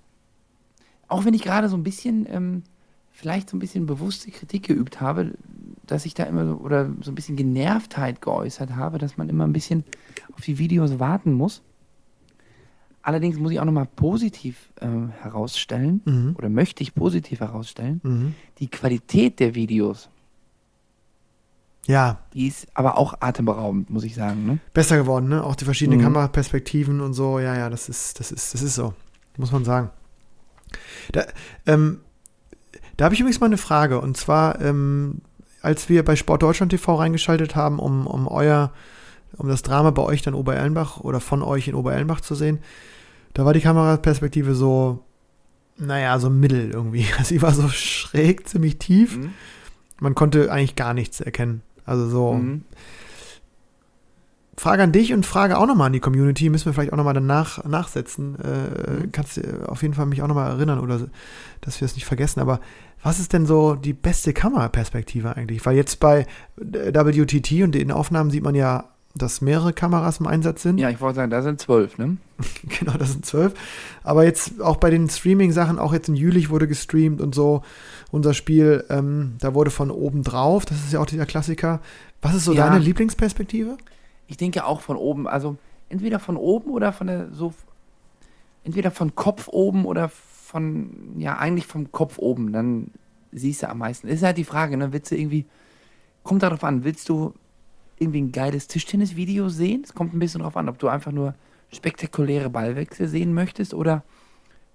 Auch 1.08 1.24
wenn 1.24 1.34
ich 1.34 1.42
gerade 1.42 1.68
so 1.68 1.76
ein 1.76 1.82
bisschen, 1.82 2.26
ähm, 2.30 2.62
vielleicht 3.20 3.50
so 3.50 3.56
ein 3.56 3.60
bisschen 3.60 3.84
bewusste 3.86 4.30
Kritik 4.30 4.66
geübt 4.66 5.00
habe, 5.00 5.32
dass 5.86 6.06
ich 6.06 6.14
da 6.14 6.24
immer 6.24 6.46
so, 6.46 6.54
oder 6.54 6.88
so 7.02 7.10
ein 7.10 7.14
bisschen 7.14 7.36
Genervtheit 7.36 8.22
geäußert 8.22 8.76
habe, 8.76 8.96
dass 8.98 9.16
man 9.18 9.28
immer 9.28 9.44
ein 9.46 9.52
bisschen 9.52 9.84
auf 10.32 10.40
die 10.40 10.58
Videos 10.58 10.98
warten 10.98 11.32
muss. 11.34 11.62
Allerdings 13.02 13.38
muss 13.38 13.52
ich 13.52 13.60
auch 13.60 13.64
nochmal 13.64 13.86
positiv 13.86 14.72
äh, 14.80 14.86
herausstellen, 15.22 16.00
Mhm. 16.04 16.34
oder 16.38 16.48
möchte 16.48 16.82
ich 16.82 16.94
positiv 16.94 17.40
herausstellen, 17.40 18.00
Mhm. 18.02 18.34
die 18.58 18.68
Qualität 18.68 19.38
der 19.40 19.54
Videos, 19.54 20.08
Ja, 21.86 22.20
die 22.34 22.46
ist 22.46 22.68
aber 22.74 22.98
auch 22.98 23.14
atemberaubend, 23.20 23.88
muss 23.90 24.04
ich 24.04 24.14
sagen. 24.14 24.44
Ne? 24.46 24.58
besser 24.74 24.98
geworden, 24.98 25.28
ne? 25.28 25.42
Auch 25.42 25.56
die 25.56 25.64
verschiedenen 25.64 25.98
Mhm. 25.98 26.04
Kameraperspektiven 26.04 27.00
und 27.00 27.14
so. 27.14 27.38
Ja, 27.40 27.56
ja, 27.56 27.70
das 27.70 27.88
ist, 27.88 28.20
das 28.20 28.30
ist, 28.32 28.52
das 28.54 28.62
ist 28.62 28.74
so. 28.74 28.92
Muss 29.38 29.50
man 29.50 29.64
sagen. 29.64 29.90
Da, 31.12 31.24
ähm, 31.66 32.00
da 33.00 33.06
habe 33.06 33.14
ich 33.14 33.20
übrigens 33.22 33.40
mal 33.40 33.46
eine 33.46 33.56
Frage. 33.56 33.98
Und 33.98 34.18
zwar, 34.18 34.60
ähm, 34.60 35.22
als 35.62 35.88
wir 35.88 36.04
bei 36.04 36.16
Sport 36.16 36.42
Deutschland 36.42 36.70
TV 36.70 36.96
reingeschaltet 36.96 37.56
haben, 37.56 37.78
um, 37.78 38.06
um 38.06 38.28
euer, 38.28 38.74
um 39.38 39.48
das 39.48 39.62
Drama 39.62 39.90
bei 39.90 40.02
euch 40.02 40.20
dann 40.20 40.34
Oberellenbach 40.34 41.00
oder 41.00 41.18
von 41.18 41.42
euch 41.42 41.66
in 41.66 41.74
Oberellenbach 41.74 42.20
zu 42.20 42.34
sehen, 42.34 42.58
da 43.32 43.46
war 43.46 43.54
die 43.54 43.62
Kameraperspektive 43.62 44.54
so, 44.54 45.02
naja, 45.78 46.18
so 46.18 46.28
mittel 46.28 46.70
irgendwie. 46.70 47.06
Sie 47.24 47.40
war 47.40 47.54
so 47.54 47.70
schräg, 47.70 48.46
ziemlich 48.46 48.76
tief. 48.76 49.18
Man 49.98 50.14
konnte 50.14 50.52
eigentlich 50.52 50.76
gar 50.76 50.92
nichts 50.92 51.22
erkennen. 51.22 51.62
Also 51.86 52.06
so. 52.06 52.34
Mhm. 52.34 52.64
Frage 54.60 54.82
an 54.82 54.92
dich 54.92 55.12
und 55.14 55.24
Frage 55.24 55.56
auch 55.56 55.66
nochmal 55.66 55.86
an 55.86 55.92
die 55.94 56.00
Community. 56.00 56.50
Müssen 56.50 56.66
wir 56.66 56.74
vielleicht 56.74 56.92
auch 56.92 56.96
nochmal 56.98 57.14
danach 57.14 57.64
nachsetzen. 57.64 58.36
Äh, 58.38 58.90
Mhm. 59.06 59.12
Kannst 59.12 59.38
du 59.38 59.42
auf 59.68 59.80
jeden 59.82 59.94
Fall 59.94 60.04
mich 60.06 60.20
auch 60.22 60.28
nochmal 60.28 60.50
erinnern 60.50 60.78
oder 60.80 61.00
dass 61.62 61.80
wir 61.80 61.86
es 61.86 61.94
nicht 61.94 62.04
vergessen. 62.04 62.40
Aber 62.40 62.60
was 63.02 63.18
ist 63.20 63.32
denn 63.32 63.46
so 63.46 63.74
die 63.74 63.94
beste 63.94 64.32
Kameraperspektive 64.34 65.34
eigentlich? 65.34 65.64
Weil 65.64 65.76
jetzt 65.76 65.98
bei 66.00 66.26
WTT 66.56 67.62
und 67.62 67.74
den 67.74 67.90
Aufnahmen 67.90 68.30
sieht 68.30 68.42
man 68.42 68.54
ja, 68.54 68.84
dass 69.14 69.40
mehrere 69.40 69.72
Kameras 69.72 70.20
im 70.20 70.26
Einsatz 70.26 70.62
sind. 70.62 70.78
Ja, 70.78 70.88
ich 70.90 71.00
wollte 71.00 71.16
sagen, 71.16 71.30
da 71.30 71.42
sind 71.42 71.58
zwölf, 71.60 71.98
ne? 71.98 72.18
Genau, 72.78 72.92
das 72.98 73.12
sind 73.12 73.24
zwölf. 73.26 73.54
Aber 74.04 74.24
jetzt 74.24 74.60
auch 74.60 74.76
bei 74.76 74.90
den 74.90 75.08
Streaming-Sachen, 75.08 75.78
auch 75.78 75.92
jetzt 75.92 76.08
in 76.08 76.14
Jülich 76.16 76.50
wurde 76.50 76.68
gestreamt 76.68 77.20
und 77.20 77.34
so. 77.34 77.62
Unser 78.12 78.34
Spiel, 78.34 78.84
ähm, 78.90 79.36
da 79.40 79.54
wurde 79.54 79.70
von 79.70 79.90
oben 79.90 80.22
drauf, 80.22 80.64
das 80.64 80.78
ist 80.78 80.92
ja 80.92 81.00
auch 81.00 81.06
der 81.06 81.26
Klassiker. 81.26 81.80
Was 82.22 82.34
ist 82.34 82.44
so 82.44 82.52
Ja. 82.52 82.68
deine 82.68 82.78
Lieblingsperspektive? 82.78 83.78
Ich 84.30 84.36
denke 84.36 84.64
auch 84.64 84.80
von 84.80 84.96
oben, 84.96 85.26
also 85.26 85.56
entweder 85.88 86.20
von 86.20 86.36
oben 86.36 86.70
oder 86.70 86.92
von 86.92 87.08
der 87.08 87.32
so 87.32 87.52
entweder 88.62 88.90
von 88.92 89.14
Kopf 89.16 89.48
oben 89.48 89.84
oder 89.84 90.08
von 90.08 91.16
ja 91.18 91.36
eigentlich 91.36 91.66
vom 91.66 91.90
Kopf 91.90 92.18
oben, 92.18 92.52
dann 92.52 92.92
siehst 93.32 93.62
du 93.62 93.68
am 93.68 93.78
meisten. 93.78 94.06
Ist 94.08 94.22
halt 94.22 94.38
die 94.38 94.44
Frage, 94.44 94.76
ne, 94.76 94.92
willst 94.92 95.10
du 95.10 95.16
irgendwie 95.16 95.46
kommt 96.22 96.42
darauf 96.44 96.62
an, 96.64 96.84
willst 96.84 97.08
du 97.08 97.34
irgendwie 97.98 98.22
ein 98.22 98.32
geiles 98.32 98.68
Tischtennisvideo 98.68 99.48
sehen? 99.48 99.82
Es 99.84 99.94
kommt 99.94 100.14
ein 100.14 100.18
bisschen 100.20 100.40
darauf 100.40 100.56
an, 100.56 100.68
ob 100.68 100.78
du 100.78 100.88
einfach 100.88 101.12
nur 101.12 101.34
spektakuläre 101.72 102.50
Ballwechsel 102.50 103.08
sehen 103.08 103.34
möchtest 103.34 103.74
oder 103.74 104.04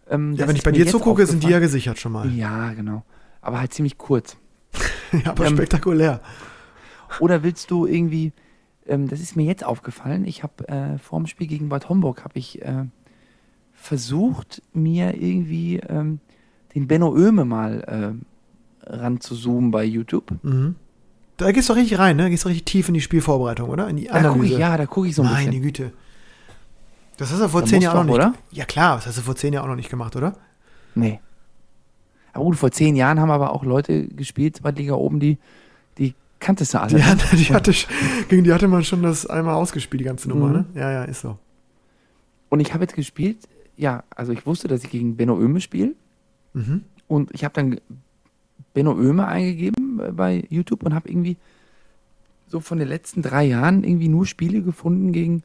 ähm, 0.09 0.33
Ja, 0.35 0.47
wenn 0.47 0.55
ich 0.55 0.63
bei 0.63 0.71
dir 0.71 0.85
zugucke, 0.87 1.25
sind 1.25 1.43
die 1.43 1.49
ja 1.49 1.59
gesichert 1.59 1.97
schon 1.97 2.11
mal. 2.11 2.29
Ja, 2.31 2.73
genau. 2.73 3.03
Aber 3.41 3.59
halt 3.59 3.73
ziemlich 3.73 3.97
kurz. 3.97 4.37
Ja, 5.23 5.31
aber 5.31 5.45
Ähm, 5.45 5.55
spektakulär. 5.55 6.19
Oder 7.19 7.41
willst 7.41 7.71
du 7.71 7.85
irgendwie, 7.85 8.33
ähm, 8.87 9.07
das 9.07 9.19
ist 9.19 9.35
mir 9.35 9.43
jetzt 9.45 9.63
aufgefallen, 9.65 10.25
ich 10.25 10.43
habe 10.43 10.67
äh, 10.67 10.97
vor 10.97 11.19
dem 11.19 11.27
Spiel 11.27 11.47
gegen 11.47 11.69
Bad 11.69 11.89
Homburg, 11.89 12.23
habe 12.23 12.37
ich 12.39 12.61
äh, 12.61 12.85
versucht, 13.73 14.61
mir 14.73 15.15
irgendwie 15.21 15.77
ähm, 15.77 16.19
den 16.73 16.87
Benno 16.87 17.09
Oehme 17.13 17.45
mal 17.45 18.17
äh, 18.83 18.91
ranzuzoomen 18.93 19.71
bei 19.71 19.83
YouTube. 19.83 20.31
Mhm. 20.43 20.75
Da 21.37 21.51
gehst 21.51 21.67
du 21.69 21.73
doch 21.73 21.79
richtig 21.79 21.99
rein, 21.99 22.15
ne? 22.15 22.29
Gehst 22.29 22.45
du 22.45 22.47
richtig 22.49 22.65
tief 22.65 22.87
in 22.87 22.93
die 22.93 23.01
Spielvorbereitung, 23.01 23.69
oder? 23.69 23.89
In 23.89 23.97
die 23.97 24.05
Da 24.05 24.13
gucke 24.19 24.29
Analyse. 24.29 24.53
ich, 24.53 24.59
ja, 24.59 24.77
da 24.77 24.85
gucke 24.85 25.07
ich 25.09 25.15
so 25.15 25.21
ein 25.23 25.29
Meine 25.31 25.47
bisschen. 25.47 25.61
Güte. 25.63 25.93
Das 27.17 27.31
hast 27.31 27.41
du 27.41 27.47
vor 27.49 27.61
Da 27.61 27.67
zehn 27.67 27.81
Jahren 27.81 27.97
auch 27.97 28.03
noch 28.03 28.17
nicht. 28.17 28.25
oder? 28.27 28.33
Ja 28.51 28.65
klar, 28.65 28.95
das 28.97 29.07
hast 29.07 29.17
du 29.17 29.21
vor 29.21 29.35
zehn 29.35 29.53
Jahren 29.53 29.65
auch 29.65 29.69
noch 29.69 29.75
nicht 29.75 29.89
gemacht, 29.89 30.15
oder? 30.15 30.37
Nee. 30.95 31.19
Aber 32.33 32.45
gut, 32.45 32.55
vor 32.57 32.71
zehn 32.71 32.95
Jahren 32.95 33.19
haben 33.19 33.31
aber 33.31 33.51
auch 33.53 33.63
Leute 33.63 34.07
gespielt, 34.07 34.57
Zweitliga 34.57 34.93
oben, 34.95 35.19
die, 35.19 35.37
die 35.97 36.13
kanntest 36.45 36.73
du 36.73 36.79
alle. 36.81 36.89
Die, 36.95 36.95
ne? 36.95 37.05
hatte, 37.05 37.35
die 37.35 37.45
hatte, 37.53 37.73
gegen 38.29 38.43
die 38.43 38.53
hatte 38.53 38.67
man 38.67 38.83
schon 38.83 39.01
das 39.03 39.25
einmal 39.25 39.55
ausgespielt, 39.55 39.99
die 40.01 40.05
ganze 40.05 40.29
Nummer, 40.29 40.47
Mhm. 40.47 40.53
ne? 40.53 40.65
Ja, 40.75 40.91
ja, 40.91 41.03
ist 41.03 41.21
so. 41.21 41.37
Und 42.49 42.59
ich 42.59 42.73
habe 42.73 42.83
jetzt 42.83 42.95
gespielt, 42.95 43.37
ja, 43.75 44.03
also 44.15 44.31
ich 44.31 44.45
wusste, 44.45 44.67
dass 44.67 44.83
ich 44.83 44.89
gegen 44.91 45.17
Benno 45.17 45.35
Oehme 45.35 45.59
spiele. 45.59 45.93
Mhm. 46.53 46.83
Und 47.07 47.31
ich 47.33 47.43
habe 47.43 47.53
dann 47.53 47.79
Benno 48.73 48.93
Oehme 48.93 49.27
eingegeben 49.27 50.01
bei 50.15 50.45
YouTube 50.49 50.83
und 50.83 50.93
habe 50.93 51.09
irgendwie 51.09 51.37
so 52.47 52.59
von 52.59 52.77
den 52.77 52.87
letzten 52.87 53.21
drei 53.21 53.43
Jahren 53.45 53.83
irgendwie 53.83 54.07
nur 54.07 54.25
Spiele 54.25 54.61
gefunden 54.61 55.11
gegen 55.11 55.43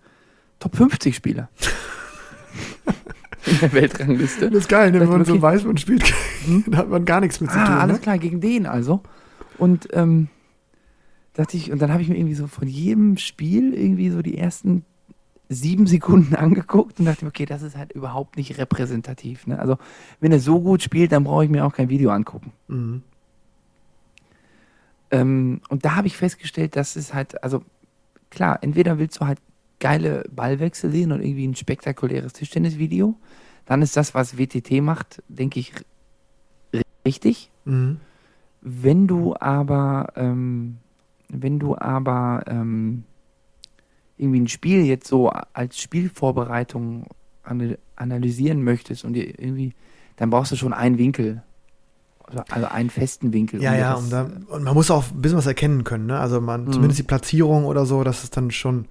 Top 0.61 0.77
50 0.77 1.17
Spieler. 1.17 1.49
In 3.47 3.59
der 3.59 3.73
Weltrangliste. 3.73 4.51
Das 4.51 4.61
ist 4.61 4.69
geil, 4.69 4.93
ne? 4.93 5.01
wenn 5.01 5.09
man 5.09 5.25
so 5.25 5.41
weiß, 5.41 5.65
man 5.65 5.79
spielt, 5.79 6.05
dann 6.67 6.77
hat 6.77 6.91
man 6.91 7.05
gar 7.07 7.21
nichts 7.21 7.41
mit 7.41 7.51
zu 7.51 7.57
tun. 7.57 7.67
Ah, 7.67 7.81
alles 7.81 7.97
Ne? 7.97 8.03
klar, 8.03 8.19
gegen 8.19 8.41
den 8.41 8.67
also. 8.67 9.01
Und 9.57 9.89
ähm, 9.93 10.29
dachte 11.35 11.57
ich, 11.57 11.71
und 11.71 11.81
dann 11.81 11.93
habe 11.93 12.03
ich 12.03 12.09
mir 12.09 12.17
irgendwie 12.17 12.35
so 12.35 12.47
von 12.47 12.69
jedem 12.69 13.17
Spiel 13.17 13.75
irgendwie 13.75 14.11
so 14.11 14.23
die 14.23 14.37
ersten 14.39 14.85
sieben 15.49 15.87
Sekunden 15.87 16.35
angeguckt 16.37 16.99
und 16.99 17.07
dachte 17.07 17.27
okay, 17.27 17.45
das 17.45 17.63
ist 17.63 17.77
halt 17.77 17.93
überhaupt 17.93 18.37
nicht 18.37 18.59
repräsentativ. 18.59 19.47
Ne? 19.47 19.59
Also, 19.59 19.79
wenn 20.21 20.33
er 20.33 20.41
so 20.41 20.61
gut 20.61 20.83
spielt, 20.83 21.13
dann 21.13 21.25
brauche 21.25 21.45
ich 21.45 21.51
mir 21.51 21.65
auch 21.65 21.75
kein 21.75 21.89
Video 21.89 22.11
angucken. 22.11 22.53
Mhm. 22.69 23.03
Ähm, 25.11 25.61
und 25.69 25.85
da 25.85 25.97
habe 25.97 26.07
ich 26.07 26.17
festgestellt, 26.17 26.77
dass 26.77 26.97
es 26.97 27.13
halt, 27.13 27.43
also 27.43 27.63
klar, 28.31 28.59
entweder 28.63 28.99
willst 28.99 29.21
du 29.21 29.27
halt 29.27 29.39
geile 29.81 30.25
Ballwechsel 30.31 30.91
sehen 30.91 31.11
und 31.11 31.23
irgendwie 31.23 31.47
ein 31.47 31.57
spektakuläres 31.57 32.33
Tischtennisvideo, 32.33 33.17
dann 33.67 33.83
ist 33.83 33.97
das, 33.97 34.15
was 34.15 34.39
WTT 34.39 34.83
macht, 34.83 35.23
denke 35.29 35.59
ich, 35.59 35.73
richtig. 37.05 37.51
Mhm. 37.65 37.99
Wenn 38.61 39.07
du 39.07 39.35
aber, 39.37 40.13
ähm, 40.17 40.79
wenn 41.33 41.59
du 41.59 41.77
aber 41.79 42.43
ähm, 42.47 43.05
irgendwie 44.17 44.41
ein 44.41 44.49
Spiel 44.49 44.85
jetzt 44.85 45.07
so 45.09 45.29
als 45.31 45.79
Spielvorbereitung 45.81 47.07
ana- 47.43 47.77
analysieren 47.97 48.63
möchtest 48.63 49.05
und 49.05 49.17
irgendwie, 49.17 49.75
dann 50.17 50.31
brauchst 50.31 50.53
du 50.53 50.57
schon 50.57 50.73
einen 50.73 50.99
Winkel. 50.99 51.43
Also, 52.51 52.67
einen 52.67 52.91
festen 52.91 53.33
Winkel. 53.33 53.61
Ja, 53.61 53.73
um 53.73 53.79
ja, 53.79 53.95
und, 53.95 54.11
da, 54.11 54.31
und 54.55 54.63
man 54.63 54.75
muss 54.75 54.91
auch 54.93 55.11
ein 55.11 55.21
bisschen 55.21 55.39
was 55.39 55.47
erkennen 55.47 55.83
können, 55.83 56.07
ne? 56.07 56.19
Also 56.21 56.41
man, 56.41 56.67
Mhm. 56.67 56.73
zumindest 56.73 57.01
die 57.01 57.05
Platzierung 57.05 57.65
oder 57.65 57.87
so, 57.87 58.05
das 58.05 58.23
ist 58.23 58.37
dann 58.37 58.53
schon, 58.53 58.87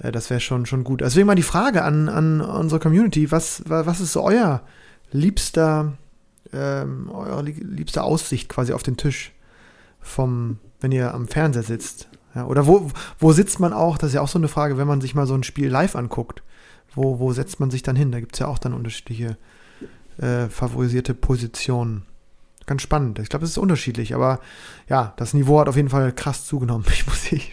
äh, 0.00 0.12
das 0.12 0.28
wäre 0.28 0.40
schon, 0.40 0.66
schon 0.66 0.84
gut. 0.84 1.00
Deswegen 1.00 1.26
mal 1.26 1.34
die 1.34 1.42
Frage 1.42 1.82
an, 1.82 2.10
an 2.10 2.42
unsere 2.42 2.80
Community, 2.80 3.30
was, 3.30 3.62
wa- 3.70 3.86
was 3.86 4.00
ist 4.00 4.12
so 4.12 4.22
euer 4.22 4.60
liebster, 5.12 5.94
ähm, 6.52 7.08
eure 7.10 7.42
li- 7.42 7.52
liebste 7.52 8.02
Aussicht 8.02 8.50
quasi 8.50 8.74
auf 8.74 8.82
den 8.82 8.98
Tisch 8.98 9.32
vom, 10.00 10.58
wenn 10.84 10.92
ihr 10.92 11.14
am 11.14 11.28
Fernseher 11.28 11.62
sitzt? 11.62 12.08
Ja, 12.34 12.44
oder 12.44 12.66
wo, 12.66 12.90
wo 13.18 13.32
sitzt 13.32 13.58
man 13.58 13.72
auch, 13.72 13.96
das 13.96 14.08
ist 14.08 14.14
ja 14.14 14.20
auch 14.20 14.28
so 14.28 14.38
eine 14.38 14.48
Frage, 14.48 14.76
wenn 14.76 14.86
man 14.86 15.00
sich 15.00 15.14
mal 15.14 15.26
so 15.26 15.34
ein 15.34 15.42
Spiel 15.42 15.68
live 15.68 15.96
anguckt, 15.96 16.42
wo, 16.94 17.18
wo 17.18 17.32
setzt 17.32 17.58
man 17.58 17.70
sich 17.70 17.82
dann 17.82 17.96
hin? 17.96 18.12
Da 18.12 18.20
gibt 18.20 18.34
es 18.34 18.40
ja 18.40 18.48
auch 18.48 18.58
dann 18.58 18.74
unterschiedliche 18.74 19.38
äh, 20.18 20.46
favorisierte 20.48 21.14
Positionen. 21.14 22.02
Ganz 22.66 22.82
spannend. 22.82 23.18
Ich 23.18 23.30
glaube, 23.30 23.46
es 23.46 23.52
ist 23.52 23.58
unterschiedlich, 23.58 24.14
aber 24.14 24.40
ja, 24.86 25.14
das 25.16 25.32
Niveau 25.32 25.58
hat 25.58 25.68
auf 25.68 25.76
jeden 25.76 25.88
Fall 25.88 26.12
krass 26.12 26.44
zugenommen. 26.44 26.84
Ich 26.92 27.06
muss 27.06 27.32
ich, 27.32 27.52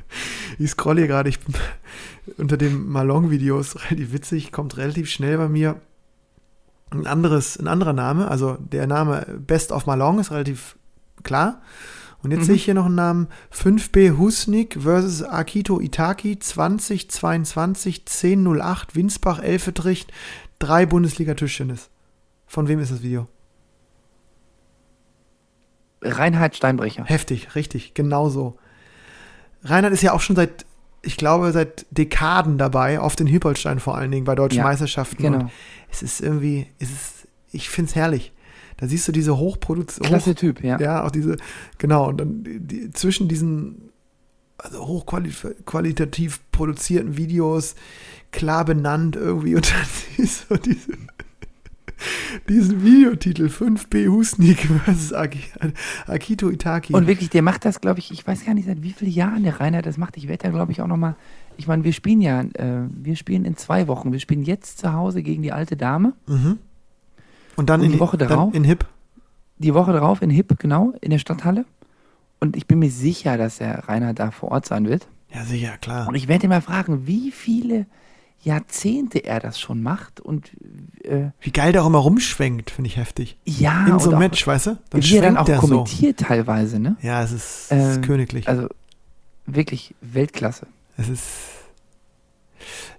ich 0.58 0.70
scrolle 0.70 1.00
hier 1.00 1.08
gerade, 1.08 1.30
ich 1.30 1.40
bin 1.40 1.54
unter 2.36 2.58
den 2.58 2.86
Malong-Videos 2.86 3.76
relativ 3.84 4.12
witzig, 4.12 4.52
kommt 4.52 4.76
relativ 4.76 5.08
schnell 5.08 5.38
bei 5.38 5.48
mir 5.48 5.80
ein 6.90 7.06
anderes, 7.06 7.58
ein 7.58 7.66
anderer 7.66 7.94
Name. 7.94 8.28
Also 8.28 8.58
der 8.60 8.86
Name 8.86 9.24
Best 9.38 9.72
of 9.72 9.86
Malong 9.86 10.18
ist 10.18 10.32
relativ 10.32 10.76
klar. 11.22 11.62
Und 12.22 12.32
jetzt 12.32 12.40
Mhm. 12.40 12.44
sehe 12.46 12.54
ich 12.56 12.64
hier 12.64 12.74
noch 12.74 12.86
einen 12.86 12.96
Namen 12.96 13.28
5B 13.50 14.16
Husnik 14.18 14.76
versus 14.80 15.22
Akito 15.22 15.80
Itaki 15.80 16.38
2022 16.38 18.04
1008 18.06 18.96
Winsbach 18.96 19.40
Elfetricht 19.40 20.12
3 20.58 20.86
Bundesliga 20.86 21.34
Tischtennis. 21.34 21.90
Von 22.46 22.66
wem 22.66 22.80
ist 22.80 22.90
das 22.90 23.02
Video? 23.02 23.28
Reinhard 26.02 26.56
Steinbrecher. 26.56 27.04
Heftig, 27.04 27.54
richtig, 27.54 27.94
genau 27.94 28.28
so. 28.28 28.58
Reinhard 29.62 29.92
ist 29.92 30.02
ja 30.02 30.12
auch 30.12 30.20
schon 30.20 30.36
seit, 30.36 30.64
ich 31.02 31.16
glaube, 31.16 31.52
seit 31.52 31.86
Dekaden 31.90 32.58
dabei, 32.58 33.00
auf 33.00 33.16
den 33.16 33.26
Hypolstein 33.26 33.80
vor 33.80 33.96
allen 33.96 34.10
Dingen, 34.10 34.24
bei 34.24 34.34
deutschen 34.34 34.58
Ja, 34.58 34.64
Meisterschaften. 34.64 35.22
Genau. 35.22 35.38
Und 35.40 35.50
es 35.90 36.02
ist 36.02 36.20
irgendwie, 36.20 36.66
es 36.78 36.90
ist, 36.90 37.28
ich 37.50 37.68
finde 37.68 37.90
es 37.90 37.94
herrlich. 37.96 38.32
Da 38.78 38.86
siehst 38.86 39.06
du 39.08 39.12
diese 39.12 39.36
Hochproduktion. 39.36 40.06
Klasse 40.06 40.34
Typ, 40.34 40.62
ja. 40.64 40.80
Ja, 40.80 41.04
auch 41.04 41.10
diese, 41.10 41.36
genau, 41.78 42.08
und 42.08 42.18
dann 42.20 42.42
die, 42.44 42.90
zwischen 42.90 43.28
diesen 43.28 43.90
also 44.56 44.86
hochqualitativ 44.86 46.40
produzierten 46.50 47.16
Videos 47.16 47.74
klar 48.32 48.64
benannt 48.64 49.14
irgendwie 49.16 49.54
und 49.56 49.70
dann 49.70 49.86
siehst 50.16 50.46
du 50.50 50.56
diese, 50.56 50.92
diesen 52.48 52.84
Videotitel 52.84 53.46
5B 53.46 54.08
Husnik. 54.08 54.68
Aki- 55.12 55.72
Akito 56.06 56.48
Itaki. 56.50 56.92
Und 56.94 57.06
wirklich, 57.06 57.30
der 57.30 57.42
macht 57.42 57.64
das, 57.64 57.80
glaube 57.80 57.98
ich, 57.98 58.10
ich 58.12 58.26
weiß 58.26 58.44
gar 58.44 58.54
nicht, 58.54 58.66
seit 58.66 58.82
wie 58.82 58.92
vielen 58.92 59.10
Jahren 59.12 59.42
der 59.42 59.58
Rainer 59.60 59.82
das 59.82 59.96
macht. 59.96 60.16
Ich 60.16 60.28
werde 60.28 60.44
da, 60.44 60.50
glaube 60.50 60.70
ich, 60.72 60.80
auch 60.80 60.86
nochmal, 60.86 61.16
ich 61.56 61.66
meine, 61.66 61.82
wir 61.84 61.92
spielen 61.92 62.20
ja, 62.20 62.42
äh, 62.42 62.86
wir 62.90 63.16
spielen 63.16 63.44
in 63.44 63.56
zwei 63.56 63.88
Wochen. 63.88 64.12
Wir 64.12 64.20
spielen 64.20 64.42
jetzt 64.44 64.78
zu 64.78 64.92
Hause 64.92 65.22
gegen 65.22 65.42
die 65.42 65.52
alte 65.52 65.76
Dame. 65.76 66.12
mhm. 66.26 66.58
Und 67.58 67.68
dann 67.68 67.80
Und 67.80 67.86
in 67.86 67.92
die 67.92 68.00
Woche 68.00 68.16
darauf? 68.16 68.54
in 68.54 68.64
Hip. 68.64 68.86
Die 69.58 69.74
Woche 69.74 69.92
darauf 69.92 70.22
in 70.22 70.30
Hipp, 70.30 70.58
genau, 70.58 70.92
in 71.00 71.10
der 71.10 71.18
Stadthalle. 71.18 71.64
Und 72.40 72.56
ich 72.56 72.66
bin 72.66 72.78
mir 72.78 72.90
sicher, 72.90 73.36
dass 73.36 73.58
der 73.58 73.88
Rainer 73.88 74.14
da 74.14 74.30
vor 74.30 74.52
Ort 74.52 74.64
sein 74.66 74.86
wird. 74.88 75.08
Ja, 75.34 75.44
sicher, 75.44 75.76
klar. 75.78 76.06
Und 76.08 76.14
ich 76.14 76.28
werde 76.28 76.44
ihn 76.46 76.50
mal 76.50 76.62
fragen, 76.62 77.06
wie 77.06 77.32
viele 77.32 77.86
Jahrzehnte 78.40 79.18
er 79.24 79.40
das 79.40 79.58
schon 79.58 79.82
macht. 79.82 80.20
Und 80.20 80.52
äh, 81.02 81.30
Wie 81.40 81.50
geil 81.50 81.72
der 81.72 81.82
auch 81.82 81.88
immer 81.88 81.98
rumschwenkt, 81.98 82.70
finde 82.70 82.88
ich 82.88 82.96
heftig. 82.96 83.36
ja, 83.44 83.86
In 83.88 83.98
so 83.98 84.10
einem 84.10 84.20
Match, 84.20 84.46
weißt 84.46 84.66
du? 84.68 84.78
Dann 84.90 85.02
wie 85.02 85.16
er 85.16 85.22
dann 85.22 85.36
auch 85.36 85.44
der 85.44 85.56
so. 85.60 85.66
kommentiert 85.66 86.20
teilweise, 86.20 86.78
ne? 86.78 86.96
Ja, 87.02 87.22
es 87.24 87.32
ist, 87.32 87.72
es 87.72 87.88
ist 87.90 87.96
Ähm, 87.96 88.02
königlich. 88.02 88.48
Also 88.48 88.68
wirklich 89.46 89.94
Weltklasse. 90.00 90.68
Es 90.96 91.08
ist. 91.08 91.26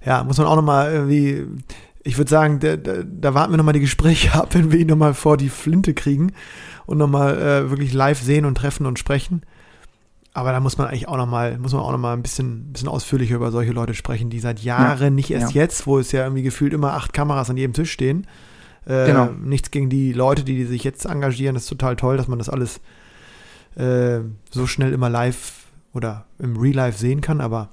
Ja, 0.05 0.23
muss 0.25 0.37
man 0.37 0.47
auch 0.47 0.55
nochmal 0.57 0.91
irgendwie. 0.91 1.45
Ich 2.03 2.17
würde 2.17 2.29
sagen, 2.29 2.59
da, 2.59 2.77
da, 2.77 3.03
da 3.03 3.33
warten 3.33 3.51
wir 3.51 3.57
nochmal 3.57 3.73
die 3.73 3.79
Gespräche 3.79 4.33
ab, 4.39 4.49
wenn 4.53 4.71
wir 4.71 4.79
ihn 4.79 4.87
nochmal 4.87 5.13
vor 5.13 5.37
die 5.37 5.49
Flinte 5.49 5.93
kriegen 5.93 6.31
und 6.85 6.97
nochmal 6.97 7.37
äh, 7.37 7.69
wirklich 7.69 7.93
live 7.93 8.21
sehen 8.21 8.45
und 8.45 8.55
treffen 8.55 8.85
und 8.85 8.99
sprechen. 8.99 9.43
Aber 10.33 10.51
da 10.51 10.59
muss 10.59 10.77
man 10.77 10.87
eigentlich 10.87 11.07
auch 11.07 11.17
nochmal, 11.17 11.57
muss 11.57 11.73
man 11.73 11.81
auch 11.81 11.91
nochmal 11.91 12.15
ein 12.15 12.21
bisschen, 12.21 12.71
bisschen 12.71 12.87
ausführlicher 12.87 13.35
über 13.35 13.51
solche 13.51 13.71
Leute 13.71 13.93
sprechen, 13.93 14.29
die 14.29 14.39
seit 14.39 14.59
Jahren, 14.59 15.15
nicht 15.15 15.31
erst 15.31 15.53
ja. 15.53 15.63
jetzt, 15.63 15.87
wo 15.87 15.99
es 15.99 16.11
ja 16.11 16.23
irgendwie 16.23 16.43
gefühlt 16.43 16.71
immer 16.73 16.93
acht 16.93 17.13
Kameras 17.13 17.49
an 17.49 17.57
jedem 17.57 17.73
Tisch 17.73 17.91
stehen. 17.91 18.27
Äh, 18.85 19.07
Genau. 19.07 19.29
Nichts 19.43 19.71
gegen 19.71 19.89
die 19.89 20.13
Leute, 20.13 20.43
die 20.43 20.65
sich 20.65 20.83
jetzt 20.83 21.05
engagieren. 21.05 21.55
Das 21.55 21.63
ist 21.63 21.69
total 21.69 21.95
toll, 21.95 22.17
dass 22.17 22.27
man 22.27 22.39
das 22.39 22.49
alles 22.49 22.79
äh, 23.75 24.19
so 24.51 24.67
schnell 24.67 24.93
immer 24.93 25.09
live 25.09 25.65
oder 25.93 26.25
im 26.37 26.57
Real 26.57 26.75
Life 26.75 26.97
sehen 26.97 27.21
kann. 27.21 27.41
Aber 27.41 27.69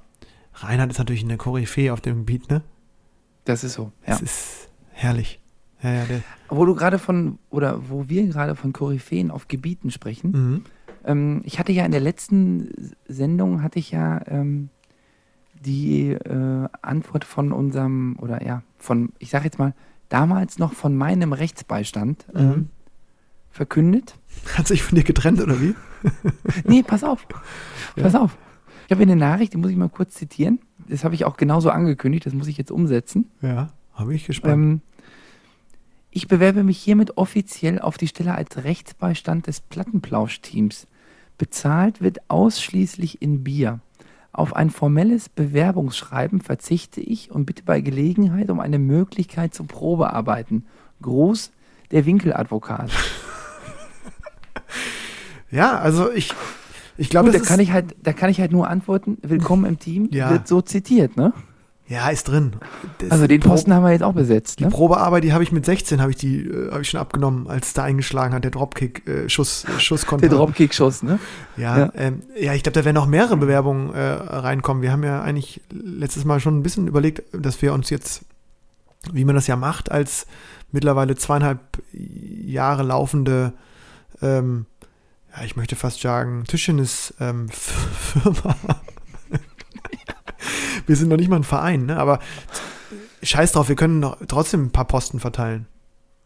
Reinhard 0.55 0.91
ist 0.91 0.97
natürlich 0.97 1.23
eine 1.23 1.37
Koryphäe 1.37 1.93
auf 1.93 2.01
dem 2.01 2.17
Gebiet, 2.17 2.49
ne? 2.49 2.63
Das 3.47 3.63
ist 3.63 3.73
so. 3.73 3.91
Ja. 4.05 4.13
Das 4.13 4.21
ist 4.21 4.69
herrlich. 4.91 5.39
Ja, 5.81 5.91
ja, 5.93 6.03
Wo 6.49 6.65
du 6.65 6.73
gerade 6.75 6.97
von, 6.99 7.37
oder 7.49 7.89
wo 7.89 8.09
wir 8.09 8.25
gerade 8.27 8.55
von 8.55 8.73
Koryphäen 8.73 9.29
auf 9.31 9.47
Gebieten 9.47 9.91
sprechen. 9.91 10.31
mhm. 10.31 10.63
Ähm, 11.05 11.41
ich 11.45 11.59
hatte 11.59 11.71
ja 11.71 11.85
in 11.85 11.91
der 11.91 12.01
letzten 12.01 12.69
Sendung, 13.07 13.61
hatte 13.63 13.79
ich 13.79 13.91
ja 13.91 14.19
ähm, 14.27 14.69
die 15.65 16.09
äh, 16.11 16.67
Antwort 16.81 17.23
von 17.23 17.51
unserem, 17.51 18.17
oder 18.19 18.43
ja, 18.43 18.63
von, 18.77 19.13
ich 19.19 19.29
sag 19.29 19.43
jetzt 19.45 19.59
mal, 19.59 19.73
damals 20.09 20.57
noch 20.59 20.73
von 20.73 20.95
meinem 20.97 21.31
Rechtsbeistand 21.33 22.25
ähm, 22.35 22.47
Mhm. 22.49 22.69
verkündet. 23.51 24.15
Hat 24.57 24.67
sich 24.67 24.83
von 24.83 24.95
dir 24.97 25.03
getrennt, 25.03 25.39
oder 25.41 25.61
wie? 25.61 25.75
Nee, 26.65 26.83
pass 26.83 27.03
auf. 27.03 27.25
Ja. 27.95 28.03
Pass 28.03 28.15
auf. 28.15 28.37
Ich 28.87 28.91
habe 28.91 29.03
hier 29.03 29.11
eine 29.11 29.19
Nachricht, 29.19 29.53
die 29.53 29.57
muss 29.57 29.69
ich 29.69 29.75
mal 29.75 29.89
kurz 29.89 30.13
zitieren. 30.13 30.59
Das 30.87 31.03
habe 31.03 31.13
ich 31.13 31.25
auch 31.25 31.35
genauso 31.35 31.69
angekündigt, 31.69 32.25
das 32.25 32.33
muss 32.33 32.47
ich 32.47 32.57
jetzt 32.57 32.71
umsetzen. 32.71 33.29
Ja, 33.41 33.67
habe 33.93 34.15
ich 34.15 34.25
gespannt. 34.25 34.53
Ähm, 34.53 34.81
ich 36.09 36.29
bewerbe 36.29 36.63
mich 36.63 36.79
hiermit 36.79 37.17
offiziell 37.17 37.79
auf 37.79 37.97
die 37.97 38.07
Stelle 38.07 38.33
als 38.33 38.63
Rechtsbeistand 38.63 39.47
des 39.47 39.59
Plattenplausch-Teams. 39.59 40.87
Bezahlt 41.37 42.01
wird 42.01 42.19
ausschließlich 42.29 43.21
in 43.21 43.43
Bier. 43.43 43.81
Auf 44.31 44.55
ein 44.55 44.69
formelles 44.69 45.27
Bewerbungsschreiben 45.27 46.39
verzichte 46.39 47.01
ich 47.01 47.29
und 47.29 47.45
bitte 47.45 47.63
bei 47.63 47.81
Gelegenheit 47.81 48.49
um 48.49 48.61
eine 48.61 48.79
Möglichkeit 48.79 49.53
zum 49.53 49.67
Probearbeiten. 49.67 50.65
Groß 51.01 51.51
der 51.91 52.05
Winkeladvokat. 52.05 52.89
ja, 55.51 55.77
also 55.77 56.11
ich, 56.11 56.33
ich 56.97 57.09
glaube, 57.09 57.31
da 57.31 57.39
kann 57.39 57.59
ich 57.59 57.71
halt, 57.71 57.95
da 58.03 58.13
kann 58.13 58.29
ich 58.29 58.39
halt 58.39 58.51
nur 58.51 58.67
antworten, 58.69 59.17
willkommen 59.21 59.65
im 59.65 59.79
Team, 59.79 60.09
Ja. 60.11 60.29
wird 60.31 60.47
so 60.47 60.61
zitiert, 60.61 61.15
ne? 61.17 61.33
ja, 61.89 62.09
ist 62.09 62.27
drin. 62.27 62.51
Das 62.97 63.11
Also 63.11 63.27
den 63.27 63.39
Pro- 63.39 63.51
Posten 63.51 63.73
haben 63.73 63.83
wir 63.83 63.91
jetzt 63.93 64.03
auch 64.03 64.11
besetzt, 64.13 64.59
Die 64.59 64.65
ne? 64.65 64.69
Probearbeit, 64.69 65.23
die 65.23 65.31
habe 65.31 65.41
ich 65.43 65.53
mit 65.53 65.65
16, 65.65 66.01
habe 66.01 66.11
ich 66.11 66.17
die, 66.17 66.41
äh, 66.41 66.69
habe 66.71 66.81
ich 66.81 66.89
schon 66.89 66.99
abgenommen, 66.99 67.47
als 67.47 67.71
da 67.71 67.83
eingeschlagen 67.83 68.33
hat, 68.33 68.43
der 68.43 68.51
Dropkick, 68.51 69.07
äh, 69.07 69.29
Schuss, 69.29 69.65
Der 69.65 69.79
Schusskonter. 69.79 70.27
Dropkick-Schuss, 70.27 71.01
ne? 71.03 71.17
Ja, 71.55 71.77
Ja. 71.77 71.91
Ähm, 71.95 72.23
ja 72.37 72.53
ich 72.53 72.63
glaube, 72.63 72.73
da 72.77 72.83
werden 72.83 72.95
noch 72.95 73.07
mehrere 73.07 73.37
Bewerbungen 73.37 73.93
äh, 73.93 73.99
reinkommen. 74.01 74.83
Wir 74.83 74.91
haben 74.91 75.03
ja 75.03 75.21
eigentlich 75.21 75.61
letztes 75.71 76.25
Mal 76.25 76.41
schon 76.41 76.57
ein 76.59 76.63
bisschen 76.63 76.87
überlegt, 76.89 77.23
dass 77.31 77.61
wir 77.61 77.71
uns 77.73 77.89
jetzt 77.89 78.25
wie 79.13 79.23
man 79.23 79.35
das 79.35 79.47
ja 79.47 79.55
macht 79.55 79.89
als 79.89 80.27
mittlerweile 80.73 81.15
zweieinhalb 81.15 81.59
Jahre 81.93 82.83
laufende, 82.83 83.53
ähm, 84.21 84.65
ja, 85.37 85.45
ich 85.45 85.55
möchte 85.55 85.75
fast 85.75 86.01
sagen, 86.01 86.43
Tischtennis-Firma. 86.47 88.45
wir 90.87 90.95
sind 90.95 91.09
noch 91.09 91.17
nicht 91.17 91.29
mal 91.29 91.37
ein 91.37 91.43
Verein, 91.43 91.85
ne? 91.85 91.97
aber 91.97 92.19
scheiß 93.21 93.51
drauf, 93.51 93.69
wir 93.69 93.75
können 93.75 93.99
noch 93.99 94.17
trotzdem 94.27 94.65
ein 94.65 94.71
paar 94.71 94.85
Posten 94.85 95.19
verteilen. 95.19 95.67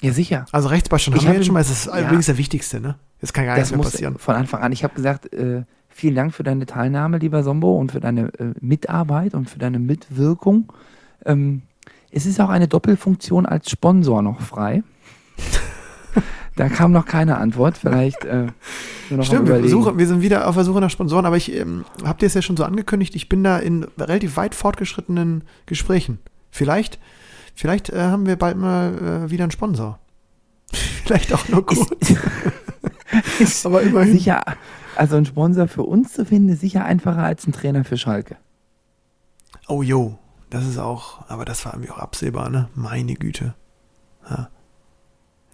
Ja, 0.01 0.13
sicher. 0.13 0.45
Also 0.51 0.69
Rechtsbeistand 0.69 1.17
haben 1.17 1.27
wir 1.27 1.33
jetzt 1.35 1.45
schon 1.45 1.53
mal, 1.53 1.59
das 1.59 1.69
ist 1.69 1.85
ja. 1.85 2.01
übrigens 2.01 2.25
der 2.25 2.37
wichtigste, 2.37 2.79
ne? 2.79 2.95
Jetzt 3.21 3.33
kann 3.33 3.45
gar 3.45 3.53
nichts 3.53 3.69
Das 3.69 3.77
mehr 3.77 3.83
muss 3.83 3.91
passieren. 3.91 4.17
von 4.17 4.35
Anfang 4.35 4.61
an. 4.61 4.71
Ich 4.71 4.83
habe 4.83 4.95
gesagt, 4.95 5.31
äh, 5.31 5.63
vielen 5.89 6.15
Dank 6.15 6.33
für 6.33 6.41
deine 6.41 6.65
Teilnahme, 6.65 7.19
lieber 7.19 7.43
Sombo, 7.43 7.77
und 7.77 7.91
für 7.91 7.99
deine 7.99 8.33
äh, 8.39 8.53
Mitarbeit 8.61 9.35
und 9.35 9.47
für 9.47 9.59
deine 9.59 9.77
Mitwirkung. 9.77 10.73
Ähm, 11.23 11.61
es 12.09 12.25
ist 12.25 12.41
auch 12.41 12.49
eine 12.49 12.67
Doppelfunktion 12.67 13.45
als 13.45 13.69
Sponsor 13.69 14.23
noch 14.23 14.41
frei. 14.41 14.81
da 16.55 16.69
kam 16.69 16.91
noch 16.91 17.05
keine 17.05 17.37
Antwort. 17.37 17.77
Vielleicht 17.77 18.25
äh, 18.25 18.47
noch 19.09 19.25
Stimmt, 19.25 19.47
wir, 19.47 19.55
Überlegen. 19.55 19.69
suchen, 19.69 19.97
wir 19.97 20.07
sind 20.07 20.21
wieder 20.21 20.47
auf 20.47 20.55
der 20.55 20.63
Suche 20.63 20.81
nach 20.81 20.89
Sponsoren, 20.89 21.25
aber 21.25 21.37
ich 21.37 21.53
ähm, 21.53 21.85
habe 22.03 22.19
dir 22.19 22.25
es 22.25 22.33
ja 22.33 22.41
schon 22.41 22.57
so 22.57 22.63
angekündigt, 22.63 23.15
ich 23.15 23.29
bin 23.29 23.43
da 23.43 23.57
in 23.57 23.85
relativ 23.97 24.37
weit 24.37 24.55
fortgeschrittenen 24.55 25.43
Gesprächen. 25.65 26.19
Vielleicht, 26.49 26.99
vielleicht 27.55 27.89
äh, 27.89 28.01
haben 28.01 28.25
wir 28.25 28.35
bald 28.35 28.57
mal 28.57 29.25
äh, 29.25 29.31
wieder 29.31 29.43
einen 29.45 29.51
Sponsor. 29.51 29.99
vielleicht 30.71 31.33
auch 31.33 31.47
nur 31.47 31.65
kurz. 31.65 31.91
ist, 32.01 32.19
ist 33.39 33.65
aber 33.65 33.81
immerhin. 33.81 34.13
sicher, 34.13 34.43
also 34.95 35.15
ein 35.15 35.25
Sponsor 35.25 35.67
für 35.67 35.83
uns 35.83 36.13
zu 36.13 36.25
finden, 36.25 36.49
ist 36.49 36.61
sicher 36.61 36.83
einfacher 36.83 37.23
als 37.23 37.47
ein 37.47 37.53
Trainer 37.53 37.83
für 37.85 37.97
Schalke. 37.97 38.37
Oh 39.67 39.81
jo, 39.81 40.17
das 40.49 40.67
ist 40.67 40.77
auch, 40.77 41.29
aber 41.29 41.45
das 41.45 41.65
war 41.65 41.73
irgendwie 41.73 41.91
auch 41.91 41.97
absehbar, 41.97 42.49
ne? 42.49 42.67
Meine 42.75 43.13
Güte. 43.13 43.55
Ja. 44.29 44.49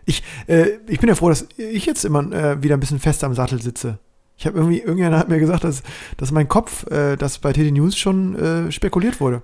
Ich, 0.08 0.24
äh, 0.48 0.70
ich 0.88 1.00
bin 1.00 1.10
ja 1.10 1.16
froh, 1.16 1.30
dass 1.30 1.48
ich 1.58 1.86
jetzt 1.86 2.04
immer 2.06 2.32
äh, 2.32 2.64
wieder 2.64 2.76
ein 2.76 2.80
bisschen 2.80 3.00
fester 3.00 3.28
am 3.28 3.34
Sattel 3.36 3.62
sitze. 3.62 4.00
Ich 4.38 4.46
habe 4.48 4.58
irgendwie, 4.58 4.80
irgendjemand 4.80 5.18
hat 5.18 5.30
mir 5.30 5.38
gesagt, 5.40 5.64
dass, 5.64 5.84
dass 6.18 6.32
mein 6.32 6.48
Kopf, 6.48 6.86
äh, 6.90 7.16
dass 7.18 7.38
bei 7.40 7.54
TD 7.54 7.72
News 7.72 7.96
schon 7.98 8.36
äh, 8.36 8.72
spekuliert 8.72 9.20
wurde. 9.20 9.42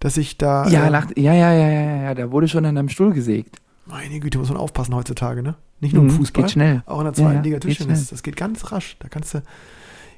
Dass 0.00 0.16
ich 0.16 0.36
da. 0.38 0.66
Ja, 0.68 0.90
nach, 0.90 1.08
ja, 1.16 1.32
ja, 1.34 1.52
ja, 1.52 1.68
ja, 1.68 1.96
ja, 2.02 2.14
da 2.14 2.30
wurde 2.30 2.48
schon 2.48 2.64
an 2.66 2.76
einem 2.76 2.88
Stuhl 2.88 3.12
gesägt. 3.12 3.56
meine 3.86 4.20
Güte, 4.20 4.38
muss 4.38 4.48
man 4.48 4.58
aufpassen 4.58 4.94
heutzutage, 4.94 5.42
ne? 5.42 5.54
Nicht 5.80 5.94
nur 5.94 6.02
im 6.02 6.08
Mhm, 6.08 6.16
Fußball, 6.16 6.42
Geht 6.44 6.52
schnell. 6.52 6.82
auch 6.86 6.98
in 6.98 7.04
der 7.04 7.14
zweiten 7.14 7.36
ja, 7.36 7.40
Liga 7.42 7.58
Tischtennis. 7.60 8.08
Das 8.10 8.22
geht 8.24 8.36
ganz 8.36 8.72
rasch. 8.72 8.96
Da 8.98 9.08
kannst 9.08 9.34
du. 9.34 9.42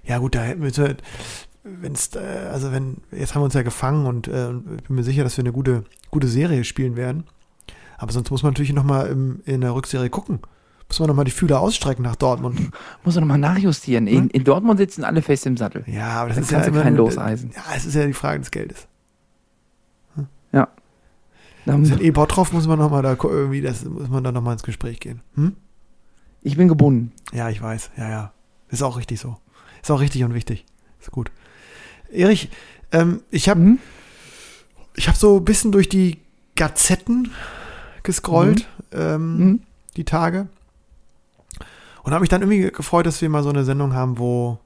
Ja, 0.04 0.18
gut, 0.18 0.34
da 0.34 0.42
hätten 0.42 0.62
wir. 0.62 0.96
Wenn 1.62 1.92
es, 1.92 2.14
äh, 2.16 2.20
also 2.50 2.72
wenn, 2.72 2.98
jetzt 3.12 3.34
haben 3.34 3.42
wir 3.42 3.44
uns 3.44 3.54
ja 3.54 3.62
gefangen 3.62 4.06
und 4.06 4.26
äh, 4.28 4.50
ich 4.78 4.84
bin 4.84 4.96
mir 4.96 5.02
sicher, 5.02 5.22
dass 5.24 5.36
wir 5.36 5.42
eine 5.42 5.52
gute, 5.52 5.84
gute 6.10 6.26
Serie 6.28 6.64
spielen 6.64 6.96
werden. 6.96 7.24
Aber 8.00 8.12
sonst 8.12 8.30
muss 8.30 8.42
man 8.42 8.52
natürlich 8.52 8.72
nochmal 8.72 9.08
in 9.44 9.60
der 9.60 9.74
Rückserie 9.74 10.08
gucken. 10.08 10.38
Muss 10.88 10.98
man 11.00 11.08
nochmal 11.08 11.26
die 11.26 11.30
Fühler 11.30 11.60
ausstrecken 11.60 12.02
nach 12.02 12.16
Dortmund. 12.16 12.58
Muss 13.04 13.14
man 13.14 13.24
nochmal 13.24 13.38
nachjustieren. 13.38 14.06
In, 14.06 14.22
Hm? 14.24 14.30
in 14.30 14.44
Dortmund 14.44 14.78
sitzen 14.78 15.04
alle 15.04 15.20
fest 15.22 15.44
im 15.46 15.56
Sattel. 15.56 15.84
Ja, 15.86 16.22
aber 16.22 16.30
das 16.30 16.36
Da 16.36 16.42
ist 16.42 16.50
ja 16.50 16.62
immer 16.64 16.82
kein 16.82 16.96
Loseisen. 16.96 17.52
Ja, 17.54 17.62
es 17.76 17.84
ist 17.84 17.94
ja 17.94 18.06
die 18.06 18.12
Frage 18.14 18.40
des 18.40 18.50
Geldes. 18.50 18.86
Da- 21.66 21.76
Sind 21.84 22.00
eh 22.00 22.10
Bottroff 22.10 22.52
muss 22.54 22.66
man 22.66 22.78
nochmal 22.78 23.02
da 23.02 23.16
irgendwie, 23.22 23.60
das 23.60 23.84
muss 23.84 24.08
man 24.08 24.24
dann 24.24 24.32
nochmal 24.32 24.54
ins 24.54 24.62
Gespräch 24.62 24.98
gehen. 24.98 25.20
Hm? 25.34 25.54
Ich 26.42 26.56
bin 26.56 26.68
gebunden. 26.68 27.12
Ja, 27.32 27.50
ich 27.50 27.60
weiß. 27.60 27.90
Ja, 27.98 28.08
ja. 28.08 28.32
Ist 28.70 28.82
auch 28.82 28.96
richtig 28.96 29.20
so. 29.20 29.36
Ist 29.82 29.90
auch 29.90 30.00
richtig 30.00 30.24
und 30.24 30.32
wichtig. 30.32 30.64
Ist 31.00 31.10
gut. 31.10 31.30
Erich, 32.10 32.48
ähm, 32.92 33.20
ich 33.30 33.50
habe 33.50 33.60
Mhm. 33.60 33.78
ich 34.96 35.06
hab 35.08 35.16
so 35.16 35.36
ein 35.36 35.44
bisschen 35.44 35.70
durch 35.70 35.90
die 35.90 36.18
Gazetten 36.56 37.30
gescrollt, 38.02 38.68
ähm, 38.92 39.38
Mhm. 39.38 39.60
die 39.96 40.04
Tage. 40.04 40.48
Und 42.02 42.12
habe 42.12 42.20
mich 42.20 42.28
dann 42.30 42.42
irgendwie 42.42 42.70
gefreut, 42.70 43.06
dass 43.06 43.20
wir 43.20 43.28
mal 43.28 43.42
so 43.42 43.50
eine 43.50 43.64
Sendung 43.64 43.92
haben, 43.94 44.18
wo, 44.18 44.58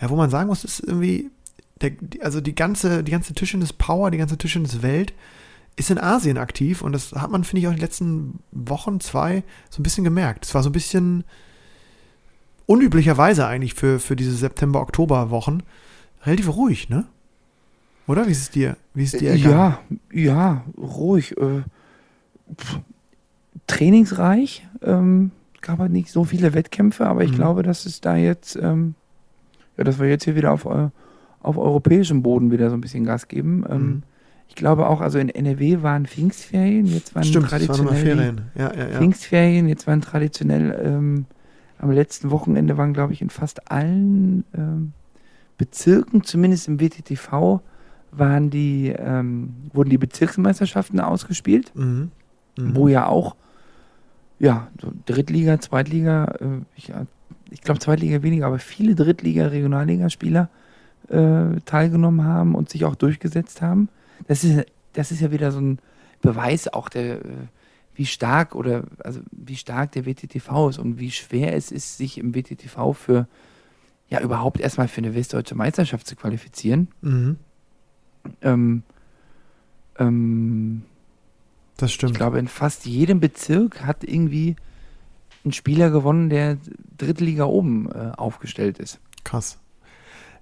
ja, 0.00 0.10
wo 0.10 0.16
man 0.16 0.30
sagen 0.30 0.48
muss, 0.48 0.64
ist 0.64 0.80
irgendwie, 0.80 1.30
der, 1.80 1.90
die- 1.90 2.22
also 2.22 2.40
die 2.40 2.54
ganze, 2.54 3.02
die 3.02 3.12
ganze 3.12 3.32
Tischtennis-Power, 3.34 4.10
die 4.10 4.18
ganze 4.18 4.36
Tischtennis-Welt 4.36 5.14
ist 5.76 5.90
in 5.90 5.98
Asien 5.98 6.36
aktiv 6.36 6.82
und 6.82 6.92
das 6.92 7.12
hat 7.12 7.30
man, 7.30 7.44
finde 7.44 7.60
ich, 7.60 7.66
auch 7.66 7.70
in 7.70 7.76
den 7.76 7.82
letzten 7.82 8.40
Wochen, 8.52 9.00
zwei, 9.00 9.42
so 9.70 9.80
ein 9.80 9.82
bisschen 9.82 10.04
gemerkt. 10.04 10.44
Es 10.44 10.54
war 10.54 10.62
so 10.62 10.68
ein 10.68 10.72
bisschen 10.72 11.24
unüblicherweise 12.66 13.46
eigentlich 13.46 13.74
für, 13.74 13.98
für 13.98 14.16
diese 14.16 14.34
September-Oktober-Wochen 14.34 15.62
relativ 16.24 16.48
ruhig, 16.54 16.88
ne? 16.88 17.06
Oder? 18.10 18.26
Wie 18.26 18.32
ist 18.32 18.40
es 18.42 18.50
dir? 18.50 18.76
Wie 18.94 19.04
ist 19.04 19.14
es 19.14 19.20
dir 19.20 19.30
ergangen? 19.30 20.00
Ja, 20.12 20.22
ja, 20.32 20.64
ruhig. 20.76 21.36
Äh, 21.38 21.62
pff, 22.56 22.80
trainingsreich. 23.66 24.66
Ähm, 24.82 25.30
gab 25.60 25.78
halt 25.78 25.92
nicht 25.92 26.10
so 26.10 26.24
viele 26.24 26.54
Wettkämpfe, 26.54 27.06
aber 27.06 27.22
ich 27.24 27.32
Mhm. 27.32 27.36
glaube, 27.36 27.62
dass 27.62 27.86
es 27.86 28.00
da 28.00 28.16
jetzt, 28.16 28.56
ähm, 28.56 28.94
ja, 29.76 29.84
dass 29.84 29.98
wir 29.98 30.08
jetzt 30.08 30.24
hier 30.24 30.34
wieder 30.36 30.52
auf, 30.52 30.64
äh, 30.64 30.88
auf 31.42 31.56
europäischem 31.56 32.22
Boden 32.22 32.50
wieder 32.50 32.70
so 32.70 32.76
ein 32.76 32.80
bisschen 32.80 33.04
Gas 33.04 33.28
geben. 33.28 33.64
Ähm, 33.68 33.78
Mhm. 33.82 34.02
Ich 34.48 34.56
glaube 34.56 34.88
auch, 34.88 35.00
also 35.00 35.20
in 35.20 35.28
NRW 35.28 35.80
waren 35.82 36.06
Pfingstferien, 36.06 36.86
jetzt 36.86 37.14
waren 37.14 37.22
Stimmt, 37.22 37.52
waren 37.52 37.60
traditionell 37.60 37.94
die- 37.94 38.00
Ferien. 38.00 38.40
Ja, 38.56 38.74
ja, 38.74 38.88
ja. 38.88 38.98
Pfingstferien, 38.98 39.68
jetzt 39.68 39.86
waren 39.86 40.00
traditionell 40.00 40.76
ähm, 40.84 41.26
am 41.78 41.92
letzten 41.92 42.32
Wochenende 42.32 42.76
waren, 42.76 42.92
glaube 42.92 43.12
ich, 43.12 43.22
in 43.22 43.30
fast 43.30 43.70
allen 43.70 44.42
ähm, 44.58 44.92
Bezirken, 45.56 46.24
zumindest 46.24 46.66
im 46.66 46.80
WTTV, 46.80 47.60
waren 48.12 48.50
die, 48.50 48.88
ähm, 48.88 49.54
wurden 49.72 49.90
die 49.90 49.98
Bezirksmeisterschaften 49.98 51.00
ausgespielt, 51.00 51.72
Mhm. 51.74 52.10
Mhm. 52.58 52.74
wo 52.74 52.88
ja 52.88 53.06
auch 53.06 53.36
ja, 54.38 54.68
so 54.80 54.90
Drittliga, 55.04 55.60
Zweitliga, 55.60 56.24
äh, 56.40 56.62
ich, 56.74 56.90
ich 57.50 57.60
glaube 57.60 57.78
Zweitliga 57.78 58.22
weniger, 58.22 58.46
aber 58.46 58.58
viele 58.58 58.94
Drittliga, 58.94 59.48
Regionalligaspieler 59.48 60.48
äh, 61.08 61.60
teilgenommen 61.66 62.24
haben 62.24 62.54
und 62.54 62.70
sich 62.70 62.84
auch 62.86 62.94
durchgesetzt 62.94 63.60
haben. 63.60 63.88
Das 64.28 64.42
ist, 64.42 64.64
das 64.94 65.12
ist 65.12 65.20
ja 65.20 65.30
wieder 65.30 65.52
so 65.52 65.60
ein 65.60 65.78
Beweis 66.22 66.68
auch 66.68 66.88
der, 66.88 67.16
äh, 67.16 67.28
wie 67.94 68.06
stark 68.06 68.54
oder 68.54 68.84
also 69.04 69.20
wie 69.30 69.56
stark 69.56 69.92
der 69.92 70.06
WTTV 70.06 70.70
ist 70.70 70.78
und 70.78 70.98
wie 70.98 71.10
schwer 71.10 71.54
es 71.54 71.70
ist, 71.70 71.98
sich 71.98 72.16
im 72.16 72.34
WTTV 72.34 72.94
für 72.94 73.28
ja 74.08 74.20
überhaupt 74.20 74.58
erstmal 74.60 74.88
für 74.88 75.02
eine 75.02 75.14
westdeutsche 75.14 75.54
Meisterschaft 75.54 76.06
zu 76.06 76.16
qualifizieren. 76.16 76.88
Mhm. 77.02 77.36
Ähm, 78.42 78.82
ähm, 79.98 80.82
Das 81.76 81.92
stimmt. 81.92 82.12
ich 82.12 82.18
glaube, 82.18 82.38
in 82.38 82.48
fast 82.48 82.86
jedem 82.86 83.20
Bezirk 83.20 83.84
hat 83.84 84.04
irgendwie 84.04 84.56
ein 85.44 85.52
Spieler 85.52 85.90
gewonnen, 85.90 86.28
der 86.28 86.58
Drittliga 86.98 87.44
oben 87.44 87.90
äh, 87.90 88.12
aufgestellt 88.16 88.78
ist. 88.78 89.00
Krass. 89.24 89.58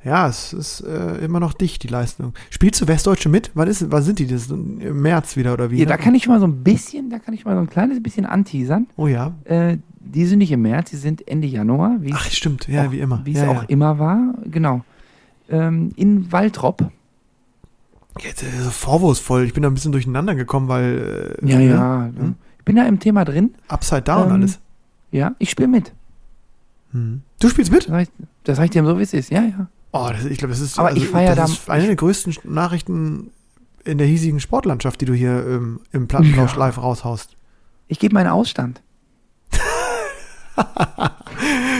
Ja, 0.05 0.29
es 0.29 0.53
ist 0.53 0.81
äh, 0.83 1.17
immer 1.19 1.41
noch 1.41 1.53
dicht, 1.55 1.83
die 1.83 1.89
Leistung. 1.89 2.33
Spielst 2.51 2.81
du 2.81 2.87
Westdeutsche 2.87 3.29
mit? 3.29 3.51
Wann, 3.55 3.67
ist, 3.69 3.91
wann 3.91 4.03
sind 4.05 4.21
die? 4.21 4.29
Das 4.29 4.49
im 4.49 5.03
März 5.03 5.37
wieder 5.37 5.53
oder 5.53 5.71
wie? 5.73 5.79
Ja, 5.81 5.87
da 5.87 5.97
kann 5.97 6.15
ich 6.15 6.29
mal 6.29 6.39
so 6.39 6.47
ein 6.47 6.63
bisschen, 6.63 7.11
da 7.11 7.19
kann 7.19 7.35
ich 7.35 7.45
mal 7.45 7.55
so 7.55 7.61
ein 7.61 7.69
kleines 7.69 8.01
bisschen 8.03 8.25
anteasern. 8.25 8.87
oh 8.97 9.09
ja. 9.09 9.35
Äh, 9.45 9.79
die 10.01 10.25
sind 10.25 10.39
nicht 10.39 10.53
im 10.53 10.63
März, 10.63 10.91
die 10.91 10.97
sind 10.97 11.27
Ende 11.29 11.49
Januar, 11.49 11.97
wie 12.01 12.13
Ach, 12.15 12.25
stimmt. 12.31 12.67
Ja, 12.69 12.87
auch- 12.87 12.93
wie 12.93 13.01
immer. 13.01 13.21
wie 13.25 13.33
es 13.33 13.39
ja, 13.41 13.49
auch 13.49 13.63
ja. 13.63 13.69
immer 13.69 13.99
war. 13.99 14.35
Genau. 14.47 14.85
Ähm, 15.51 15.91
in 15.97 16.31
Waltrop. 16.33 16.91
Jetzt 18.23 18.43
ist 18.43 18.63
so 18.65 18.71
vorwurfsvoll. 18.71 19.45
Ich 19.45 19.53
bin 19.55 19.63
da 19.63 19.69
ein 19.71 19.75
bisschen 19.75 19.93
durcheinander 19.93 20.35
gekommen, 20.35 20.69
weil. 20.69 21.37
Äh, 21.43 21.47
Ja, 21.51 21.59
ne? 21.59 21.65
ja. 21.71 22.11
Hm? 22.17 22.35
Ich 22.59 22.65
bin 22.65 22.77
da 22.77 22.85
im 22.87 22.99
Thema 22.99 23.25
drin. 23.25 23.55
Upside 23.69 24.03
down 24.03 24.27
Ähm, 24.27 24.33
alles. 24.33 24.59
Ja, 25.11 25.35
ich 25.39 25.51
spiele 25.51 25.69
mit. 25.69 25.93
Hm. 26.93 27.23
Du 27.41 27.49
spielst 27.49 27.71
mit? 27.73 27.85
Das 27.85 27.91
sag 27.91 28.03
ich, 28.03 28.09
das 28.45 28.57
sag 28.57 28.65
ich 28.65 28.71
dir 28.71 28.85
so, 28.85 28.99
wie 28.99 29.03
es 29.03 29.13
ist. 29.15 29.31
Ja, 29.31 29.43
ja. 29.43 29.69
Oh, 29.93 30.09
das, 30.13 30.25
ich 30.27 30.37
glaube, 30.39 30.53
das 30.53 30.61
ist, 30.61 30.79
Aber 30.79 30.95
ich 30.97 31.07
feier 31.09 31.35
das 31.35 31.51
da- 31.51 31.53
ist 31.55 31.71
eine 31.71 31.87
der 31.87 31.97
größten 31.97 32.35
Nachrichten 32.45 33.31
in 33.85 33.97
der 33.99 34.07
hiesigen 34.07 34.39
Sportlandschaft, 34.41 35.01
die 35.01 35.07
du 35.07 35.15
hier 35.15 35.47
ähm, 35.47 35.81
im 35.93 36.09
Plattenplausch 36.09 36.53
Ja. 36.53 36.59
live 36.59 36.77
raushaust. 36.79 37.37
Ich 37.89 37.99
gebe 37.99 38.13
meinen 38.15 38.29
Ausstand. 38.29 38.83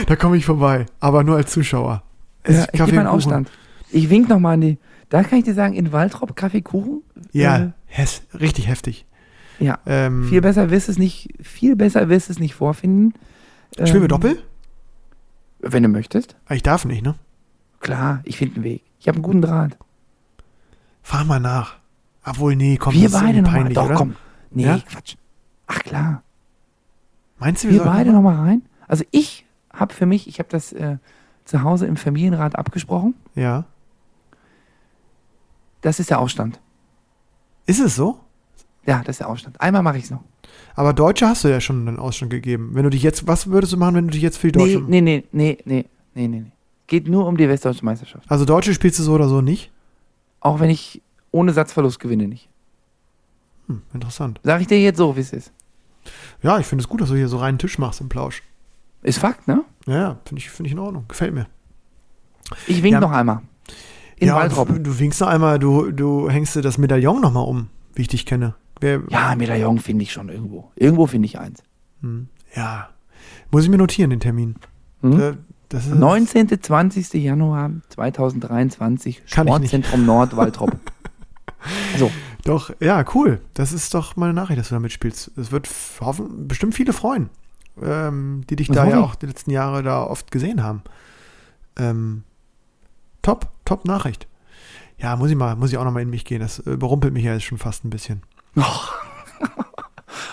Da 0.07 0.15
komme 0.15 0.37
ich 0.37 0.45
vorbei, 0.45 0.85
aber 0.99 1.23
nur 1.23 1.35
als 1.35 1.51
Zuschauer. 1.51 2.01
Ess 2.43 2.55
Ja, 2.57 2.63
ich 2.71 2.79
gebe 2.85 2.95
meinen. 2.95 3.07
Ausstand. 3.07 3.49
Ich 3.91 4.09
wink 4.09 4.29
nochmal 4.29 4.53
an 4.55 4.61
die. 4.61 4.77
Da 5.09 5.23
kann 5.23 5.39
ich 5.39 5.45
dir 5.45 5.53
sagen, 5.53 5.73
in 5.73 5.91
Waltrop 5.91 6.35
Kaffee, 6.35 6.61
Kuchen. 6.61 7.01
Ja, 7.31 7.73
Äh, 7.87 8.07
richtig 8.37 8.67
heftig. 8.67 9.05
ja. 9.59 9.79
Ähm, 9.85 10.25
Viel 10.29 10.41
besser 10.41 10.69
wirst 10.69 10.87
du 10.87 10.91
es 10.91 10.97
nicht, 10.99 11.29
viel 11.41 11.75
besser 11.75 12.09
wirst 12.09 12.29
es 12.29 12.39
nicht 12.39 12.53
vorfinden. 12.53 13.13
Spielen 13.73 13.93
wir 13.95 14.01
Ähm, 14.03 14.07
Doppel? 14.07 14.43
Wenn 15.59 15.83
du 15.83 15.89
möchtest. 15.89 16.35
Ah, 16.45 16.53
Ich 16.55 16.63
darf 16.63 16.85
nicht, 16.85 17.03
ne? 17.03 17.15
Klar, 17.79 18.21
ich 18.23 18.37
finde 18.37 18.55
einen 18.55 18.63
Weg. 18.65 18.83
Ich 18.99 19.07
habe 19.07 19.15
einen 19.17 19.23
guten 19.23 19.41
Draht. 19.41 19.77
Fahr 21.01 21.25
mal 21.25 21.39
nach. 21.39 21.75
Obwohl, 22.25 22.55
nee, 22.55 22.77
komm, 22.77 22.93
wir 22.93 23.09
das 23.09 23.19
beide 23.19 23.41
nochmal. 23.41 23.73
Doch, 23.73 23.85
oder? 23.85 23.95
komm. 23.95 24.15
Nee, 24.51 24.63
Ja? 24.65 24.79
Quatsch. 24.79 25.15
Ach 25.67 25.79
klar. 25.79 26.23
Meinst 27.39 27.63
du, 27.63 27.69
wir, 27.69 27.75
Wir 27.79 27.83
beide 27.85 28.11
mal? 28.11 28.15
nochmal 28.21 28.35
rein. 28.35 28.61
Also 28.87 29.03
ich 29.11 29.45
habe 29.73 29.93
für 29.93 30.05
mich, 30.05 30.27
ich 30.27 30.39
habe 30.39 30.49
das 30.49 30.73
äh, 30.73 30.97
zu 31.45 31.63
Hause 31.63 31.85
im 31.87 31.95
Familienrat 31.97 32.55
abgesprochen. 32.57 33.15
Ja. 33.35 33.65
Das 35.81 35.99
ist 35.99 36.09
der 36.09 36.19
Ausstand. 36.19 36.59
Ist 37.65 37.79
es 37.79 37.95
so? 37.95 38.19
Ja, 38.85 38.99
das 38.99 39.15
ist 39.15 39.19
der 39.19 39.29
Ausstand. 39.29 39.59
Einmal 39.61 39.83
mache 39.83 39.97
ich 39.97 40.05
es 40.05 40.11
noch. 40.11 40.23
Aber 40.75 40.93
Deutsche 40.93 41.27
hast 41.27 41.43
du 41.43 41.47
ja 41.49 41.61
schon 41.61 41.87
einen 41.87 41.99
Ausstand 41.99 42.31
gegeben. 42.31 42.71
Wenn 42.73 42.83
du 42.83 42.89
dich 42.89 43.03
jetzt, 43.03 43.27
was 43.27 43.47
würdest 43.47 43.73
du 43.73 43.77
machen, 43.77 43.95
wenn 43.95 44.07
du 44.07 44.11
dich 44.13 44.21
jetzt 44.21 44.37
für 44.37 44.51
die 44.51 44.57
Deutsche. 44.59 44.79
nee, 44.87 45.01
nee, 45.01 45.23
nee, 45.31 45.57
nee, 45.65 45.85
nee, 46.13 46.27
nee, 46.27 46.27
nee. 46.27 46.51
Geht 46.87 47.07
nur 47.07 47.27
um 47.27 47.37
die 47.37 47.47
Westdeutsche 47.47 47.85
Meisterschaft. 47.85 48.29
Also 48.31 48.45
Deutsche 48.45 48.73
spielst 48.73 48.97
du 48.99 49.03
so 49.03 49.13
oder 49.13 49.29
so 49.29 49.41
nicht? 49.41 49.71
Auch 50.39 50.59
wenn 50.59 50.69
ich 50.69 51.01
ohne 51.31 51.53
Satzverlust 51.53 51.99
gewinne 51.99 52.27
nicht. 52.27 52.49
Hm, 53.67 53.83
interessant. 53.93 54.39
Sag 54.43 54.61
ich 54.61 54.67
dir 54.67 54.81
jetzt 54.81 54.97
so, 54.97 55.15
wie 55.15 55.19
es 55.21 55.31
ist. 55.33 55.51
Ja, 56.41 56.57
ich 56.57 56.65
finde 56.65 56.81
es 56.81 56.89
gut, 56.89 57.01
dass 57.01 57.09
du 57.09 57.15
hier 57.15 57.27
so 57.27 57.37
reinen 57.37 57.59
Tisch 57.59 57.77
machst 57.77 58.01
im 58.01 58.09
Plausch. 58.09 58.41
Ist 59.03 59.19
Fakt, 59.19 59.47
ne? 59.47 59.63
Ja, 59.85 59.93
ja, 59.95 60.19
finde 60.25 60.39
ich, 60.41 60.49
find 60.49 60.65
ich 60.67 60.73
in 60.73 60.79
Ordnung. 60.79 61.05
Gefällt 61.07 61.33
mir. 61.33 61.45
Ich 62.65 62.81
wink 62.81 62.93
Ja. 62.93 62.99
noch 62.99 63.11
einmal. 63.11 63.41
In 64.19 64.27
ja, 64.27 64.35
Waldrop. 64.35 64.67
du, 64.83 64.99
winkst 64.99 65.21
noch 65.21 65.27
einmal, 65.29 65.59
du, 65.59 65.91
du 65.91 66.29
hängst 66.29 66.55
dir 66.55 66.61
das 66.61 66.77
Medaillon 66.77 67.21
nochmal 67.21 67.45
um, 67.45 67.67
wie 67.95 68.01
ich 68.03 68.07
dich 68.09 68.25
kenne. 68.25 68.55
Wer, 68.81 69.01
Ja, 69.09 69.35
Medaillon 69.35 69.79
finde 69.79 70.03
ich 70.03 70.11
schon 70.11 70.29
irgendwo. 70.29 70.71
Irgendwo 70.75 71.07
finde 71.07 71.25
ich 71.25 71.39
eins. 71.39 71.63
Hm, 72.01 72.27
ja. 72.55 72.89
Muss 73.51 73.63
ich 73.63 73.69
mir 73.69 73.77
notieren, 73.77 74.09
den 74.09 74.19
Termin. 74.19 74.55
Hm? 75.01 75.37
Das 75.69 75.85
ist, 75.85 75.95
19. 75.95 76.61
20. 76.61 77.13
Januar 77.13 77.71
2023, 77.89 79.23
Kann 79.29 79.47
ich 79.47 79.53
nicht. 79.53 79.69
Sportzentrum 79.69 80.05
Nord, 80.05 80.35
Waldrop. 80.35 80.75
Also, 81.93 82.09
Doch, 82.45 82.71
ja, 82.79 83.03
cool. 83.13 83.41
Das 83.53 83.73
ist 83.73 83.93
doch 83.93 84.15
meine 84.15 84.33
Nachricht, 84.33 84.59
dass 84.59 84.69
du 84.69 84.75
da 84.75 84.79
mitspielst. 84.79 85.31
Es 85.37 85.51
wird 85.51 85.69
hoffen, 85.99 86.47
bestimmt 86.47 86.73
viele 86.73 86.93
freuen, 86.93 87.29
ähm, 87.81 88.43
die 88.49 88.55
dich 88.55 88.67
Das 88.67 88.77
da 88.77 88.85
ja 88.87 88.97
ich. 88.99 89.03
auch 89.03 89.15
die 89.15 89.25
letzten 89.25 89.51
Jahre 89.51 89.83
da 89.83 90.03
oft 90.03 90.31
gesehen 90.31 90.63
haben. 90.63 90.83
Ähm, 91.77 92.23
top, 93.21 93.49
top 93.69 93.85
Nachricht. 93.85 94.27
Ja, 94.97 95.15
muss 95.15 95.29
ich 95.29 95.35
mal, 95.35 95.55
muss 95.55 95.71
ich 95.71 95.77
auch 95.77 95.85
nochmal 95.85 96.01
in 96.03 96.09
mich 96.09 96.25
gehen. 96.25 96.41
Das 96.41 96.59
äh, 96.59 96.75
berumpelt 96.75 97.13
mich 97.13 97.23
ja 97.23 97.33
jetzt 97.33 97.43
schon 97.45 97.57
fast 97.57 97.85
ein 97.85 97.89
bisschen. 97.89 98.23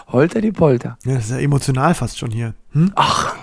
Holter 0.09 0.41
die 0.41 0.53
Polter. 0.53 0.99
Ja, 1.05 1.15
das 1.15 1.27
ist 1.27 1.31
ja 1.31 1.39
emotional 1.39 1.95
fast 1.95 2.19
schon 2.19 2.31
hier. 2.31 2.55
Hm? 2.73 2.93
Ach, 2.97 3.37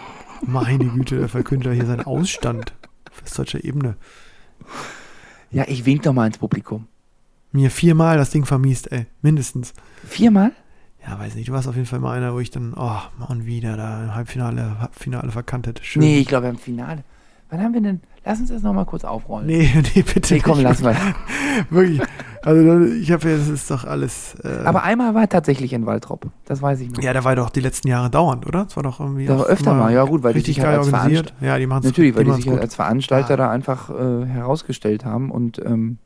Meine 0.46 0.86
Güte, 0.86 1.20
der 1.20 1.30
verkündet 1.30 1.68
ja 1.68 1.74
hier 1.74 1.86
seinen 1.86 2.06
Ausstand. 2.06 2.74
Auf 3.12 3.22
westdeutscher 3.22 3.64
Ebene. 3.64 3.96
ja, 5.52 5.66
ich 5.68 5.86
wink 5.86 6.04
doch 6.04 6.14
mal 6.14 6.28
ins 6.28 6.38
Publikum. 6.40 6.88
Mir 7.52 7.70
viermal 7.70 8.18
das 8.18 8.32
Ding 8.32 8.46
vermiest, 8.46 8.92
ey. 8.92 9.06
Mindestens. 9.22 9.74
Viermal? 10.04 10.52
Ja, 11.06 11.20
weiß 11.20 11.36
nicht. 11.36 11.50
Du 11.50 11.54
warst 11.54 11.68
auf 11.68 11.76
jeden 11.76 11.86
Fall 11.86 12.00
mal 12.00 12.18
einer, 12.18 12.34
wo 12.34 12.40
ich 12.40 12.50
dann, 12.50 12.74
oh, 12.76 13.00
Mann, 13.20 13.46
wieder 13.46 13.78
da 13.78 14.04
im 14.04 14.16
Halbfinale, 14.16 14.80
Halbfinale 14.80 15.32
verkannt 15.32 15.68
hätte. 15.68 15.84
Schön. 15.84 16.02
Nee, 16.02 16.20
ich 16.20 16.28
glaube 16.28 16.48
im 16.48 16.58
Finale. 16.58 17.04
Wann 17.54 17.62
haben 17.62 17.74
wir 17.76 17.82
denn? 17.82 18.02
Lass 18.26 18.40
uns 18.40 18.50
das 18.50 18.64
nochmal 18.64 18.86
kurz 18.86 19.04
aufrollen. 19.04 19.46
Nee, 19.46 19.70
nee, 19.96 20.02
bitte. 20.02 20.34
Nee, 20.34 20.40
komm, 20.40 20.56
nicht. 20.58 20.64
lass 20.64 20.82
mal. 20.82 20.96
Wirklich. 21.70 22.02
Also, 22.42 22.66
da- 22.66 22.86
ich 22.96 23.12
habe 23.12 23.30
ja, 23.30 23.38
das 23.38 23.48
ist 23.48 23.70
doch 23.70 23.84
alles. 23.86 24.34
Äh, 24.44 24.64
Aber 24.66 24.82
einmal 24.82 25.14
war 25.14 25.30
tatsächlich 25.30 25.72
in 25.72 25.86
Waldrop. 25.86 26.32
Das 26.46 26.64
weiß 26.64 26.80
ich 26.80 26.90
noch. 26.90 27.04
ja, 27.04 27.14
der 27.14 27.24
war 27.26 27.36
doch 27.36 27.52
die 27.52 27.60
letzten 27.60 27.90
Jahre 27.90 28.10
dauernd, 28.10 28.48
oder? 28.48 28.64
Das 28.64 28.76
war 28.76 28.82
doch 28.82 29.00
irgendwie. 29.00 29.30
Auch 29.30 29.46
öfter 29.46 29.76
mal, 29.76 29.94
ja 29.94 30.04
gut, 30.06 30.24
weil 30.24 30.34
die 30.34 30.40
richtig 30.40 30.56
sich 30.56 30.66
halt 30.66 30.80
als 30.80 30.88
organisiert. 30.92 31.36
Ja, 31.42 31.60
die 31.60 31.68
machen 31.68 31.82
es 31.82 31.86
Natürlich, 31.92 32.16
weil 32.16 32.24
die 32.24 32.32
sich 32.32 32.48
gut. 32.48 32.60
als 32.60 32.74
Veranstalter 32.74 33.36
Ah. 33.36 33.38
da 33.38 33.50
einfach 33.52 33.92
äh, 33.92 34.26
herausgestellt 34.26 35.06
haben. 35.06 35.30
Und 35.30 35.60
ähm, 35.64 36.00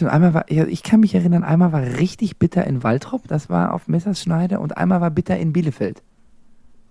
einmal 0.00 0.32
war, 0.32 0.50
ja, 0.50 0.64
ich 0.66 0.82
kann 0.82 1.00
mich 1.00 1.14
erinnern, 1.14 1.44
einmal 1.44 1.72
war 1.72 1.82
richtig 1.82 2.38
bitter 2.38 2.66
in 2.66 2.82
Waldrop, 2.82 3.28
das 3.28 3.50
war 3.50 3.74
auf 3.74 3.86
Messerschneide, 3.88 4.60
und 4.60 4.76
einmal 4.78 5.00
war 5.02 5.10
bitter 5.10 5.36
in 5.36 5.52
Bielefeld. 5.52 6.02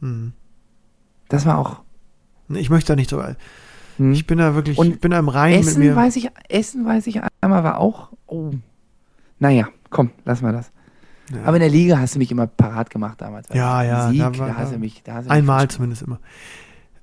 Hm. 0.01 0.33
Das 1.29 1.45
war 1.47 1.57
auch. 1.57 1.81
Ich 2.49 2.69
möchte 2.69 2.93
da 2.93 2.95
nicht 2.95 3.09
so. 3.09 3.21
Hm. 3.97 4.11
Ich 4.13 4.27
bin 4.27 4.37
da 4.37 4.55
wirklich, 4.55 4.77
Und 4.77 4.87
ich 4.95 4.99
bin 4.99 5.11
da 5.11 5.19
im 5.19 5.29
Reinen 5.29 5.59
mit 5.59 5.67
Essen 5.67 5.79
mir. 5.79 5.95
weiß 5.95 6.15
ich, 6.15 6.29
Essen 6.49 6.85
weiß 6.85 7.07
ich, 7.07 7.19
einmal 7.41 7.63
war 7.63 7.79
auch. 7.79 8.09
Oh. 8.27 8.51
Naja, 9.39 9.67
komm, 9.89 10.11
lass 10.25 10.41
mal 10.41 10.53
das. 10.53 10.71
ja. 11.33 11.43
Aber 11.43 11.57
in 11.57 11.61
der 11.61 11.69
Liga 11.69 11.97
hast 11.99 12.15
du 12.15 12.19
mich 12.19 12.31
immer 12.31 12.47
parat 12.47 12.89
gemacht 12.89 13.21
damals. 13.21 13.47
Ja, 13.53 13.83
ja, 13.83 14.09
Sieg, 14.09 14.19
da 14.19 14.29
da, 14.31 14.39
war- 14.39 14.57
hast 14.57 14.69
da- 14.69 14.73
du 14.75 14.79
mich. 14.79 15.01
Da 15.03 15.13
hast 15.15 15.25
du 15.27 15.31
Einmal 15.31 15.63
mich 15.65 15.69
zumindest 15.75 16.01
immer. 16.03 16.19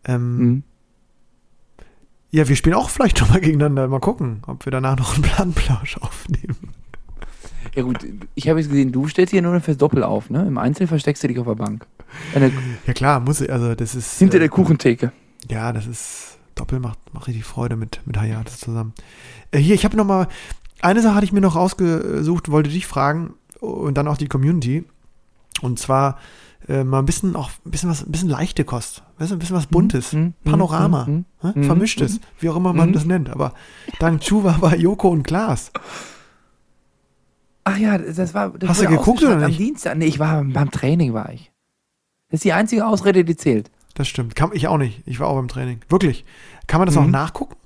Ähm, 0.04 0.36
Mhm. 0.38 0.62
Ja, 2.30 2.48
wir 2.48 2.56
spielen 2.56 2.74
auch 2.74 2.90
vielleicht 2.90 3.20
noch 3.20 3.28
mal 3.30 3.40
gegeneinander. 3.40 3.86
Mal 3.88 4.00
gucken, 4.00 4.42
ob 4.46 4.64
wir 4.64 4.72
danach 4.72 4.96
noch 4.98 5.14
einen 5.14 5.22
Planplausch 5.22 5.98
aufnehmen. 5.98 6.56
Ja 7.76 7.82
gut, 7.82 8.06
ich 8.34 8.48
habe 8.48 8.60
jetzt 8.60 8.68
gesehen, 8.68 8.92
du 8.92 9.08
stellst 9.08 9.32
hier 9.32 9.42
nur 9.42 9.58
fürs 9.60 9.76
Doppel 9.78 10.02
auf, 10.04 10.30
ne? 10.30 10.44
Im 10.46 10.58
Einzel 10.58 10.86
versteckst 10.86 11.22
du 11.24 11.28
dich 11.28 11.38
auf 11.38 11.46
der 11.46 11.54
Bank. 11.56 11.86
Eine, 12.34 12.52
Ja 12.86 12.92
klar, 12.92 13.18
muss 13.20 13.40
ich, 13.40 13.50
also 13.52 13.74
das 13.74 13.94
ist. 13.96 14.18
hinter 14.18 14.36
äh, 14.36 14.40
der 14.40 14.48
Kuchentheke. 14.48 15.12
Ja, 15.50 15.72
das 15.72 15.86
ist 15.86 16.38
Doppel 16.54 16.80
macht, 16.80 16.98
macht 17.12 17.26
richtig 17.26 17.44
Freude 17.44 17.76
mit, 17.76 18.00
mit 18.06 18.16
Hayates 18.16 18.60
zusammen. 18.60 18.94
Äh, 19.50 19.58
hier, 19.58 19.74
ich 19.74 19.84
habe 19.84 19.96
noch 19.96 20.04
mal 20.04 20.28
eine 20.80 21.00
Sache 21.00 21.14
hatte 21.14 21.24
ich 21.24 21.32
mir 21.32 21.40
noch 21.40 21.56
rausgesucht, 21.56 22.50
wollte 22.50 22.70
dich 22.70 22.86
fragen 22.86 23.34
und 23.60 23.94
dann 23.96 24.06
auch 24.08 24.16
die 24.16 24.28
Community. 24.28 24.84
Und 25.62 25.78
zwar 25.78 26.18
äh, 26.68 26.84
mal 26.84 26.98
ein 26.98 27.06
bisschen 27.06 27.36
auch 27.36 27.50
ein 27.64 27.70
bisschen 27.70 27.90
was, 27.90 28.02
ein 28.06 28.12
bisschen 28.12 28.28
leichte 28.28 28.64
Kost, 28.64 29.02
weißt 29.18 29.30
du, 29.30 29.36
ein 29.36 29.38
bisschen 29.38 29.56
was 29.56 29.66
Buntes, 29.66 30.12
Mhm, 30.12 30.20
mhm, 30.20 30.50
Panorama, 30.50 31.06
mhm, 31.06 31.24
ne? 31.42 31.52
mhm, 31.54 31.64
Vermischtes, 31.64 32.20
wie 32.38 32.50
auch 32.50 32.56
immer 32.56 32.72
man 32.72 32.90
mhm. 32.90 32.92
das 32.94 33.04
nennt. 33.04 33.30
Aber 33.30 33.54
Dank 33.98 34.20
Chu 34.20 34.44
war 34.44 34.58
bei 34.58 34.76
Joko 34.76 35.08
und 35.08 35.22
Klaas. 35.22 35.72
Ach 37.64 37.78
ja, 37.78 37.96
das 37.96 38.34
war. 38.34 38.50
Das 38.50 38.68
Hast 38.68 38.82
du 38.82 38.88
geguckt 38.88 39.22
oder 39.22 39.36
Am 39.36 39.46
nicht? 39.46 39.58
Dienstag. 39.58 39.96
Nee, 39.96 40.06
ich 40.06 40.18
war 40.18 40.44
beim 40.44 40.70
Training, 40.70 41.14
war 41.14 41.32
ich. 41.32 41.50
Das 42.28 42.38
ist 42.38 42.44
die 42.44 42.52
einzige 42.52 42.86
Ausrede, 42.86 43.24
die 43.24 43.36
zählt. 43.36 43.70
Das 43.94 44.08
stimmt. 44.08 44.34
Kann, 44.34 44.50
ich 44.52 44.66
auch 44.68 44.78
nicht. 44.78 45.02
Ich 45.06 45.20
war 45.20 45.28
auch 45.28 45.36
beim 45.36 45.48
Training. 45.48 45.80
Wirklich. 45.88 46.24
Kann 46.66 46.80
man 46.80 46.86
das 46.86 46.96
Mhm. 46.96 47.02
auch 47.02 47.06
nachgucken? 47.08 47.56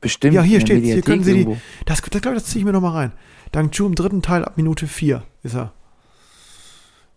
Bestimmt. 0.00 0.34
Ja, 0.34 0.42
hier 0.42 0.60
steht's. 0.60 0.84
Hier 0.86 1.02
können 1.02 1.24
Sie 1.24 1.44
die-. 1.44 1.56
Das, 1.86 2.00
das 2.02 2.20
glaube 2.22 2.36
ich, 2.36 2.42
das 2.42 2.50
ziehe 2.50 2.60
ich 2.60 2.64
mir 2.66 2.72
noch 2.72 2.80
mal 2.82 2.92
rein. 2.92 3.12
Dank 3.50 3.72
Chu 3.72 3.86
im 3.86 3.94
dritten 3.94 4.22
Teil 4.22 4.44
ab 4.44 4.56
Minute 4.56 4.86
4 4.86 5.22
ist 5.42 5.54
er. 5.54 5.72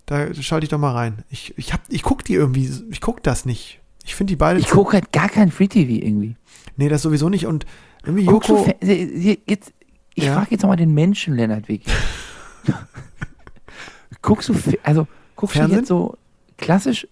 Da 0.05 0.33
schalte 0.33 0.63
ich 0.65 0.69
doch 0.69 0.79
mal 0.79 0.93
rein. 0.93 1.23
Ich, 1.29 1.53
ich, 1.57 1.73
hab, 1.73 1.81
ich 1.89 2.01
gucke 2.03 2.23
die 2.23 2.33
irgendwie, 2.33 2.69
ich 2.89 3.01
gucke 3.01 3.21
das 3.21 3.45
nicht. 3.45 3.79
Ich 4.03 4.15
finde 4.15 4.31
die 4.31 4.35
beide. 4.37 4.59
Ich 4.59 4.69
gucke 4.69 4.93
halt 4.93 5.11
gar 5.11 5.29
kein 5.29 5.51
Free 5.51 5.67
TV 5.67 5.91
irgendwie. 6.03 6.35
nee, 6.75 6.89
das 6.89 7.01
sowieso 7.03 7.29
nicht. 7.29 7.45
Und 7.45 7.65
irgendwie 8.03 8.25
Joko. 8.25 8.65
Jetzt, 8.81 9.73
ich 10.15 10.23
Ja? 10.23 10.33
frage 10.33 10.47
jetzt 10.51 10.61
nochmal 10.63 10.77
den 10.77 10.93
Menschen, 10.93 11.35
Lennart 11.35 11.67
Weg. 11.67 11.83
guckst 14.21 14.49
du, 14.49 14.55
also, 14.83 15.07
guckst 15.35 15.55
Fernsehen? 15.55 15.75
du 15.75 15.79
jetzt 15.81 15.87
so 15.87 16.17
klassisch 16.57 17.07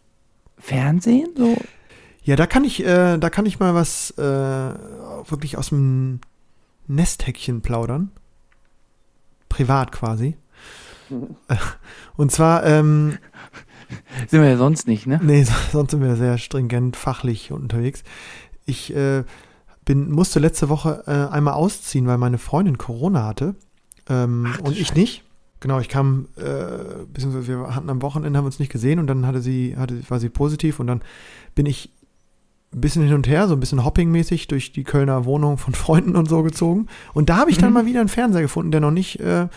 Fernsehen? 0.60 1.30
So? 1.36 1.58
Ja, 2.24 2.36
da 2.36 2.46
kann 2.46 2.64
ich, 2.64 2.84
äh, 2.86 3.18
da 3.18 3.30
kann 3.30 3.46
ich 3.46 3.60
mal 3.60 3.74
was 3.74 4.12
äh, 4.12 4.22
wirklich 4.22 5.58
aus 5.58 5.70
dem 5.70 6.20
Nesthäkchen 6.88 7.62
plaudern. 7.62 8.12
Privat 9.48 9.92
quasi. 9.92 10.38
Und 12.18 12.32
zwar, 12.32 12.64
ähm, 12.66 13.18
Sind 14.28 14.42
wir 14.42 14.50
ja 14.50 14.58
sonst 14.58 14.88
nicht, 14.88 15.08
ne? 15.08 15.20
Nee, 15.24 15.44
so- 15.44 15.54
sonst 15.72 15.92
sind 15.92 16.04
wir 16.04 16.16
sehr 16.16 16.38
stringent 16.38 16.96
fachlich 16.96 17.52
unterwegs. 17.52 18.04
Ich 18.66 18.96
äh, 18.96 19.24
bin, 19.86 20.12
musste 20.12 20.40
letzte 20.40 20.70
Woche 20.70 21.04
äh, 21.08 21.34
einmal 21.34 21.56
ausziehen, 21.56 22.06
weil 22.06 22.20
meine 22.20 22.38
Freundin 22.38 22.78
Corona 22.78 23.26
hatte 23.26 23.56
ähm, 24.08 24.54
Ach 24.54 24.60
und 24.60 24.78
ich 24.78 24.90
Scheiße. 24.90 25.00
nicht. 25.00 25.24
Genau, 25.62 25.80
ich 25.80 25.90
kam, 25.90 26.28
äh, 26.38 27.04
beziehungsweise 27.12 27.48
wir 27.48 27.76
hatten 27.76 27.90
am 27.90 28.02
Wochenende, 28.02 28.38
haben 28.38 28.46
uns 28.46 28.60
nicht 28.60 28.72
gesehen 28.72 28.98
und 29.00 29.08
dann 29.08 29.26
hatte 29.26 29.42
sie, 29.42 29.76
hatte, 29.78 30.02
war 30.10 30.20
sie 30.20 30.30
positiv 30.30 30.80
und 30.80 30.88
dann 30.88 31.02
bin 31.56 31.66
ich 31.66 31.92
ein 32.74 32.82
bisschen 32.82 33.04
hin 33.04 33.14
und 33.16 33.28
her, 33.28 33.48
so 33.48 33.56
ein 33.56 33.60
bisschen 33.60 33.84
hoppingmäßig 33.84 34.48
durch 34.48 34.72
die 34.72 34.84
Kölner 34.84 35.26
Wohnung 35.26 35.58
von 35.58 35.74
Freunden 35.76 36.16
und 36.16 36.30
so 36.30 36.44
gezogen. 36.44 36.88
Und 37.14 37.30
da 37.30 37.38
habe 37.38 37.52
ich 37.52 37.58
dann 37.58 37.70
Mhm. 37.70 37.74
mal 37.74 37.86
wieder 37.86 38.00
einen 38.00 38.10
Fernseher 38.10 38.42
gefunden, 38.44 38.72
der 38.72 38.80
noch 38.80 38.92
nicht 38.92 39.20
äh, 39.20 39.48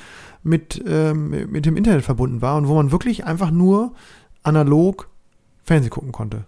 mit, 0.42 0.82
ähm, 0.86 1.30
mit 1.50 1.66
dem 1.66 1.76
Internet 1.76 2.04
verbunden 2.04 2.40
war 2.42 2.56
und 2.56 2.66
wo 2.68 2.74
man 2.74 2.90
wirklich 2.90 3.24
einfach 3.24 3.50
nur 3.52 3.92
analog 4.42 5.08
Fernsehen 5.62 5.90
gucken 5.90 6.10
konnte. 6.10 6.44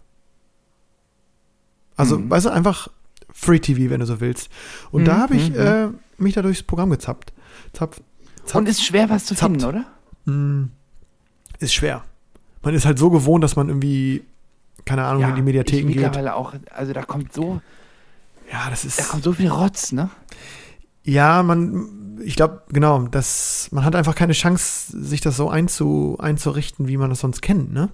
Also, 1.96 2.18
Mhm. 2.18 2.30
weißt 2.30 2.46
du, 2.46 2.50
einfach 2.50 2.88
Free 3.32 3.58
TV, 3.60 3.90
wenn 3.90 4.00
du 4.00 4.06
so 4.06 4.20
willst. 4.20 4.48
Und 4.90 5.04
da 5.04 5.14
Mhm, 5.16 5.20
habe 5.20 5.34
ich 5.36 5.50
mhm. 5.50 5.56
äh, 5.60 5.88
mich 6.18 6.34
da 6.34 6.42
durchs 6.42 6.62
Programm 6.62 6.90
gezappt. 6.90 7.32
Zapf, 7.72 8.00
zapf, 8.44 8.54
Und 8.56 8.68
ist 8.68 8.84
schwer, 8.84 9.10
was 9.10 9.24
zu 9.26 9.34
Zappt. 9.34 9.52
finden, 9.62 9.64
oder? 9.66 9.84
mh, 10.26 10.68
ist 11.58 11.74
schwer. 11.74 12.04
Man 12.62 12.74
ist 12.74 12.86
halt 12.86 12.98
so 12.98 13.10
gewohnt, 13.10 13.44
dass 13.44 13.56
man 13.56 13.68
irgendwie, 13.68 14.22
keine 14.84 15.04
Ahnung, 15.04 15.22
in 15.28 15.34
die 15.34 15.42
Mediatheken 15.42 15.88
ich 15.88 15.94
geht. 15.96 16.04
mittlerweile 16.04 16.34
auch, 16.34 16.54
also 16.70 16.92
da 16.92 17.02
kommt 17.02 17.32
so, 17.32 17.60
Ja, 18.50 18.70
das 18.70 18.82
da 18.82 18.88
ist. 18.88 19.08
kommt 19.08 19.22
so 19.24 19.32
viel 19.32 19.48
Rotz, 19.50 19.92
ne? 19.92 20.10
Ja, 21.04 21.42
man, 21.42 22.18
ich 22.24 22.36
glaube, 22.36 22.62
genau, 22.70 23.00
das, 23.08 23.68
man 23.70 23.84
hat 23.84 23.94
einfach 23.94 24.14
keine 24.14 24.32
Chance, 24.32 24.98
sich 24.98 25.20
das 25.20 25.36
so 25.36 25.50
einzu, 25.50 26.16
einzurichten, 26.18 26.88
wie 26.88 26.96
man 26.96 27.10
das 27.10 27.20
sonst 27.20 27.42
kennt, 27.42 27.72
ne? 27.72 27.90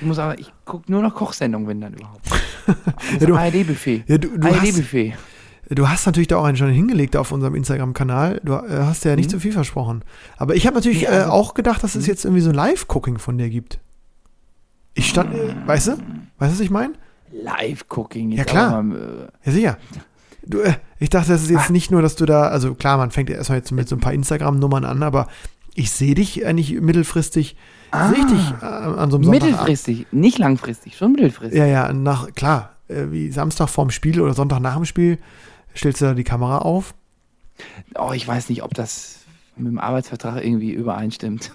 Ich 0.00 0.06
muss 0.06 0.18
aber, 0.18 0.38
ich 0.38 0.52
gucke 0.66 0.90
nur 0.92 1.02
noch 1.02 1.14
Kochsendungen, 1.14 1.66
wenn 1.68 1.80
dann 1.80 1.94
überhaupt. 1.94 2.26
Ja, 3.18 3.26
du- 3.26 3.34
ARD-Buffet. 3.36 4.04
Ja, 4.06 4.18
du, 4.18 4.38
du, 4.38 4.46
ARD-Buffet. 4.46 5.14
Du 5.70 5.88
hast 5.88 6.06
natürlich 6.06 6.28
da 6.28 6.36
auch 6.36 6.44
einen 6.44 6.56
schon 6.56 6.70
hingelegt 6.70 7.16
auf 7.16 7.32
unserem 7.32 7.54
Instagram-Kanal. 7.54 8.40
Du 8.44 8.52
äh, 8.54 8.82
hast 8.84 9.04
ja 9.04 9.16
nicht 9.16 9.26
Mhm. 9.26 9.30
zu 9.30 9.40
viel 9.40 9.52
versprochen. 9.52 10.02
Aber 10.36 10.54
ich 10.54 10.66
habe 10.66 10.74
natürlich 10.76 11.04
äh, 11.04 11.08
also- 11.08 11.30
auch 11.32 11.54
gedacht, 11.54 11.82
dass 11.82 11.94
es 11.94 12.04
Mhm. 12.04 12.08
jetzt 12.10 12.24
irgendwie 12.24 12.42
so 12.42 12.50
ein 12.50 12.54
Live-Cooking 12.56 13.18
von 13.18 13.38
dir 13.38 13.48
gibt. 13.48 13.78
Ich 14.94 15.08
stand, 15.08 15.32
äh, 15.34 15.54
weißt 15.66 15.88
du? 15.88 15.90
Weißt 15.92 16.00
du, 16.00 16.56
was 16.56 16.60
ich 16.60 16.70
meine? 16.70 16.94
Live-Cooking. 17.32 18.32
Ja, 18.32 18.44
klar. 18.44 18.82
mal, 18.82 19.28
Ja, 19.44 19.52
sicher. 19.52 19.78
Du, 20.46 20.60
äh, 20.60 20.74
ich 20.98 21.10
dachte, 21.10 21.30
das 21.32 21.42
ist 21.42 21.50
jetzt 21.50 21.68
Ah. 21.68 21.72
nicht 21.72 21.90
nur, 21.90 22.02
dass 22.02 22.16
du 22.16 22.26
da, 22.26 22.48
also 22.48 22.74
klar, 22.74 22.96
man 22.96 23.10
fängt 23.10 23.28
ja 23.30 23.36
erstmal 23.36 23.58
jetzt 23.58 23.70
mit 23.72 23.88
so 23.88 23.96
ein 23.96 24.00
paar 24.00 24.12
Instagram-Nummern 24.12 24.84
an, 24.84 25.02
aber 25.02 25.28
ich 25.74 25.90
sehe 25.90 26.14
dich 26.14 26.44
eigentlich 26.46 26.80
mittelfristig, 26.80 27.56
ich 28.16 28.24
dich 28.26 28.54
äh, 28.62 28.64
an 28.64 29.10
so 29.10 29.16
einem 29.18 29.24
Sonntag. 29.24 29.26
Ah. 29.26 29.30
Mittelfristig, 29.46 30.06
nicht 30.12 30.38
langfristig, 30.38 30.96
schon 30.96 31.12
mittelfristig. 31.12 31.58
Ja, 31.58 31.66
ja, 31.66 31.92
nach, 31.92 32.32
klar, 32.34 32.70
äh, 32.88 33.04
wie 33.10 33.30
Samstag 33.30 33.68
vorm 33.68 33.90
Spiel 33.90 34.20
oder 34.20 34.34
Sonntag 34.34 34.60
nach 34.60 34.74
dem 34.76 34.84
Spiel 34.86 35.18
stellst 35.76 36.00
du 36.00 36.06
da 36.06 36.14
die 36.14 36.24
Kamera 36.24 36.58
auf. 36.58 36.94
Oh, 37.94 38.12
ich 38.12 38.26
weiß 38.26 38.48
nicht, 38.48 38.62
ob 38.62 38.74
das 38.74 39.18
mit 39.56 39.68
dem 39.68 39.78
Arbeitsvertrag 39.78 40.42
irgendwie 40.44 40.72
übereinstimmt. 40.72 41.52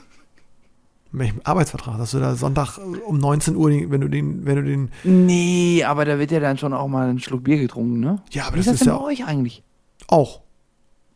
Mit 1.12 1.20
welchem 1.22 1.42
Arbeitsvertrag, 1.44 1.98
dass 1.98 2.12
du 2.12 2.20
da 2.20 2.36
Sonntag 2.36 2.78
um 3.06 3.18
19 3.18 3.56
Uhr, 3.56 3.70
wenn 3.90 4.02
du 4.02 4.10
den, 4.10 4.46
wenn 4.46 4.56
du 4.58 4.64
den, 4.64 4.90
Nee, 5.04 5.84
aber 5.84 6.04
da 6.06 6.20
wird 6.20 6.32
ja 6.32 6.40
dann 6.40 6.58
schon 6.58 6.74
auch 6.74 6.88
mal 6.88 7.10
ein 7.10 7.20
Schluck 7.20 7.44
Bier 7.46 7.58
getrunken, 7.58 8.00
ne? 8.02 8.22
ja, 8.32 8.46
aber 8.48 8.56
Wie 8.56 8.60
ist 8.60 8.68
das 8.68 8.74
das 8.76 8.82
ist 8.82 8.88
ja 8.88 8.98
bei 8.98 9.04
euch 9.06 9.26
eigentlich? 9.26 9.64
auch, 10.08 10.42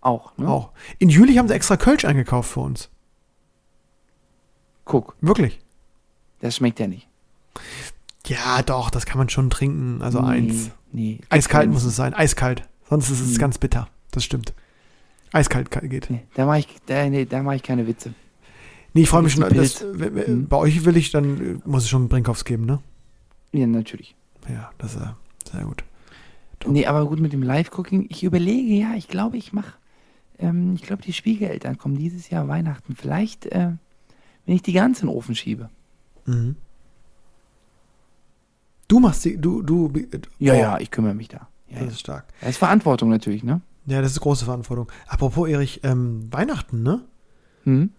Auch, 0.02 0.36
ne? 0.38 0.48
auch. 0.48 0.72
In 1.00 1.10
Juli 1.10 1.36
haben 1.36 1.48
sie 1.50 1.54
extra 1.54 1.76
Kölsch 1.78 2.06
eingekauft 2.06 2.50
für 2.52 2.62
uns. 2.62 2.90
Guck, 4.86 5.16
Wirklich. 5.22 5.60
das 6.40 6.56
schmeckt 6.56 6.80
ja 6.80 6.88
nicht. 6.88 7.08
Ja, 8.26 8.62
doch, 8.64 8.90
das 8.90 9.06
kann 9.06 9.18
man 9.18 9.30
schon 9.30 9.50
trinken. 9.50 10.02
Also 10.02 10.22
nee, 10.22 10.28
eins. 10.28 10.70
Nee. 10.92 11.20
Eiskalt 11.30 11.70
muss 11.70 11.84
es 11.84 11.96
sein, 11.96 12.14
eiskalt. 12.14 12.64
Sonst 12.90 13.10
ist 13.10 13.20
es 13.22 13.34
Mhm. 13.36 13.40
ganz 13.40 13.58
bitter. 13.58 13.88
Das 14.12 14.24
stimmt. 14.24 14.54
Eiskalt 15.32 15.70
ka- 15.70 15.82
geht. 15.82 16.10
Nee, 16.10 16.24
da 16.36 16.46
mache 16.46 16.60
ich, 16.60 16.68
da, 16.88 17.08
nee, 17.08 17.26
da 17.26 17.44
mach 17.44 17.54
ich 17.54 17.64
keine 17.64 17.86
Witze. 17.88 18.14
Nee, 18.94 19.02
ich 19.04 19.10
freue 19.10 19.22
mich 19.22 19.34
schon. 19.34 19.48
Das, 19.54 19.84
Mhm. 19.84 20.48
Bei 20.48 20.58
euch 20.58 20.84
will 20.86 20.98
ich, 20.98 21.12
dann 21.12 21.60
äh, 21.60 21.70
muss 21.70 21.84
es 21.84 21.90
schon 21.90 22.08
Brinkhoffs 22.10 22.46
geben, 22.46 22.66
ne? 22.66 22.80
Ja, 23.52 23.68
natürlich. 23.68 24.16
Ja, 24.48 24.72
das 24.80 24.96
ist 24.96 25.02
äh, 25.02 25.06
sehr 25.52 25.64
gut. 25.66 25.84
Top. 26.60 26.72
Nee, 26.72 26.88
aber 26.88 27.06
gut 27.08 27.20
mit 27.20 27.32
dem 27.32 27.44
Live-Cooking. 27.44 28.08
Ich 28.10 28.24
überlege, 28.24 28.74
ja, 28.74 28.96
ich 28.96 29.08
glaube, 29.08 29.38
ich 29.38 29.54
mache, 29.54 29.74
ähm, 30.40 30.74
ich 30.74 30.82
glaube, 30.82 31.04
die 31.04 31.14
Schwiegereltern 31.14 31.78
kommen 31.78 31.96
dieses 31.98 32.30
Jahr 32.32 32.48
Weihnachten. 32.48 32.96
Vielleicht, 32.96 33.46
äh, 33.46 33.74
wenn 34.48 34.56
ich 34.56 34.64
die 34.64 34.74
ganze 34.74 35.04
in 35.04 35.08
den 35.10 35.16
Ofen 35.16 35.36
schiebe. 35.36 35.70
Mhm. 36.26 36.56
Du 38.88 39.00
machst 39.00 39.24
die, 39.26 39.38
du, 39.38 39.62
du, 39.62 39.92
äh, 39.96 40.20
Ja, 40.40 40.54
oh, 40.54 40.58
ja, 40.58 40.80
ich 40.80 40.90
kümmere 40.90 41.14
mich 41.14 41.28
da. 41.28 41.48
Ja, 41.70 41.76
Das 41.78 41.82
ja. 41.86 41.88
ist 41.92 42.00
stark. 42.00 42.26
Das 42.42 42.50
ist 42.52 42.58
Verantwortung 42.58 43.10
natürlich, 43.10 43.44
ne? 43.44 43.62
Ja, 43.86 44.02
das 44.02 44.12
ist 44.12 44.20
große 44.22 44.46
Verantwortung. 44.46 44.92
Apropos, 45.08 45.48
Erich, 45.50 45.82
ähm, 45.84 46.28
Weihnachten, 46.32 46.84
ne? 46.84 47.02
Hm? 47.64 47.92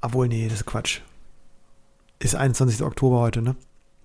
Obwohl, 0.00 0.28
nee, 0.28 0.44
das 0.48 0.60
ist 0.60 0.66
Quatsch. 0.66 1.00
Ist 2.18 2.34
21. 2.34 2.82
Oktober 2.82 3.20
heute, 3.20 3.42
ne? 3.42 3.56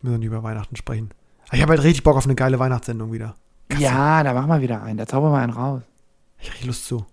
Wir 0.01 0.11
müssen 0.11 0.19
nicht 0.19 0.27
über 0.27 0.43
Weihnachten 0.43 0.75
sprechen. 0.75 1.09
Aber 1.47 1.55
Ich 1.55 1.61
habe 1.61 1.71
halt 1.71 1.83
richtig 1.83 2.03
Bock 2.03 2.15
auf 2.17 2.25
eine 2.25 2.35
geile 2.35 2.59
Weihnachtssendung 2.59 3.11
wieder. 3.11 3.35
Krass. 3.69 3.81
Ja, 3.81 4.23
da 4.23 4.33
machen 4.33 4.49
wir 4.49 4.61
wieder 4.61 4.81
einen. 4.81 4.97
Da 4.97 5.05
zaubern 5.07 5.31
wir 5.31 5.39
einen 5.39 5.53
raus. 5.53 5.81
Ich 6.39 6.47
hab 6.47 6.53
richtig 6.53 6.67
Lust 6.67 6.85
zu. 6.85 7.05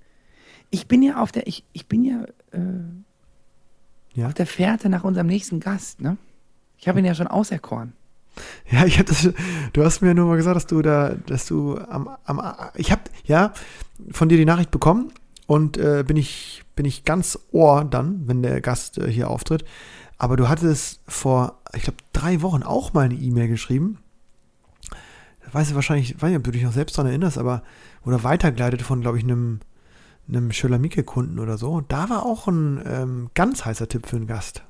Ich 0.71 0.87
bin 0.89 1.03
ja 1.03 1.21
auf 1.23 1.33
der, 1.33 1.47
ich, 1.47 1.65
ich 1.73 1.87
bin 1.87 2.05
ja, 2.05 2.25
äh, 2.53 2.61
Ja? 4.15 4.27
auf 4.29 4.35
der 4.35 4.47
Fährte 4.47 4.89
nach 4.89 5.05
unserem 5.05 5.27
nächsten 5.27 5.61
Gast, 5.61 6.01
ne? 6.01 6.17
Ich 6.79 6.89
habe 6.89 6.99
ihn 6.99 7.05
ja 7.05 7.15
schon 7.15 7.27
auserkoren. 7.27 7.93
Ja, 8.71 8.85
ich 8.85 8.99
hab 8.99 9.07
das, 9.07 9.31
du 9.73 9.85
hast 9.85 10.03
mir 10.03 10.15
nur 10.15 10.27
mal 10.27 10.37
gesagt, 10.37 10.57
dass 10.57 10.67
du 10.67 10.83
da, 10.83 11.15
dass 11.27 11.47
du 11.47 11.79
am, 11.79 12.09
am 12.25 12.43
ich 12.75 12.91
habe 12.91 13.03
ja 13.25 13.53
von 14.11 14.29
dir 14.29 14.37
die 14.37 14.45
Nachricht 14.45 14.71
bekommen 14.71 15.13
und 15.47 15.79
äh, 15.79 16.05
bin 16.07 16.17
ich 16.17 16.65
bin 16.75 16.85
ich 16.85 17.05
ganz 17.05 17.39
ohr 17.53 17.85
dann, 17.85 18.29
wenn 18.29 18.43
der 18.43 18.61
Gast 18.61 18.99
äh, 18.99 19.11
hier 19.11 19.31
auftritt. 19.31 19.65
Aber 20.19 20.37
du 20.37 20.49
hattest 20.49 21.01
vor, 21.07 21.61
ich 21.75 21.83
glaube, 21.83 21.99
drei 22.13 22.43
Wochen 22.43 22.63
auch 22.63 22.93
mal 22.93 23.07
eine 23.07 23.15
E-Mail 23.15 23.49
geschrieben. 23.49 23.99
Weißt 25.53 25.71
du 25.71 25.75
wahrscheinlich, 25.75 26.11
ich 26.11 26.23
weiß 26.23 26.29
nicht, 26.29 26.39
ob 26.39 26.45
du 26.45 26.51
dich 26.51 26.63
noch 26.63 26.73
selbst 26.73 26.99
daran 26.99 27.11
erinnerst, 27.11 27.39
aber 27.39 27.63
oder 28.05 28.25
weitergeleitet 28.25 28.83
von, 28.83 29.01
glaube 29.01 29.19
ich, 29.19 29.25
einem 29.25 29.61
einem 30.29 30.51
Schöller-Mieke-Kunden 30.51 31.39
oder 31.39 31.57
so. 31.57 31.83
Da 31.83 32.11
war 32.11 32.27
auch 32.27 32.49
ein 32.49 32.83
ähm, 32.85 33.31
ganz 33.35 33.65
heißer 33.65 33.89
Tipp 33.89 34.07
für 34.07 34.17
einen 34.17 34.27
Gast. 34.27 34.65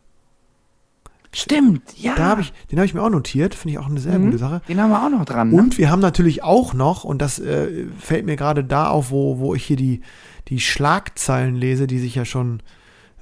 Stimmt, 1.37 1.83
ja. 1.99 2.15
Da 2.15 2.25
habe 2.25 2.41
ich, 2.41 2.53
den 2.71 2.79
habe 2.79 2.87
ich 2.87 2.95
mir 2.95 3.03
auch 3.03 3.11
notiert, 3.11 3.55
finde 3.55 3.73
ich 3.75 3.79
auch 3.79 3.89
eine 3.91 4.01
sehr 4.01 4.19
Mhm. 4.19 4.25
gute 4.27 4.39
Sache. 4.39 4.63
Den 4.69 4.81
haben 4.81 4.89
wir 4.91 5.05
auch 5.05 5.11
noch 5.11 5.27
dran. 5.27 5.51
Ne? 5.51 5.57
Und 5.61 5.77
wir 5.77 5.91
haben 5.91 6.01
natürlich 6.01 6.43
auch 6.43 6.73
noch, 6.73 7.05
und 7.05 7.21
das 7.21 7.39
äh, 7.39 7.87
fällt 7.99 8.25
mir 8.25 8.37
gerade 8.37 8.65
da 8.65 8.89
auf, 8.89 9.11
wo, 9.11 9.39
wo 9.39 9.55
ich 9.55 9.65
hier 9.65 9.77
die, 9.77 10.01
die 10.49 10.61
Schlagzeilen 10.61 11.55
lese, 11.55 11.87
die 11.87 11.99
sich 11.99 12.15
ja 12.15 12.25
schon, 12.25 12.63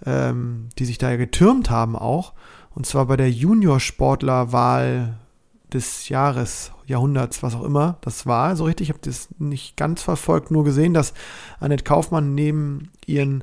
ähm, 0.06 0.68
die 0.78 0.84
sich 0.84 0.98
da 0.98 1.10
ja 1.10 1.16
getürmt 1.16 1.70
haben 1.70 1.96
auch. 1.96 2.34
Und 2.70 2.86
zwar 2.86 3.06
bei 3.06 3.16
der 3.16 3.30
Juniorsportlerwahl 3.30 5.14
des 5.72 6.08
Jahres, 6.08 6.70
Jahrhunderts, 6.86 7.42
was 7.42 7.54
auch 7.56 7.64
immer 7.64 7.98
das 8.02 8.26
war. 8.26 8.54
So 8.54 8.64
richtig, 8.64 8.88
ich 8.90 8.94
habe 8.94 9.00
das 9.02 9.28
nicht 9.38 9.76
ganz 9.76 10.02
verfolgt, 10.02 10.50
nur 10.52 10.62
gesehen, 10.64 10.94
dass 10.94 11.14
Annette 11.58 11.82
Kaufmann 11.84 12.34
neben 12.34 12.90
ihren 13.06 13.42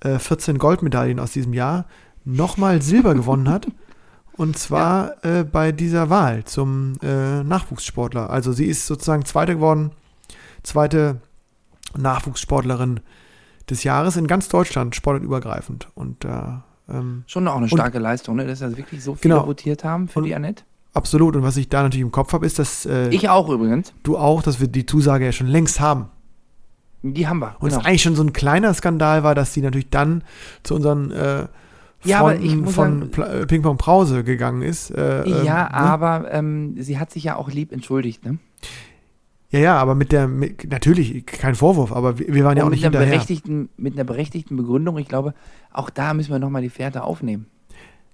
äh, 0.00 0.18
14 0.18 0.56
Goldmedaillen 0.58 1.20
aus 1.20 1.32
diesem 1.32 1.52
Jahr 1.52 1.84
nochmal 2.24 2.80
Silber 2.80 3.14
gewonnen 3.14 3.48
hat. 3.50 3.66
Und 4.40 4.56
zwar 4.56 5.22
äh, 5.22 5.44
bei 5.44 5.70
dieser 5.70 6.08
Wahl 6.08 6.44
zum 6.44 6.94
äh, 7.02 7.42
Nachwuchssportler. 7.44 8.30
Also 8.30 8.52
sie 8.52 8.64
ist 8.64 8.86
sozusagen 8.86 9.26
Zweite 9.26 9.56
geworden, 9.56 9.90
zweite 10.62 11.20
Nachwuchssportlerin 11.94 13.00
des 13.68 13.84
Jahres 13.84 14.16
in 14.16 14.26
ganz 14.26 14.48
Deutschland, 14.48 14.96
sportartübergreifend. 14.96 15.88
Und 15.94 16.24
da 16.24 16.64
ähm, 16.88 17.24
Schon 17.26 17.46
auch 17.48 17.58
eine 17.58 17.68
starke 17.68 17.98
Leistung, 17.98 18.36
ne? 18.36 18.46
dass 18.46 18.60
da 18.60 18.74
wirklich 18.74 19.04
so 19.04 19.14
viele 19.14 19.34
Genau. 19.34 19.46
votiert 19.46 19.84
haben 19.84 20.08
für 20.08 20.20
Und- 20.20 20.24
die 20.24 20.34
Annette. 20.34 20.64
absolut. 20.94 21.36
Und 21.36 21.42
was 21.42 21.58
ich 21.58 21.68
da 21.68 21.82
natürlich 21.82 22.00
im 22.00 22.10
Kopf 22.10 22.32
habe, 22.32 22.46
ist, 22.46 22.58
dass 22.58 22.86
äh, 22.86 23.10
Ich 23.10 23.28
auch 23.28 23.50
übrigens. 23.50 23.92
du 24.04 24.16
auch, 24.16 24.42
dass 24.42 24.58
wir 24.58 24.68
die 24.68 24.86
Zusage 24.86 25.26
ja 25.26 25.32
schon 25.32 25.48
längst 25.48 25.80
haben. 25.80 26.06
Die 27.02 27.28
haben 27.28 27.40
wir. 27.40 27.56
Und 27.60 27.68
es 27.68 27.74
genau. 27.74 27.86
eigentlich 27.86 28.02
schon 28.02 28.16
so 28.16 28.22
ein 28.22 28.32
kleiner 28.32 28.72
Skandal 28.72 29.22
war, 29.22 29.34
dass 29.34 29.52
die 29.52 29.60
natürlich 29.60 29.90
dann 29.90 30.24
zu 30.62 30.74
unseren 30.76 31.10
äh, 31.10 31.46
Ja, 32.04 32.20
aber 32.20 32.36
ich 32.36 32.56
muss 32.56 32.74
von 32.74 33.10
sagen- 33.12 33.42
äh, 33.42 33.46
Ping 33.46 33.62
Pong 33.62 33.76
Brause 33.76 34.24
gegangen 34.24 34.62
ist. 34.62 34.90
Äh, 34.90 35.22
ähm, 35.22 35.44
Ja, 35.44 35.64
ne? 35.64 35.74
aber 35.74 36.32
ähm, 36.32 36.74
sie 36.78 36.98
hat 36.98 37.10
sich 37.10 37.24
ja 37.24 37.36
auch 37.36 37.50
lieb 37.50 37.72
entschuldigt, 37.72 38.24
ne? 38.24 38.38
Ja, 39.50 39.58
ja, 39.58 39.76
aber 39.78 39.94
mit 39.96 40.12
der, 40.12 40.28
mit, 40.28 40.70
natürlich, 40.70 41.26
kein 41.26 41.56
Vorwurf, 41.56 41.90
aber 41.92 42.18
wir, 42.20 42.32
wir 42.32 42.44
waren 42.44 42.56
ja 42.56 42.62
auch 42.64 42.70
nicht 42.70 42.82
mit, 42.82 42.92
hinterher. 42.92 43.08
berechtigten, 43.10 43.68
mit 43.76 43.94
einer 43.94 44.04
berechtigten 44.04 44.56
Begründung. 44.56 44.96
Ich 44.98 45.08
glaube, 45.08 45.34
auch 45.72 45.90
da 45.90 46.14
müssen 46.14 46.30
wir 46.30 46.38
nochmal 46.38 46.62
die 46.62 46.68
Fährte 46.70 47.02
aufnehmen. 47.02 47.46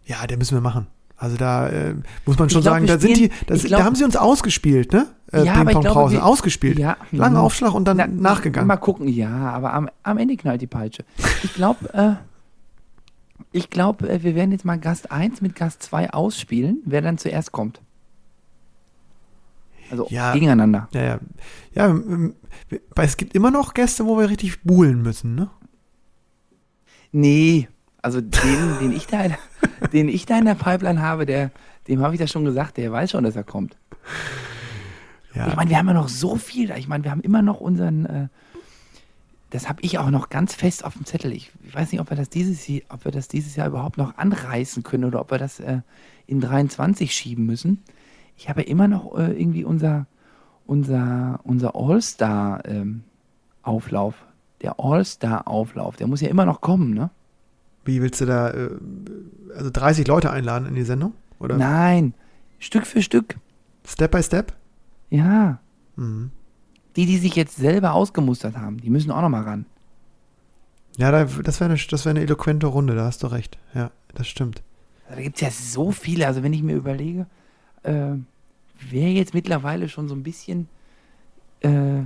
Ja, 0.06 0.26
der 0.26 0.38
müssen 0.38 0.56
wir 0.56 0.62
machen. 0.62 0.86
Also 1.18 1.36
da 1.36 1.68
äh, 1.68 1.94
muss 2.26 2.38
man 2.38 2.48
schon 2.50 2.62
glaub, 2.62 2.74
sagen, 2.74 2.86
da 2.86 2.98
sind 2.98 3.10
die, 3.16 3.24
spielen- 3.24 3.32
da, 3.46 3.54
ich 3.54 3.60
sind, 3.62 3.68
glaub- 3.68 3.80
da 3.80 3.84
haben 3.86 3.94
sie 3.96 4.04
uns 4.04 4.16
ausgespielt, 4.16 4.92
ne? 4.92 5.06
Äh, 5.32 5.44
Ja, 5.44 5.62
ich 5.62 5.68
glaube, 5.68 5.88
Pause, 5.88 6.22
ausgespielt. 6.22 6.78
Ja, 6.78 6.96
Langen 7.12 7.34
mhm. 7.34 7.40
Aufschlag 7.40 7.74
und 7.74 7.84
dann 7.86 7.96
Na, 7.98 8.06
nachgegangen. 8.06 8.66
Mal 8.66 8.76
gucken, 8.76 9.06
ja, 9.08 9.30
aber 9.30 9.74
am, 9.74 9.88
am 10.02 10.18
Ende 10.18 10.36
knallt 10.36 10.60
die 10.62 10.66
Peitsche. 10.66 11.04
Ich 11.42 11.54
glaube, 11.54 11.92
äh, 11.94 12.12
ich 13.52 13.70
glaube, 13.70 14.08
äh, 14.08 14.22
wir 14.22 14.34
werden 14.34 14.52
jetzt 14.52 14.64
mal 14.64 14.78
Gast 14.78 15.10
1 15.10 15.40
mit 15.40 15.54
Gast 15.54 15.82
2 15.82 16.10
ausspielen, 16.12 16.82
wer 16.84 17.02
dann 17.02 17.18
zuerst 17.18 17.52
kommt. 17.52 17.80
Also 19.90 20.08
Ja. 20.10 20.32
gegeneinander. 20.32 20.88
Ja, 20.92 21.02
ja. 21.02 21.18
Ja, 21.74 21.86
ähm, 21.86 22.34
weil 22.94 23.06
es 23.06 23.16
gibt 23.16 23.34
immer 23.34 23.50
noch 23.50 23.74
Gäste, 23.74 24.04
wo 24.06 24.18
wir 24.18 24.28
richtig 24.28 24.62
buhlen 24.62 25.02
müssen, 25.02 25.34
ne? 25.34 25.50
Nee, 27.12 27.68
also 28.02 28.20
den, 28.20 28.78
den, 28.80 28.92
ich 28.92 29.06
da 29.06 29.22
in, 29.22 29.34
den 29.92 30.08
ich 30.08 30.26
da 30.26 30.38
in 30.38 30.44
der 30.44 30.54
Pipeline 30.54 31.00
habe, 31.00 31.24
der, 31.24 31.50
dem 31.88 32.00
habe 32.02 32.14
ich 32.14 32.20
das 32.20 32.30
schon 32.30 32.44
gesagt, 32.44 32.76
der 32.76 32.90
weiß 32.92 33.10
schon, 33.12 33.24
dass 33.24 33.36
er 33.36 33.44
kommt. 33.44 33.76
Ja. 35.34 35.48
Ich 35.48 35.56
meine, 35.56 35.70
wir 35.70 35.78
haben 35.78 35.86
ja 35.88 35.94
noch 35.94 36.08
so 36.08 36.36
viel 36.36 36.68
da. 36.68 36.76
Ich 36.76 36.88
meine, 36.88 37.04
wir 37.04 37.10
haben 37.10 37.20
immer 37.20 37.42
noch 37.42 37.60
unseren, 37.60 38.06
äh, 38.06 38.28
das 39.50 39.68
habe 39.68 39.80
ich 39.82 39.98
auch 39.98 40.10
noch 40.10 40.28
ganz 40.28 40.54
fest 40.54 40.84
auf 40.84 40.94
dem 40.94 41.04
Zettel. 41.04 41.32
Ich, 41.32 41.52
weiß 41.72 41.92
nicht, 41.92 42.00
ob 42.00 42.10
wir 42.10 42.16
das 42.16 42.30
dieses 42.30 42.66
Jahr, 42.66 42.80
ob 42.88 43.04
wir 43.04 43.12
das 43.12 43.28
dieses 43.28 43.54
Jahr 43.56 43.68
überhaupt 43.68 43.96
noch 43.96 44.18
anreißen 44.18 44.82
können 44.82 45.04
oder 45.04 45.20
ob 45.20 45.30
wir 45.30 45.38
das 45.38 45.60
äh, 45.60 45.82
in 46.26 46.40
23 46.40 47.14
schieben 47.14 47.46
müssen. 47.46 47.84
Ich 48.36 48.48
habe 48.48 48.62
immer 48.62 48.88
noch 48.88 49.16
äh, 49.16 49.30
irgendwie 49.32 49.62
unser, 49.64 50.06
unser, 50.66 51.38
unser 51.44 51.76
All-Star-Auflauf. 51.76 54.16
der 54.62 54.80
All-Star-Auflauf, 54.80 55.94
der 55.96 56.08
muss 56.08 56.20
ja 56.20 56.28
immer 56.28 56.44
noch 56.44 56.60
kommen, 56.60 56.92
ne? 56.92 57.08
Wie 57.84 58.02
willst 58.02 58.20
du 58.20 58.26
da, 58.26 58.50
äh, 58.50 58.70
also 59.56 59.70
30 59.70 60.08
Leute 60.08 60.30
einladen 60.30 60.66
in 60.66 60.74
die 60.74 60.82
Sendung? 60.82 61.14
Oder 61.38 61.56
Nein, 61.56 62.12
Stück 62.58 62.86
für 62.86 63.00
Stück. 63.00 63.36
Step 63.86 64.10
by 64.10 64.22
Step? 64.22 64.52
Ja. 65.08 65.60
Mhm. 65.94 66.32
Die, 66.96 67.06
die 67.06 67.18
sich 67.18 67.36
jetzt 67.36 67.56
selber 67.56 67.92
ausgemustert 67.92 68.56
haben, 68.56 68.78
die 68.78 68.90
müssen 68.90 69.10
auch 69.10 69.20
noch 69.20 69.28
mal 69.28 69.42
ran. 69.42 69.66
Ja, 70.96 71.10
da, 71.10 71.24
das 71.24 71.60
wäre 71.60 71.70
eine, 71.70 71.80
das 71.90 72.04
wär 72.04 72.10
eine 72.10 72.22
eloquente 72.22 72.66
Runde, 72.66 72.94
da 72.94 73.04
hast 73.04 73.22
du 73.22 73.26
recht. 73.26 73.58
Ja, 73.74 73.90
das 74.14 74.26
stimmt. 74.28 74.62
Da 75.08 75.20
gibt 75.20 75.36
es 75.36 75.42
ja 75.42 75.50
so 75.50 75.92
viele. 75.92 76.26
Also 76.26 76.42
wenn 76.42 76.52
ich 76.52 76.62
mir 76.62 76.74
überlege, 76.74 77.26
äh, 77.82 78.14
wer 78.90 79.12
jetzt 79.12 79.34
mittlerweile 79.34 79.88
schon 79.88 80.08
so 80.08 80.14
ein 80.14 80.22
bisschen, 80.22 80.68
äh, 81.60 82.00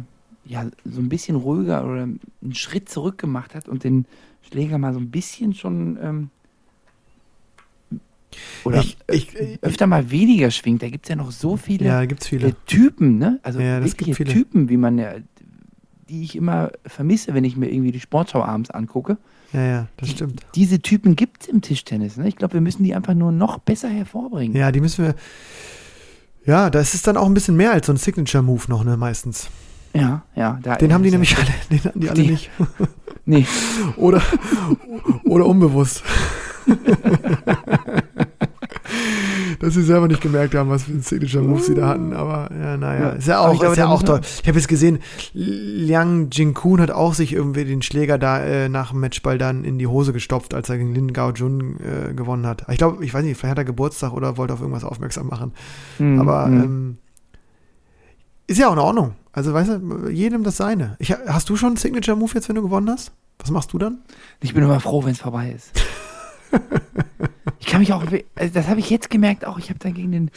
ja, 0.45 0.67
so 0.85 1.01
ein 1.01 1.09
bisschen 1.09 1.37
ruhiger 1.37 1.85
oder 1.85 2.03
einen 2.03 2.55
Schritt 2.55 2.89
zurück 2.89 3.19
gemacht 3.19 3.55
hat 3.55 3.69
und 3.69 3.85
den 3.85 4.07
Schläger 4.43 4.79
mal 4.79 4.93
so 4.93 4.99
ein 4.99 5.11
bisschen 5.11 5.55
schon 5.55 5.99
ähm, 6.03 6.31
oder 8.65 8.79
Ich- 8.81 8.97
ich- 9.11 9.35
äh, 9.39 9.59
öfter 9.63 9.87
mal 9.87 10.11
weniger 10.11 10.51
schwingt. 10.51 10.83
Da 10.83 10.89
gibt 10.89 11.07
es 11.07 11.11
ja 11.11 11.17
noch 11.17 11.31
so 11.33 11.57
viele 11.57 11.87
Ja, 11.87 12.05
gibt's 12.05 12.29
viele. 12.29 12.49
äh, 12.49 12.53
Typen, 12.67 13.19
ne? 13.19 13.41
Also 13.43 13.61
Ja, 13.61 13.83
wirkliche 13.85 13.97
gibt 13.97 14.17
viele. 14.17 14.33
Typen, 14.33 14.69
wie 14.69 14.77
man 14.77 14.99
ja, 14.99 15.15
die 16.09 16.23
ich 16.23 16.37
immer 16.37 16.71
vermisse, 16.87 17.35
wenn 17.35 17.45
ich 17.45 17.57
mir 17.57 17.71
irgendwie 17.73 17.93
die 17.93 18.01
Sportschau 18.01 18.43
abends 18.43 18.71
angucke. 18.71 19.17
Ja, 19.53 19.65
ja, 19.65 19.87
das 19.97 20.09
Die- 20.11 20.15
stimmt. 20.15 20.41
Diese 20.55 20.81
Typen 20.81 21.17
gibt 21.17 21.43
es 21.43 21.49
im 21.49 21.61
Tischtennis. 21.61 22.17
Ne? 22.17 22.29
Ich 22.29 22.37
glaube, 22.37 22.55
wir 22.55 22.61
müssen 22.61 22.85
die 22.85 22.95
einfach 22.95 23.15
nur 23.15 23.33
noch 23.33 23.59
besser 23.59 23.89
hervorbringen. 23.89 24.57
Ja, 24.57 24.71
die 24.71 24.81
müssen 24.81 25.05
wir. 25.05 25.15
Ja, 26.47 26.71
das 26.71 26.95
ist 26.95 27.07
dann 27.07 27.17
auch 27.17 27.27
ein 27.27 27.35
bisschen 27.35 27.57
mehr 27.57 27.73
als 27.73 27.87
so 27.87 27.93
ein 27.93 27.97
Signature-Move 27.97 28.65
noch, 28.69 28.85
ne, 28.85 28.97
meistens. 28.97 29.49
Ja, 29.93 30.23
ja. 30.37 30.53
Den 30.81 30.93
haben 30.93 31.03
die 31.03 31.11
nämlich 31.11 31.37
alle, 31.37 31.47
den 31.71 31.85
hatten 31.85 32.01
die 32.01 32.09
alle 32.11 32.23
Die- 32.23 32.31
nicht. 32.31 32.51
Nee, 33.27 33.47
Oder, 33.97 34.23
oder 35.25 35.47
unbewusst. 35.47 36.03
Dass 39.59 39.75
sie 39.75 39.83
selber 39.83 40.07
nicht 40.09 40.21
gemerkt 40.21 40.55
haben, 40.55 40.71
was 40.71 40.85
für 40.85 40.93
ein 40.93 41.03
Signature 41.03 41.43
Moves 41.45 41.67
sie 41.67 41.75
da 41.75 41.89
hatten. 41.89 42.13
Aber 42.13 42.49
ja, 42.53 42.77
naja, 42.77 43.01
Ja. 43.01 43.09
ist 43.11 43.27
ja 43.29 43.41
auch, 43.41 43.59
glaube, 43.59 43.73
ist 43.73 43.79
ja 43.79 43.89
auch 43.89 44.03
toll. 44.03 44.21
Ich 44.43 44.49
habe 44.49 44.59
jetzt 44.59 44.69
gesehen, 44.69 45.01
Liang 45.35 46.29
Jinkun 46.31 46.81
hat 46.81 46.91
auch 46.91 47.15
sich 47.15 47.33
irgendwie 47.33 47.65
den 47.65 47.83
Schläger 47.83 48.19
da 48.19 48.41
äh, 48.41 48.69
nach 48.69 48.91
dem 48.91 49.01
Matchball 49.01 49.39
dann 49.39 49.65
in 49.65 49.79
die 49.79 49.87
Hose 49.87 50.13
gestopft, 50.13 50.55
als 50.55 50.69
er 50.69 50.79
gegen 50.79 50.95
Lin 50.95 51.13
Gao 51.13 51.33
Jun 51.33 51.77
äh, 51.81 52.15
gewonnen 52.15 52.47
hat. 52.47 52.65
Ich 52.71 52.79
glaube, 52.79 53.05
ich 53.05 53.13
weiß 53.13 53.25
nicht, 53.25 53.37
vielleicht 53.39 53.51
hat 53.53 53.59
er 53.59 53.65
Geburtstag 53.65 54.13
oder 54.13 54.37
wollte 54.37 54.55
auf 54.55 54.61
irgendwas 54.61 54.85
aufmerksam 54.85 55.27
machen. 55.29 55.53
Mhm, 55.99 56.21
Aber 56.21 56.47
mhm. 56.47 56.63
ähm, 56.63 56.99
ist 58.47 58.59
ja 58.59 58.69
auch 58.69 58.73
in 58.75 58.79
Ordnung. 58.79 59.13
Also, 59.33 59.55
weißt 59.55 59.71
du, 59.71 60.09
jedem 60.09 60.43
das 60.43 60.57
seine. 60.57 60.97
Ich, 60.99 61.13
hast 61.13 61.49
du 61.49 61.57
schon 61.57 61.69
einen 61.69 61.77
Signature 61.77 62.17
Move 62.17 62.33
jetzt, 62.35 62.49
wenn 62.49 62.57
du 62.57 62.63
gewonnen 62.63 62.91
hast? 62.91 63.13
Was 63.39 63.51
machst 63.51 63.73
du 63.73 63.79
dann? 63.79 63.99
Ich 64.41 64.55
bin 64.55 64.63
immer 64.65 64.81
froh, 64.81 65.05
wenn 65.05 65.13
es 65.13 65.21
vorbei 65.21 65.53
ist. 65.57 65.71
ich 67.59 67.67
kann 67.67 67.81
mich 67.81 67.93
auch, 67.93 68.03
also 68.35 68.55
das 68.55 68.69
habe 68.69 68.81
ich 68.81 68.91
jetzt 68.91 69.11
gemerkt 69.11 69.45
auch. 69.45 69.59
Ich 69.59 69.69
habe 69.71 69.79
dann 69.79 69.95
gegen 69.95 70.13
den, 70.13 70.31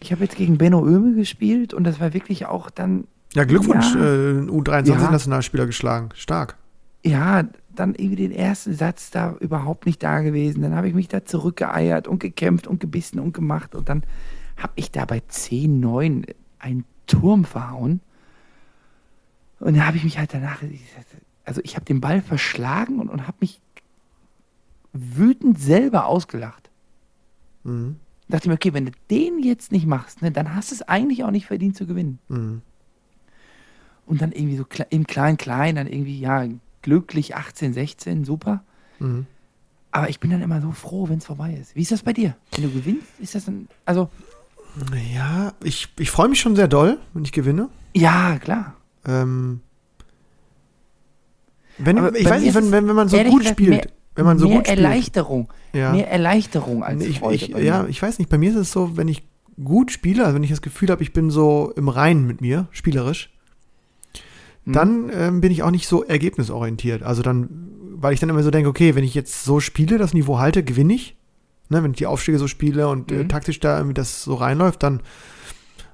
ich 0.00 0.12
habe 0.12 0.22
jetzt 0.24 0.36
gegen 0.36 0.58
Benno 0.58 0.84
Öme 0.86 1.14
gespielt 1.14 1.74
und 1.74 1.84
das 1.84 2.00
war 2.00 2.12
wirklich 2.14 2.46
auch 2.46 2.70
dann, 2.70 3.04
Ja, 3.34 3.44
Glückwunsch, 3.44 3.94
Ja. 3.94 4.00
äh, 4.00 4.34
Ja. 4.36 4.40
U23-Nationalspieler 4.42 5.66
geschlagen. 5.66 6.08
Stark. 6.14 6.56
ja, 7.04 7.44
dann 7.76 7.96
irgendwie 7.96 8.14
den 8.28 8.30
ersten 8.30 8.72
Satz 8.72 9.10
da 9.10 9.34
überhaupt 9.40 9.84
nicht 9.84 10.00
da 10.00 10.20
gewesen. 10.20 10.62
Dann 10.62 10.76
habe 10.76 10.86
ich 10.86 10.94
mich 10.94 11.08
da 11.08 11.24
zurückgeeiert 11.24 12.06
und 12.06 12.20
gekämpft 12.20 12.68
und 12.68 12.78
gebissen 12.78 13.18
und 13.18 13.32
gemacht 13.34 13.74
und 13.74 13.88
dann 13.88 14.04
habe 14.56 14.72
ich 14.76 14.92
da 14.92 15.04
bei 15.06 15.18
10-9 15.28 16.24
einen 16.60 16.84
Turm 17.08 17.44
verhauen. 17.44 18.00
Und 19.58 19.76
dann 19.76 19.86
habe 19.88 19.96
ich 19.96 20.04
mich 20.04 20.18
halt 20.18 20.32
danach, 20.32 20.58
also 21.44 21.60
ich 21.64 21.74
habe 21.74 21.84
den 21.84 22.00
Ball 22.00 22.22
verschlagen 22.22 23.00
und, 23.00 23.08
und 23.08 23.26
habe 23.26 23.38
mich 23.40 23.60
wütend 24.94 25.60
selber 25.60 26.06
ausgelacht. 26.06 26.70
Mhm. 27.64 27.96
dachte 28.28 28.44
ich 28.44 28.48
mir, 28.48 28.54
okay, 28.54 28.72
wenn 28.72 28.86
du 28.86 28.92
den 29.10 29.38
jetzt 29.38 29.72
nicht 29.72 29.86
machst, 29.86 30.22
ne, 30.22 30.30
dann 30.30 30.54
hast 30.54 30.70
du 30.70 30.74
es 30.76 30.82
eigentlich 30.82 31.24
auch 31.24 31.30
nicht 31.30 31.46
verdient 31.46 31.76
zu 31.76 31.86
gewinnen. 31.86 32.18
Mhm. 32.28 32.62
Und 34.06 34.20
dann 34.22 34.32
irgendwie 34.32 34.56
so 34.56 34.64
im 34.90 35.06
Klein-Klein, 35.06 35.76
dann 35.76 35.86
irgendwie, 35.86 36.18
ja, 36.20 36.46
glücklich 36.82 37.36
18, 37.36 37.72
16, 37.72 38.24
super. 38.24 38.62
Mhm. 38.98 39.26
Aber 39.90 40.10
ich 40.10 40.20
bin 40.20 40.30
dann 40.30 40.42
immer 40.42 40.60
so 40.60 40.72
froh, 40.72 41.08
wenn 41.08 41.18
es 41.18 41.24
vorbei 41.24 41.54
ist. 41.54 41.74
Wie 41.74 41.82
ist 41.82 41.92
das 41.92 42.02
bei 42.02 42.12
dir? 42.12 42.36
Wenn 42.54 42.64
du 42.64 42.70
gewinnst, 42.70 43.06
ist 43.18 43.34
das 43.34 43.44
dann, 43.46 43.68
also, 43.84 44.10
Ja, 45.14 45.52
ich, 45.62 45.88
ich 45.98 46.10
freue 46.10 46.28
mich 46.28 46.40
schon 46.40 46.56
sehr 46.56 46.68
doll, 46.68 46.98
wenn 47.14 47.24
ich 47.24 47.32
gewinne. 47.32 47.68
ja, 47.94 48.38
klar. 48.38 48.74
Ähm, 49.06 49.60
wenn, 51.78 51.98
Aber 51.98 52.14
ich 52.16 52.28
weiß 52.28 52.42
nicht, 52.42 52.54
wenn, 52.54 52.70
wenn, 52.72 52.88
wenn 52.88 52.96
man 52.96 53.08
so 53.08 53.16
gut 53.16 53.38
gesagt 53.40 53.60
spielt, 53.60 53.92
wenn 54.14 54.24
man 54.24 54.38
so 54.38 54.46
mehr 54.48 54.58
gut 54.58 54.66
spielt. 54.66 54.78
Erleichterung. 54.80 55.48
ja. 55.72 55.92
Mehr 55.92 56.10
Erleichterung 56.10 56.82
als 56.84 57.02
ich, 57.04 57.18
Freude. 57.20 57.34
ich, 57.36 57.48
ja, 57.48 57.86
ich 57.86 58.00
weiß 58.02 58.18
nicht, 58.18 58.28
bei 58.30 58.38
mir 58.38 58.50
ist 58.50 58.56
es 58.56 58.72
so, 58.72 58.96
wenn 58.96 59.08
ich 59.08 59.22
gut 59.64 59.90
spiele, 59.92 60.24
also 60.24 60.34
wenn 60.34 60.42
ich 60.42 60.50
das 60.50 60.62
Gefühl 60.62 60.90
habe, 60.90 61.02
ich 61.02 61.12
bin 61.12 61.30
so 61.30 61.72
im 61.76 61.88
Reinen 61.88 62.26
mit 62.26 62.40
mir, 62.40 62.66
spielerisch, 62.70 63.30
Hm. 64.64 64.72
dann 64.72 65.10
ähm, 65.12 65.40
bin 65.40 65.52
ich 65.52 65.62
auch 65.62 65.70
nicht 65.70 65.86
so 65.86 66.02
ergebnisorientiert. 66.04 67.02
Also 67.02 67.22
dann, 67.22 67.48
weil 67.96 68.14
ich 68.14 68.20
dann 68.20 68.30
immer 68.30 68.42
so 68.42 68.50
denke, 68.50 68.68
okay, 68.70 68.94
wenn 68.94 69.04
ich 69.04 69.14
jetzt 69.14 69.44
so 69.44 69.60
spiele, 69.60 69.98
das 69.98 70.14
Niveau 70.14 70.38
halte, 70.38 70.62
gewinne 70.64 70.94
ich. 70.94 71.16
Ne, 71.70 71.82
wenn 71.82 71.92
ich 71.92 71.96
die 71.98 72.06
Aufstiege 72.06 72.38
so 72.38 72.46
spiele 72.46 72.88
und 72.88 73.10
äh, 73.12 73.24
Mhm. 73.24 73.28
taktisch 73.28 73.58
da 73.60 73.76
irgendwie 73.78 73.94
das 73.94 74.22
so 74.22 74.34
reinläuft, 74.34 74.82
dann 74.82 75.00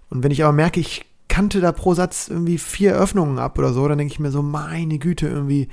und 0.09 0.25
wenn 0.25 0.33
ich 0.33 0.43
aber 0.43 0.53
merke, 0.53 0.81
ich 0.81 1.05
kannte 1.29 1.61
da 1.61 1.71
pro 1.71 1.95
Satz 1.95 2.27
irgendwie 2.29 2.59
vier 2.59 2.95
Öffnungen 2.97 3.39
ab 3.39 3.57
oder 3.59 3.73
so, 3.73 3.87
dann 3.87 3.99
denke 3.99 4.13
ich 4.13 4.19
mir 4.19 4.33
so, 4.33 4.43
meine 4.43 4.99
Güte, 4.99 5.29
irgendwie, 5.29 5.69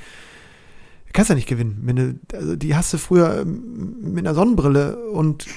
kannst 1.17 1.29
ja 1.29 1.35
nicht 1.35 1.47
gewinnen. 1.49 2.19
Du, 2.27 2.37
also 2.37 2.55
die 2.55 2.75
hast 2.75 2.93
du 2.93 2.97
früher 2.97 3.41
ähm, 3.41 3.97
mit 4.13 4.25
einer 4.25 4.35
Sonnenbrille 4.35 4.97
und 5.09 5.47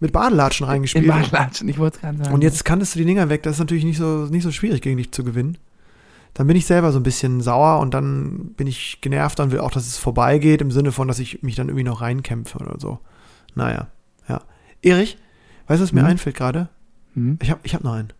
mit 0.00 0.12
Badelatschen 0.12 0.64
In 0.66 0.70
reingespielt. 0.70 1.08
Badlatschen, 1.08 1.68
ich 1.68 1.78
wollte 1.78 1.96
es 1.96 2.00
gerade 2.02 2.18
sagen. 2.18 2.34
Und 2.34 2.42
jetzt 2.42 2.64
kanntest 2.64 2.94
du 2.94 3.00
die 3.00 3.06
Dinger 3.06 3.28
weg. 3.30 3.42
Das 3.42 3.54
ist 3.54 3.58
natürlich 3.58 3.84
nicht 3.84 3.96
so, 3.98 4.26
nicht 4.26 4.42
so 4.44 4.52
schwierig, 4.52 4.82
gegen 4.82 4.98
dich 4.98 5.10
zu 5.10 5.24
gewinnen. 5.24 5.56
Dann 6.34 6.46
bin 6.46 6.56
ich 6.56 6.66
selber 6.66 6.92
so 6.92 7.00
ein 7.00 7.02
bisschen 7.02 7.40
sauer 7.40 7.80
und 7.80 7.94
dann 7.94 8.52
bin 8.56 8.66
ich 8.66 9.00
genervt 9.00 9.40
und 9.40 9.50
will 9.50 9.60
auch, 9.60 9.70
dass 9.70 9.86
es 9.86 9.96
vorbeigeht, 9.96 10.60
im 10.60 10.70
Sinne 10.70 10.92
von, 10.92 11.08
dass 11.08 11.18
ich 11.18 11.42
mich 11.42 11.56
dann 11.56 11.68
irgendwie 11.68 11.84
noch 11.84 12.00
reinkämpfe 12.02 12.58
oder 12.58 12.78
so. 12.78 13.00
Naja, 13.54 13.88
ja. 14.28 14.42
Erich, 14.82 15.16
weißt 15.66 15.80
du, 15.80 15.84
was 15.84 15.92
mir 15.92 16.02
Hm? 16.02 16.08
einfällt 16.08 16.36
gerade? 16.36 16.68
Hm? 17.14 17.38
Ich 17.42 17.50
habe 17.50 17.60
ich 17.64 17.74
hab 17.74 17.82
noch 17.82 17.94
einen. 17.94 18.12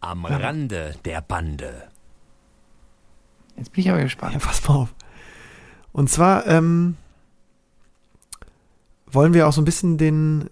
Am 0.00 0.24
Rande 0.24 0.94
der 1.04 1.20
Bande. 1.20 1.84
Jetzt 3.56 3.72
bin 3.72 3.84
ich 3.84 3.90
aber 3.90 4.02
gespannt. 4.02 4.32
Ja, 4.32 4.40
pass 4.40 4.66
mal 4.66 4.74
auf. 4.76 4.94
Und 5.92 6.08
zwar 6.10 6.46
ähm, 6.46 6.96
wollen 9.10 9.34
wir 9.34 9.48
auch 9.48 9.52
so 9.52 9.60
ein 9.60 9.64
bisschen 9.64 9.98
den, 9.98 10.48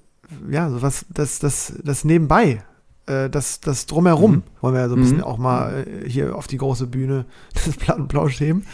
ja, 0.50 0.68
so 0.70 0.82
was, 0.82 1.06
das, 1.10 1.38
das, 1.38 1.72
das 1.82 2.04
nebenbei, 2.04 2.62
äh, 3.06 3.30
das, 3.30 3.60
das 3.60 3.86
drumherum, 3.86 4.32
Mhm. 4.32 4.42
wollen 4.60 4.74
wir 4.74 4.80
ja 4.80 4.88
so 4.88 4.96
ein 4.96 5.00
bisschen 5.02 5.18
Mhm. 5.18 5.24
auch 5.24 5.38
mal 5.38 5.86
äh, 5.86 6.08
hier 6.08 6.34
auf 6.36 6.46
die 6.48 6.58
große 6.58 6.86
Bühne 6.86 7.24
des 7.66 7.76
Plattenplausch 7.76 8.40
heben. 8.40 8.64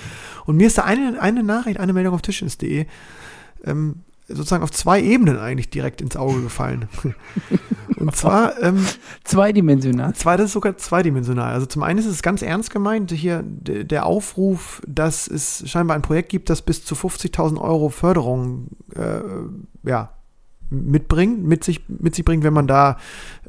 Und 0.47 0.57
mir 0.57 0.67
ist 0.67 0.79
da 0.79 0.85
eine, 0.85 1.21
eine 1.21 1.43
Nachricht, 1.43 1.79
eine 1.81 1.93
Meldung 1.93 2.15
auf 2.15 2.23
tischens.de 2.23 2.87
ähm, 3.65 3.97
sozusagen 4.27 4.63
auf 4.63 4.71
zwei 4.71 5.03
Ebenen 5.03 5.39
eigentlich 5.39 5.69
direkt 5.69 6.01
ins 6.01 6.17
Auge 6.17 6.41
gefallen. 6.43 6.89
Und 7.97 8.15
zwar, 8.17 8.61
ähm, 8.63 8.85
Zweidimensional. 9.25 10.15
Zwei, 10.15 10.37
das 10.37 10.47
ist 10.47 10.53
sogar 10.53 10.77
zweidimensional. 10.77 11.53
Also 11.53 11.67
zum 11.67 11.83
einen 11.83 11.99
ist 11.99 12.07
es 12.07 12.23
ganz 12.23 12.43
ernst 12.43 12.71
gemeint, 12.71 13.11
hier 13.11 13.43
de- 13.45 13.85
der 13.85 14.07
Aufruf, 14.07 14.83
dass 14.87 15.27
es 15.29 15.69
scheinbar 15.69 15.97
ein 15.97 16.03
Projekt 16.03 16.29
gibt, 16.29 16.51
das 16.51 16.63
bis 16.63 16.85
zu 16.85 16.95
50.000 16.95 17.61
Euro 17.61 17.89
Förderung 17.89 18.69
äh, 18.95 19.89
ja, 19.89 20.11
mitbringt, 20.71 21.45
mit 21.45 21.65
sich, 21.65 21.83
mit 21.89 22.15
sich 22.15 22.25
bringt, 22.25 22.45
wenn 22.45 22.53
man 22.55 22.67
da 22.67 22.97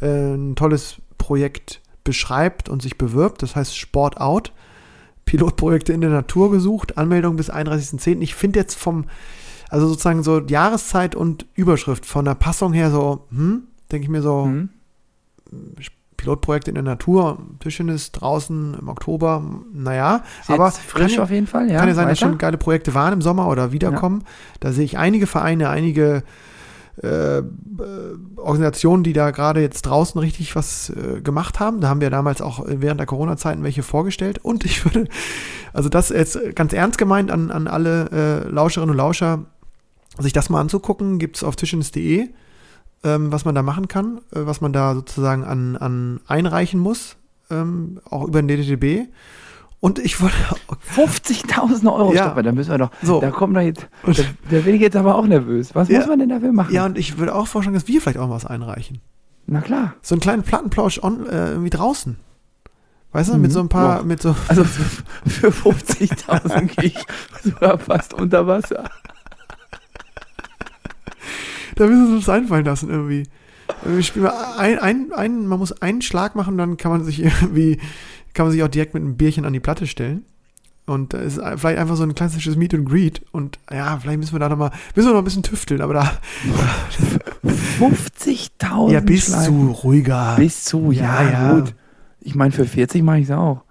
äh, 0.02 0.34
ein 0.36 0.56
tolles 0.56 0.98
Projekt 1.18 1.82
beschreibt 2.04 2.70
und 2.70 2.82
sich 2.82 2.98
bewirbt. 2.98 3.42
Das 3.42 3.56
heißt 3.56 3.78
Sport 3.78 4.20
Out. 4.22 4.52
Pilotprojekte 5.26 5.92
in 5.92 6.02
der 6.02 6.12
Natur 6.12 6.52
gesucht, 6.52 7.00
Anmeldung 7.00 7.36
bis 7.36 7.50
31.10. 7.50 8.22
Ich 8.22 8.36
finde 8.36 8.60
jetzt 8.60 8.76
vom, 8.76 9.06
also 9.70 9.88
sozusagen 9.88 10.22
so 10.22 10.40
Jahreszeit 10.40 11.16
und 11.16 11.48
Überschrift 11.56 12.06
von 12.06 12.26
der 12.26 12.36
Passung 12.36 12.74
her 12.74 12.92
so, 12.92 13.26
hm, 13.32 13.64
denke 13.92 14.04
ich 14.06 14.10
mir 14.10 14.22
so, 14.22 14.46
Hm? 14.46 14.70
Pilotprojekte 16.18 16.72
in 16.72 16.76
der 16.76 16.84
Natur, 16.84 17.38
Tischtennis 17.60 18.12
draußen 18.14 18.78
im 18.80 18.88
Oktober, 18.88 19.44
naja, 19.74 20.24
Ist 20.42 20.50
aber 20.50 20.72
frisch 20.72 21.02
kann, 21.02 21.10
ja- 21.12 21.24
auf 21.24 21.30
jeden 21.30 21.46
Fall, 21.46 21.70
ja. 21.70 21.78
kann 21.80 21.90
ja 21.90 21.94
sein, 21.94 22.08
dass 22.08 22.20
schon 22.20 22.38
geile 22.38 22.58
Projekte 22.58 22.94
waren 22.94 23.14
im 23.14 23.22
Sommer 23.22 23.48
oder 23.50 23.72
wiederkommen. 23.74 24.24
Da 24.62 24.72
sehe 24.72 24.86
ich 24.86 24.98
einige 24.98 25.28
Vereine, 25.28 25.70
einige 25.70 26.24
äh, 27.04 27.40
äh, 27.40 27.44
Organisationen, 28.38 29.04
die 29.04 29.12
da 29.12 29.32
gerade 29.32 29.60
jetzt 29.60 29.82
draußen 29.82 30.18
richtig 30.20 30.56
was 30.56 30.90
äh, 30.92 31.20
gemacht 31.22 31.60
haben. 31.60 31.82
Da 31.82 31.90
haben 31.90 32.00
wir 32.00 32.10
damals 32.10 32.42
auch 32.42 32.64
während 32.66 33.02
der 33.02 33.08
Corona-Zeiten 33.08 33.64
welche 33.64 33.84
vorgestellt. 33.84 34.40
Und 34.42 34.64
ich 34.64 34.86
würde, 34.86 35.10
also 35.74 35.90
das 35.90 36.08
jetzt 36.10 36.40
ganz 36.56 36.72
ernst 36.72 36.98
gemeint 36.98 37.30
an, 37.32 37.52
an 37.52 37.68
alle 37.68 38.46
äh, 38.46 38.50
Lauscherinnen 38.50 38.92
und 38.92 38.98
Lauscher, 38.98 39.46
sich 40.18 40.32
das 40.32 40.50
mal 40.50 40.62
anzugucken, 40.62 41.20
gibt 41.20 41.36
es 41.36 41.44
auf 41.44 41.58
tischtennis.de 41.58 42.30
ähm, 43.06 43.32
was 43.32 43.46
man 43.46 43.56
da 43.56 43.62
machen 43.62 43.88
kann, 43.88 44.18
äh, 44.34 44.42
was 44.46 44.60
man 44.60 44.74
da 44.74 44.94
sozusagen 44.96 45.46
an, 45.46 45.78
an 45.78 46.20
einreichen 46.28 46.80
muss, 46.82 47.16
ähm, 47.50 48.02
auch 48.10 48.26
über 48.28 48.42
den 48.42 48.48
DDTB. 48.50 49.08
Und 49.80 50.00
ich 50.00 50.20
wollte, 50.22 50.36
50.000 50.96 51.94
Euro, 51.94 52.14
Ja. 52.14 52.32
Stopp, 52.32 52.44
da 52.44 52.52
müssen 52.52 52.72
wir 52.72 52.78
doch, 52.80 52.92
So. 53.04 53.22
da 53.22 53.30
kommt 53.32 53.56
doch 53.56 53.62
jetzt, 53.62 53.88
Und- 54.04 54.18
da, 54.20 54.24
da 54.50 54.60
bin 54.62 54.76
ich 54.76 54.82
jetzt 54.82 54.96
aber 54.96 55.16
auch 55.16 55.26
nervös. 55.28 55.76
Was 55.76 55.90
Ja. 55.90 56.00
muss 56.00 56.08
man 56.08 56.20
denn 56.20 56.30
dafür 56.30 56.52
machen? 56.52 56.74
ja, 56.74 56.86
und 56.86 56.98
ich 56.98 57.18
würde 57.18 57.36
auch 57.36 57.48
vorschlagen, 57.48 57.76
dass 57.76 57.88
wir 57.88 58.02
vielleicht 58.02 58.18
auch 58.18 58.30
was 58.30 58.46
einreichen. 58.46 59.00
Na 59.48 59.62
klar. 59.62 59.94
So 60.02 60.16
einen 60.16 60.22
kleinen 60.22 60.42
Plattenplausch 60.44 61.00
on, 61.04 61.28
äh, 61.28 61.52
irgendwie 61.52 61.70
draußen. 61.70 62.18
Weißt 63.12 63.30
du, 63.30 63.36
Mhm. 63.36 63.42
mit 63.44 63.52
so 63.52 63.60
ein 63.60 63.70
paar, 63.70 63.98
Ja. 64.00 64.04
mit 64.04 64.22
so, 64.22 64.36
Also 64.48 64.64
für, 64.64 65.52
für 65.52 65.52
50.000 65.52 66.68
gehe 66.76 66.86
ich 66.90 66.98
sogar 67.44 67.78
fast 67.78 68.14
unter 68.16 68.48
Wasser. 68.48 68.86
Da 71.76 71.88
müssen 71.88 72.08
wir 72.10 72.16
uns 72.18 72.30
einfallen 72.30 72.66
lassen 72.66 72.90
irgendwie. 72.90 73.24
Wir 73.84 74.04
spielen 74.04 74.26
mal 74.26 74.34
ein, 74.58 74.80
ein, 74.80 75.12
ein, 75.14 75.48
man 75.48 75.60
muss 75.60 75.82
einen 75.82 76.02
Schlag 76.02 76.36
machen, 76.36 76.58
dann 76.58 76.78
kann 76.78 76.92
man 76.92 77.04
sich 77.04 77.20
irgendwie, 77.24 77.80
kann 78.34 78.46
man 78.46 78.52
sich 78.54 78.64
auch 78.64 78.68
direkt 78.68 78.94
mit 78.94 79.04
einem 79.04 79.18
Bierchen 79.18 79.46
an 79.46 79.54
die 79.54 79.60
Platte 79.60 79.88
stellen. 79.88 80.24
Und 80.88 81.14
da 81.14 81.18
ist 81.18 81.42
vielleicht 81.58 81.80
einfach 81.80 81.96
so 81.96 82.04
ein 82.04 82.14
klassisches 82.14 82.56
Meet 82.58 82.76
and 82.76 82.88
Greet. 82.88 83.24
Und 83.32 83.58
ja, 83.72 83.98
vielleicht 84.00 84.20
müssen 84.20 84.34
wir 84.36 84.40
da 84.40 84.50
nochmal, 84.50 84.70
müssen 84.96 85.08
wir 85.08 85.14
noch 85.14 85.22
ein 85.22 85.26
bisschen 85.26 85.42
tüfteln, 85.42 85.82
aber 85.82 85.96
da 85.96 86.12
50.000 87.80 88.92
ja 88.92 89.00
bis 89.00 89.26
Schleifen. 89.26 89.46
zu 89.46 89.72
ruhiger. 89.72 90.36
Bis 90.38 90.64
zu, 90.64 90.92
ja, 90.92 91.24
Ja, 91.24 91.32
ja. 91.32 91.54
gut. 91.56 91.74
Ich 92.22 92.36
meine, 92.36 92.52
für 92.52 92.66
40 92.66 93.04
mache 93.04 93.20
ich 93.20 93.26
es 93.26 93.32
auch. 93.32 93.64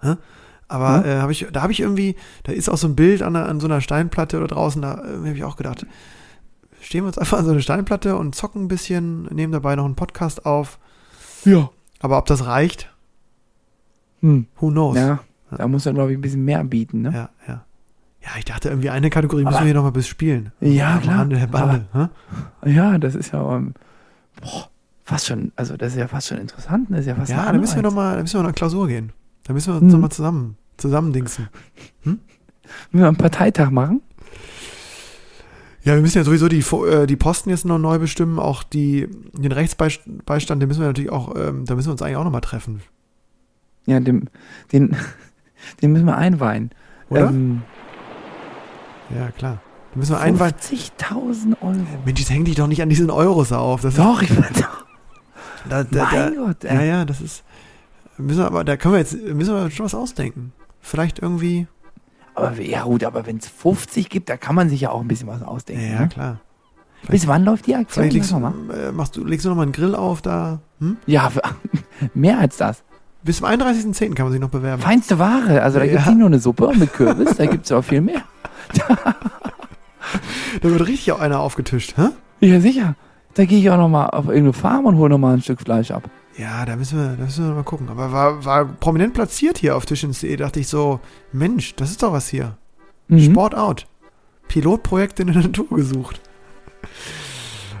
Aber 0.67 1.05
äh, 1.05 1.17
hab 1.19 1.29
ich, 1.29 1.45
da 1.53 1.61
habe 1.61 1.71
ich 1.71 1.79
irgendwie, 1.81 2.15
da 2.43 2.51
ist 2.51 2.69
auch 2.69 2.77
so 2.77 2.87
ein 2.87 2.95
Bild 2.95 3.21
an, 3.21 3.35
einer- 3.35 3.47
an 3.47 3.59
so 3.59 3.67
einer 3.67 3.81
Steinplatte 3.81 4.37
oder 4.37 4.47
draußen, 4.47 4.81
da 4.81 4.95
äh, 4.95 5.17
habe 5.27 5.33
ich 5.35 5.43
auch 5.43 5.57
gedacht, 5.57 5.85
stehen 6.85 7.03
wir 7.03 7.07
uns 7.07 7.17
einfach 7.17 7.39
an 7.39 7.45
so 7.45 7.51
eine 7.51 7.61
Steinplatte 7.61 8.15
und 8.17 8.35
zocken 8.35 8.63
ein 8.65 8.67
bisschen, 8.67 9.23
nehmen 9.25 9.51
dabei 9.51 9.75
noch 9.75 9.85
einen 9.85 9.95
Podcast 9.95 10.45
auf. 10.45 10.79
Ja. 11.43 11.69
Aber 11.99 12.17
ob 12.17 12.25
das 12.27 12.45
reicht, 12.45 12.91
Hm. 14.21 14.47
who 14.59 14.69
knows? 14.69 14.95
Ja, 14.97 15.19
da 15.51 15.67
muss 15.67 15.85
er, 15.85 15.93
glaube 15.93 16.11
ich, 16.11 16.17
ein 16.17 16.21
bisschen 16.21 16.43
mehr 16.45 16.63
bieten, 16.63 17.01
ne? 17.01 17.11
ja, 17.13 17.29
ja. 17.47 17.65
Ja, 18.23 18.29
ich 18.39 18.45
dachte 18.45 18.69
irgendwie, 18.69 18.89
eine 18.89 19.11
Kategorie 19.11 19.43
müssen 19.43 19.53
Aber- 19.55 19.63
wir 19.63 19.67
hier 19.67 19.75
nochmal 19.75 19.91
bespielen. 19.91 20.51
Ja, 20.59 20.95
Am 20.95 21.01
klar. 21.01 21.19
Rande 21.19 21.37
der 21.37 21.45
Bande. 21.47 21.85
hä? 21.93 22.71
Ja, 22.71 22.97
das 22.97 23.13
ist 23.13 23.31
ja 23.33 23.55
ähm, 23.55 23.75
boah, 24.41 24.67
fast 25.03 25.27
schon, 25.27 25.51
also 25.55 25.77
das 25.77 25.93
ist 25.93 25.99
ja 25.99 26.07
fast 26.07 26.27
schon 26.29 26.39
interessant, 26.39 26.87
das 26.89 27.01
ist 27.01 27.05
ja 27.05 27.13
fast 27.15 27.29
Ja, 27.29 27.51
da 27.51 27.53
müssen 27.53 27.73
wir 27.75 27.79
Anreiz. 27.79 27.83
noch 27.83 27.93
mal, 27.95 28.15
da 28.15 28.21
müssen 28.23 28.33
wir 28.33 28.39
noch 28.41 28.47
eine 28.47 28.53
Klausur 28.55 28.87
gehen. 28.87 29.11
Da 29.43 29.53
müssen 29.53 29.73
wir 29.73 29.75
uns 29.79 29.83
Hm. 29.83 29.91
noch 29.91 30.07
mal 30.07 30.09
zusammen, 30.09 30.57
zusammendingsen. 30.77 31.49
Wenn 32.03 32.19
wir 32.91 33.07
einen 33.07 33.17
Parteitag 33.17 33.69
machen? 33.69 34.01
Ja, 35.85 35.93
wir 35.93 36.01
müssen 36.01 36.17
ja 36.17 36.23
sowieso 36.23 36.47
die, 36.47 36.61
äh, 36.61 37.05
die 37.05 37.15
Posten 37.15 37.51
jetzt 37.51 37.63
noch 37.63 37.77
neu 37.77 37.99
bestimmen, 37.99 38.39
auch 38.39 38.63
die, 38.63 39.07
den 39.33 39.51
Rechtsbeistand, 39.51 40.59
den 40.59 40.67
müssen 40.67 40.81
wir 40.81 40.87
natürlich 40.87 41.11
auch, 41.11 41.35
ähm, 41.35 41.65
da 41.65 41.75
müssen 41.75 41.89
wir 41.89 41.91
uns 41.91 42.01
eigentlich 42.01 42.17
auch 42.17 42.23
noch 42.23 42.31
mal 42.31 42.41
treffen. 42.41 42.81
Ja, 43.85 43.99
dem, 43.99 44.27
den, 44.71 44.97
den 45.83 45.91
müssen 45.91 46.05
wir 46.05 46.17
einweihen. 46.17 46.71
Oder? 47.09 47.29
Ähm, 47.29 47.61
ja, 49.15 49.29
klar. 49.29 49.61
Da 49.93 49.99
müssen 49.99 50.13
wir 50.13 50.19
einweihen. 50.19 50.55
50.000 50.55 51.61
Euro. 51.61 51.75
Mensch, 52.03 52.19
jetzt 52.19 52.31
häng 52.31 52.45
dich 52.45 52.55
doch 52.55 52.65
nicht 52.65 52.81
an 52.81 52.89
diesen 52.89 53.11
Euros 53.11 53.51
auf. 53.51 53.81
Das 53.81 53.93
Doch, 53.93 54.23
ich 54.23 54.29
bin 54.29 54.43
da, 55.69 55.83
da, 55.83 55.85
Mein 55.91 56.09
da, 56.11 56.29
Gott, 56.31 56.63
Ja, 56.63 56.69
ey. 56.71 56.87
ja, 56.87 57.05
das 57.05 57.21
ist. 57.21 57.43
Müssen 58.17 58.39
wir, 58.39 58.47
aber 58.47 58.63
da 58.63 58.75
können 58.75 58.95
wir 58.95 58.99
jetzt 58.99 59.13
müssen 59.13 59.53
wir 59.53 59.69
schon 59.69 59.85
was 59.85 59.93
ausdenken. 59.93 60.51
Vielleicht 60.81 61.19
irgendwie. 61.19 61.67
Aber 62.35 62.59
ja 62.61 62.83
gut, 62.83 63.03
aber 63.03 63.25
wenn 63.25 63.37
es 63.37 63.47
50 63.47 64.09
gibt, 64.09 64.29
da 64.29 64.37
kann 64.37 64.55
man 64.55 64.69
sich 64.69 64.81
ja 64.81 64.89
auch 64.91 65.01
ein 65.01 65.07
bisschen 65.07 65.27
was 65.27 65.41
ausdenken. 65.41 65.91
Ja, 65.91 66.01
ne? 66.01 66.07
klar. 66.09 66.39
Bis 67.07 67.27
wann 67.27 67.43
läuft 67.45 67.67
die 67.67 67.75
Aktion? 67.75 68.03
Vielleicht 68.09 68.13
legst, 68.31 68.31
mal. 68.39 68.53
äh, 68.73 68.91
machst 68.91 69.15
du, 69.15 69.23
legst 69.23 69.45
du 69.45 69.49
noch 69.49 69.55
mal 69.55 69.63
einen 69.63 69.71
Grill 69.71 69.95
auf 69.95 70.21
da. 70.21 70.59
Hm? 70.79 70.97
Ja, 71.05 71.31
mehr 72.13 72.39
als 72.39 72.57
das. 72.57 72.83
Bis 73.23 73.37
zum 73.37 73.47
31.10. 73.47 74.13
kann 74.15 74.25
man 74.25 74.31
sich 74.33 74.41
noch 74.41 74.49
bewerben. 74.49 74.81
Feinste 74.81 75.17
Ware. 75.17 75.61
Also 75.61 75.79
da 75.79 75.85
Ja. 75.85 75.91
gibt 75.91 76.01
es 76.01 76.07
nicht 76.07 76.17
nur 76.17 76.27
eine 76.27 76.39
Suppe 76.39 76.71
mit 76.75 76.93
Kürbis, 76.93 77.37
da 77.37 77.45
gibt 77.45 77.65
es 77.65 77.71
auch 77.71 77.83
viel 77.83 78.01
mehr. 78.01 78.21
Da 80.61 80.69
wird 80.69 80.87
richtig 80.87 81.11
auch 81.11 81.19
einer 81.19 81.39
aufgetischt. 81.39 81.95
Hä? 81.97 82.09
Ja, 82.39 82.59
sicher. 82.59 82.95
Da 83.33 83.45
gehe 83.45 83.59
ich 83.59 83.69
auch 83.69 83.77
noch 83.77 83.89
mal 83.89 84.05
auf 84.07 84.25
irgendeine 84.27 84.53
Farm 84.53 84.85
und 84.85 84.97
hole 84.97 85.09
noch 85.09 85.17
mal 85.17 85.33
ein 85.33 85.41
Stück 85.41 85.59
Fleisch 85.61 85.91
ab. 85.91 86.03
Ja, 86.37 86.65
da 86.65 86.75
müssen 86.75 86.97
wir, 86.99 87.15
da 87.15 87.23
müssen 87.23 87.47
wir 87.47 87.55
mal 87.55 87.63
gucken. 87.63 87.87
Aber 87.89 88.11
war, 88.11 88.43
war 88.43 88.65
prominent 88.65 89.13
platziert 89.13 89.57
hier 89.57 89.75
auf 89.75 89.85
Tischens.de. 89.85 90.35
Dachte 90.35 90.59
ich 90.59 90.67
so, 90.67 90.99
Mensch, 91.31 91.75
das 91.75 91.91
ist 91.91 92.03
doch 92.03 92.11
was 92.11 92.27
hier. 92.27 92.57
Mhm. 93.07 93.19
Sport 93.21 93.55
out. 93.55 93.87
Pilotprojekt 94.47 95.19
in 95.19 95.27
der 95.27 95.35
Natur 95.43 95.67
gesucht. 95.69 96.19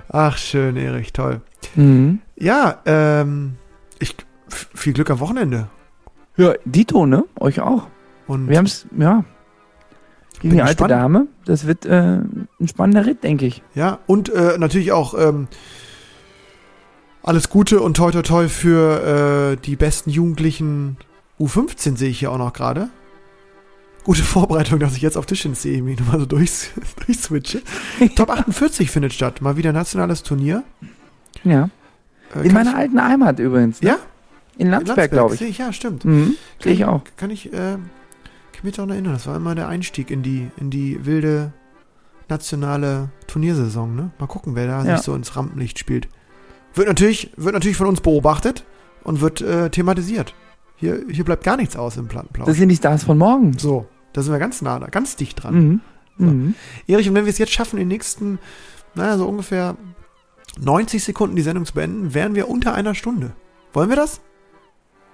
Ach, 0.09 0.37
schön, 0.37 0.77
Erich, 0.77 1.11
toll. 1.13 1.41
Mhm. 1.75 2.19
Ja, 2.37 2.79
ähm, 2.85 3.55
ich, 3.99 4.15
viel 4.47 4.93
Glück 4.93 5.09
am 5.09 5.19
Wochenende. 5.19 5.67
Ja, 6.37 6.53
Dito, 6.65 7.05
ne? 7.05 7.25
Euch 7.39 7.59
auch. 7.59 7.87
Und 8.27 8.49
Wir 8.49 8.57
haben 8.57 8.65
es, 8.65 8.87
ja. 8.97 9.23
Gegen 10.39 10.49
Bin 10.49 10.57
die 10.57 10.61
alte 10.61 10.73
gespannt. 10.75 10.91
Dame. 10.91 11.27
Das 11.45 11.65
wird 11.67 11.85
äh, 11.85 12.17
ein 12.19 12.67
spannender 12.67 13.05
Ritt, 13.05 13.23
denke 13.23 13.45
ich. 13.45 13.63
ja, 13.73 13.99
und 14.07 14.29
äh, 14.29 14.57
natürlich 14.57 14.91
auch 14.91 15.13
ähm, 15.17 15.47
alles 17.25 17.49
Gute 17.49 17.79
und 17.81 17.97
toi 17.97 18.11
toi 18.11 18.21
toi 18.21 18.47
für 18.49 19.53
äh, 19.53 19.57
die 19.57 19.75
besten 19.75 20.09
Jugendlichen 20.09 20.97
U15 21.39 21.97
sehe 21.97 22.09
ich 22.09 22.19
hier 22.19 22.31
auch 22.31 22.37
noch 22.37 22.53
gerade. 22.53 22.89
Gute 24.03 24.21
Vorbereitung, 24.21 24.79
dass 24.79 24.95
ich 24.95 25.01
jetzt 25.01 25.17
auf 25.17 25.25
Tischchen.de 25.25 25.81
mich 25.81 25.99
nochmal 25.99 26.19
so 26.19 26.25
durchs, 26.27 26.69
durchswitche. 27.07 27.61
Top 28.15 28.29
48 28.29 28.91
findet 28.91 29.13
statt. 29.13 29.41
Mal 29.41 29.57
wieder 29.57 29.73
nationales 29.73 30.21
Turnier. 30.21 30.63
Ja. 31.43 31.69
Äh, 32.35 32.47
In 32.47 32.53
meiner 32.53 32.69
ich- 32.71 32.75
alten 32.77 33.03
Heimat 33.03 33.39
übrigens. 33.39 33.81
Ne? 33.81 33.89
Ja? 33.89 33.97
In 34.57 34.69
Landsberg, 34.69 35.11
glaube 35.11 35.33
ich. 35.33 35.39
Sehe 35.39 35.47
ich, 35.49 35.57
ja, 35.57 35.73
stimmt. 35.73 36.05
Mhm. 36.05 36.35
Sehe 36.61 36.73
ich 36.73 36.85
auch. 36.85 37.01
Kann 37.17 37.31
ich, 37.31 37.47
äh, 37.47 37.51
kann 37.73 37.81
ich 38.53 38.63
mich 38.63 38.75
daran 38.75 38.91
erinnern. 38.91 39.13
Das 39.13 39.25
war 39.25 39.35
immer 39.35 39.55
der 39.55 39.67
Einstieg 39.67 40.11
in 40.11 40.21
die, 40.21 40.47
in 40.57 40.69
die 40.69 41.03
wilde 41.05 41.51
nationale 42.29 43.09
Turniersaison, 43.27 43.95
ne? 43.95 44.11
Mal 44.19 44.27
gucken, 44.27 44.55
wer 44.55 44.67
da 44.67 44.83
Ja. 44.85 44.95
sich 44.97 45.05
so 45.05 45.15
ins 45.15 45.35
Rampenlicht 45.35 45.79
spielt. 45.79 46.07
Wird 46.75 46.87
natürlich, 46.87 47.31
wird 47.37 47.53
natürlich 47.53 47.77
von 47.77 47.87
uns 47.87 48.01
beobachtet 48.01 48.65
und 49.03 49.21
wird 49.21 49.41
äh, 49.41 49.69
thematisiert. 49.69 50.33
Hier, 50.77 51.03
hier 51.09 51.23
bleibt 51.23 51.43
gar 51.43 51.55
nichts 51.57 51.75
aus 51.77 51.95
im 51.97 52.07
Plattenplausch. 52.07 52.47
Das 52.47 52.57
sind 52.57 52.69
die 52.69 52.75
Stars 52.75 53.03
von 53.03 53.17
morgen. 53.17 53.57
So, 53.57 53.87
da 54.13 54.21
sind 54.21 54.33
wir 54.33 54.39
ganz 54.39 54.61
nah, 54.61 54.77
da, 54.79 54.87
ganz 54.87 55.15
dicht 55.15 55.41
dran. 55.43 55.55
Mhm. 55.55 55.81
So. 56.17 56.25
Mhm. 56.25 56.55
Erich, 56.87 57.07
und 57.09 57.15
wenn 57.15 57.25
wir 57.25 57.29
es 57.31 57.37
jetzt 57.37 57.53
schaffen, 57.53 57.77
in 57.77 57.83
den 57.83 57.87
nächsten, 57.89 58.39
naja, 58.93 59.17
so 59.17 59.25
ungefähr 59.27 59.75
90 60.59 61.03
Sekunden 61.03 61.35
die 61.35 61.41
Sendung 61.41 61.65
zu 61.65 61.73
beenden, 61.73 62.13
wären 62.13 62.35
wir 62.35 62.49
unter 62.49 62.73
einer 62.73 62.93
Stunde. 62.95 63.31
Wollen 63.73 63.89
wir 63.89 63.95
das? 63.95 64.21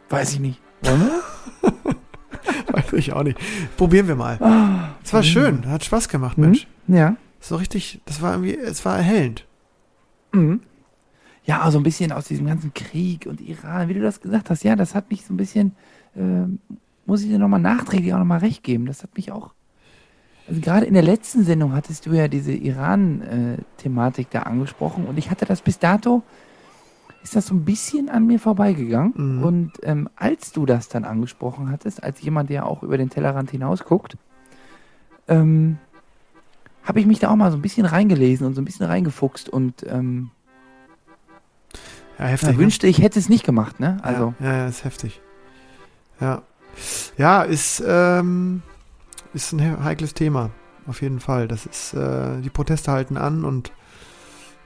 Weiß 0.09 0.33
ich 0.33 0.39
nicht. 0.39 0.59
Wollen 0.81 1.01
wir? 1.01 1.71
Weiß 2.73 2.93
ich 2.93 3.13
auch 3.13 3.23
nicht. 3.23 3.37
Probieren 3.77 4.07
wir 4.07 4.15
mal. 4.15 4.37
Ah, 4.41 4.95
Es 5.03 5.13
war 5.13 5.21
schön, 5.23 5.67
hat 5.69 5.83
Spaß 5.85 6.09
gemacht, 6.09 6.37
Mhm. 6.37 6.43
Mensch. 6.45 6.67
Ja. 6.87 7.15
So 7.39 7.55
richtig, 7.55 8.01
das 8.05 8.21
war 8.21 8.31
irgendwie, 8.33 8.55
es 8.57 8.83
war 8.85 8.97
erhellend. 8.97 9.45
Mhm. 10.31 10.61
Ja, 11.51 11.59
also 11.59 11.79
ein 11.79 11.83
bisschen 11.83 12.13
aus 12.13 12.29
diesem 12.29 12.45
ganzen 12.45 12.73
Krieg 12.73 13.25
und 13.25 13.41
Iran, 13.41 13.89
wie 13.89 13.93
du 13.93 13.99
das 13.99 14.21
gesagt 14.21 14.49
hast, 14.49 14.63
ja, 14.63 14.77
das 14.77 14.95
hat 14.95 15.11
mich 15.11 15.25
so 15.25 15.33
ein 15.33 15.37
bisschen, 15.37 15.75
ähm, 16.15 16.59
muss 17.05 17.23
ich 17.23 17.27
dir 17.27 17.39
nochmal 17.39 17.59
nachträglich 17.59 18.13
auch 18.13 18.19
nochmal 18.19 18.39
recht 18.39 18.63
geben. 18.63 18.85
Das 18.85 19.03
hat 19.03 19.17
mich 19.17 19.33
auch, 19.33 19.51
also 20.47 20.61
gerade 20.61 20.85
in 20.85 20.93
der 20.93 21.03
letzten 21.03 21.43
Sendung 21.43 21.73
hattest 21.73 22.05
du 22.05 22.13
ja 22.13 22.29
diese 22.29 22.53
Iran-Thematik 22.53 24.29
da 24.31 24.43
angesprochen 24.43 25.03
und 25.03 25.17
ich 25.17 25.29
hatte 25.29 25.43
das 25.43 25.61
bis 25.61 25.77
dato, 25.77 26.23
ist 27.21 27.35
das 27.35 27.47
so 27.47 27.53
ein 27.53 27.65
bisschen 27.65 28.07
an 28.07 28.27
mir 28.27 28.39
vorbeigegangen. 28.39 29.13
Mhm. 29.17 29.43
Und 29.43 29.71
ähm, 29.83 30.07
als 30.15 30.53
du 30.53 30.65
das 30.65 30.87
dann 30.87 31.03
angesprochen 31.03 31.69
hattest, 31.69 32.01
als 32.01 32.21
jemand, 32.21 32.49
der 32.49 32.65
auch 32.65 32.81
über 32.81 32.97
den 32.97 33.09
Tellerrand 33.09 33.51
hinaus 33.51 33.83
guckt, 33.83 34.15
ähm, 35.27 35.79
habe 36.83 37.01
ich 37.01 37.05
mich 37.05 37.19
da 37.19 37.29
auch 37.29 37.35
mal 37.35 37.51
so 37.51 37.57
ein 37.57 37.61
bisschen 37.61 37.85
reingelesen 37.85 38.47
und 38.47 38.55
so 38.55 38.61
ein 38.61 38.65
bisschen 38.65 38.85
reingefuchst 38.85 39.49
und 39.49 39.85
ähm, 39.85 40.31
Ja, 42.21 42.27
heftig. 42.27 42.49
ja, 42.53 42.57
wünschte, 42.57 42.87
ich 42.87 43.01
hätte 43.01 43.19
es 43.19 43.27
nicht 43.29 43.43
gemacht, 43.43 43.79
ne? 43.79 43.95
ne? 43.95 44.03
Also, 44.03 44.33
Ja, 44.39 44.53
ja, 44.53 44.67
ist 44.67 44.83
heftig. 44.85 45.19
Ja. 46.19 46.41
Ja, 47.17 47.41
ist, 47.43 47.83
ähm, 47.85 48.61
ist 49.33 49.51
ein 49.53 49.59
he- 49.59 49.83
heikles 49.83 50.13
Thema. 50.13 50.51
Auf 50.87 51.01
jeden 51.01 51.19
Fall. 51.19 51.47
Das 51.47 51.65
ist, 51.65 51.93
äh, 51.93 52.39
die 52.41 52.49
Proteste 52.49 52.91
halten 52.91 53.17
an 53.17 53.43
und 53.43 53.71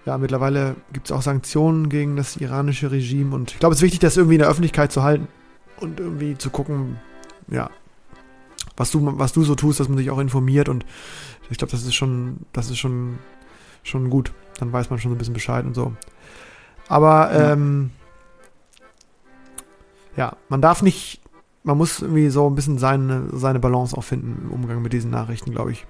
ja, 0.05 0.17
mittlerweile 0.19 0.75
gibt 0.93 1.07
es 1.07 1.11
auch 1.11 1.21
Sanktionen 1.23 1.89
gegen 1.89 2.15
das 2.15 2.37
iranische 2.37 2.91
Regime 2.91 3.33
und 3.35 3.51
ich 3.53 3.59
glaube, 3.59 3.73
es 3.73 3.79
ist 3.79 3.83
wichtig, 3.83 3.99
das 4.01 4.17
irgendwie 4.17 4.35
in 4.35 4.39
der 4.41 4.49
Öffentlichkeit 4.49 4.91
zu 4.91 5.01
halten 5.01 5.27
und 5.77 5.99
irgendwie 5.99 6.37
zu 6.37 6.51
gucken, 6.51 6.97
ja, 7.49 7.69
was 8.77 8.91
du, 8.91 9.17
was 9.17 9.33
du 9.33 9.43
so 9.43 9.55
tust, 9.55 9.79
dass 9.79 9.89
man 9.89 9.97
sich 9.97 10.11
auch 10.11 10.19
informiert 10.19 10.69
und 10.69 10.85
ich 11.49 11.57
glaube, 11.57 11.71
das 11.71 11.83
ist 11.83 11.95
schon, 11.95 12.39
das 12.53 12.69
ist 12.69 12.77
schon, 12.77 13.17
schon 13.83 14.09
gut. 14.09 14.31
Dann 14.59 14.71
weiß 14.71 14.89
man 14.89 14.99
schon 14.99 15.11
so 15.11 15.15
ein 15.15 15.17
bisschen 15.17 15.33
Bescheid 15.33 15.65
und 15.65 15.73
so. 15.73 15.93
Aber 16.87 17.31
Ja. 17.33 17.51
ähm, 17.53 17.91
ja, 20.15 20.35
man 20.49 20.61
darf 20.61 20.81
nicht, 20.81 21.21
man 21.63 21.77
muss 21.77 22.01
irgendwie 22.01 22.29
so 22.29 22.47
ein 22.49 22.55
bisschen 22.55 22.77
seine, 22.77 23.23
seine 23.33 23.59
Balance 23.59 23.97
auch 23.97 24.03
finden 24.03 24.43
im 24.45 24.51
Umgang 24.51 24.81
mit 24.81 24.93
diesen 24.93 25.11
Nachrichten, 25.11 25.51
glaube 25.51 25.71
ich. 25.71 25.85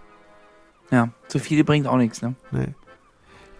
ja, 0.91 1.09
zu 1.27 1.39
viel 1.39 1.63
bringt 1.63 1.87
auch 1.87 1.97
nichts, 1.97 2.21
ne? 2.21 2.35
Nee. 2.51 2.67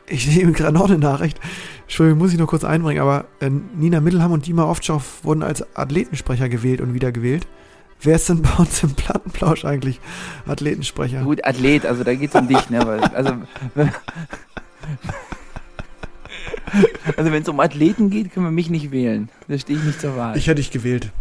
Ich 0.08 0.26
sehe 0.26 0.52
gerade 0.54 0.74
noch 0.74 0.86
eine 0.90 0.98
Nachricht. 1.00 1.40
Entschuldigung, 1.84 2.20
muss 2.20 2.32
ich 2.34 2.40
noch 2.40 2.48
kurz 2.48 2.64
einbringen, 2.64 3.02
aber 3.02 3.26
äh, 3.40 3.50
Nina 3.50 4.00
Mittelham 4.00 4.32
und 4.32 4.46
Dima 4.48 4.64
Ovtchow 4.70 5.04
wurden 5.24 5.44
als 5.44 5.76
Athletensprecher 5.76 6.48
gewählt 6.50 6.80
und 6.82 6.94
wiedergewählt. 6.94 7.48
Wer 8.02 8.16
ist 8.18 8.30
denn 8.30 8.42
bei 8.42 8.52
uns 8.58 8.84
im 8.84 8.94
Plattenplausch 8.94 9.66
eigentlich 9.66 10.00
Athletensprecher? 10.48 11.24
Gut, 11.24 11.44
Athlet, 11.46 11.86
also 11.86 12.04
da 12.04 12.14
geht's 12.14 12.36
um 12.36 12.48
dich, 12.48 12.70
ne? 12.70 12.86
Weil, 12.86 13.00
also, 13.04 13.34
also 17.18 17.32
wenn 17.32 17.42
es 17.44 17.50
um 17.50 17.60
Athleten 17.60 18.10
geht, 18.10 18.34
können 18.34 18.46
wir 18.46 18.52
mich 18.52 18.70
nicht 18.70 18.92
wählen. 18.92 19.30
Da 19.48 19.58
stehe 19.58 19.78
ich 19.80 19.86
nicht 19.86 20.02
zur 20.02 20.16
Wahl. 20.18 20.38
Ich 20.38 20.48
hätte 20.48 20.56
dich 20.56 20.72
gewählt. 20.72 21.12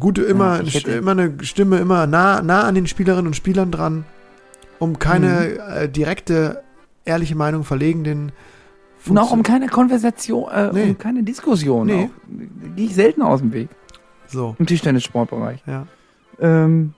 Gute, 0.00 0.22
immer, 0.22 0.62
Ja, 0.62 0.70
hätte- 0.70 0.90
immer 0.92 1.10
eine 1.12 1.32
Stimme, 1.42 1.78
immer 1.78 2.06
nah, 2.06 2.40
nah 2.42 2.62
an 2.62 2.74
den 2.74 2.86
Spielerinnen 2.86 3.26
und 3.26 3.34
Spielern 3.34 3.70
dran, 3.70 4.04
um 4.78 4.98
keine 4.98 5.26
Mhm. 5.28 5.74
äh, 5.84 5.88
direkte, 5.88 6.62
ehrliche 7.04 7.36
Meinung 7.36 7.62
verlegen, 7.64 8.02
den 8.04 8.32
Und 9.08 9.18
auch 9.18 9.30
um 9.32 9.42
keine 9.42 9.68
Konversation, 9.68 10.50
äh, 10.50 10.72
Nee. 10.72 10.82
um 10.90 10.98
keine 10.98 11.22
Diskussion. 11.22 11.86
Nee. 11.86 12.10
Gehe 12.74 12.86
ich 12.86 12.94
selten 12.94 13.22
aus 13.22 13.40
dem 13.40 13.52
Weg 13.52 13.68
So, 14.26 14.56
im 14.58 14.66
Tischtennissportbereich. 14.66 15.62
ja. 15.66 15.86
Ähm, 16.40 16.94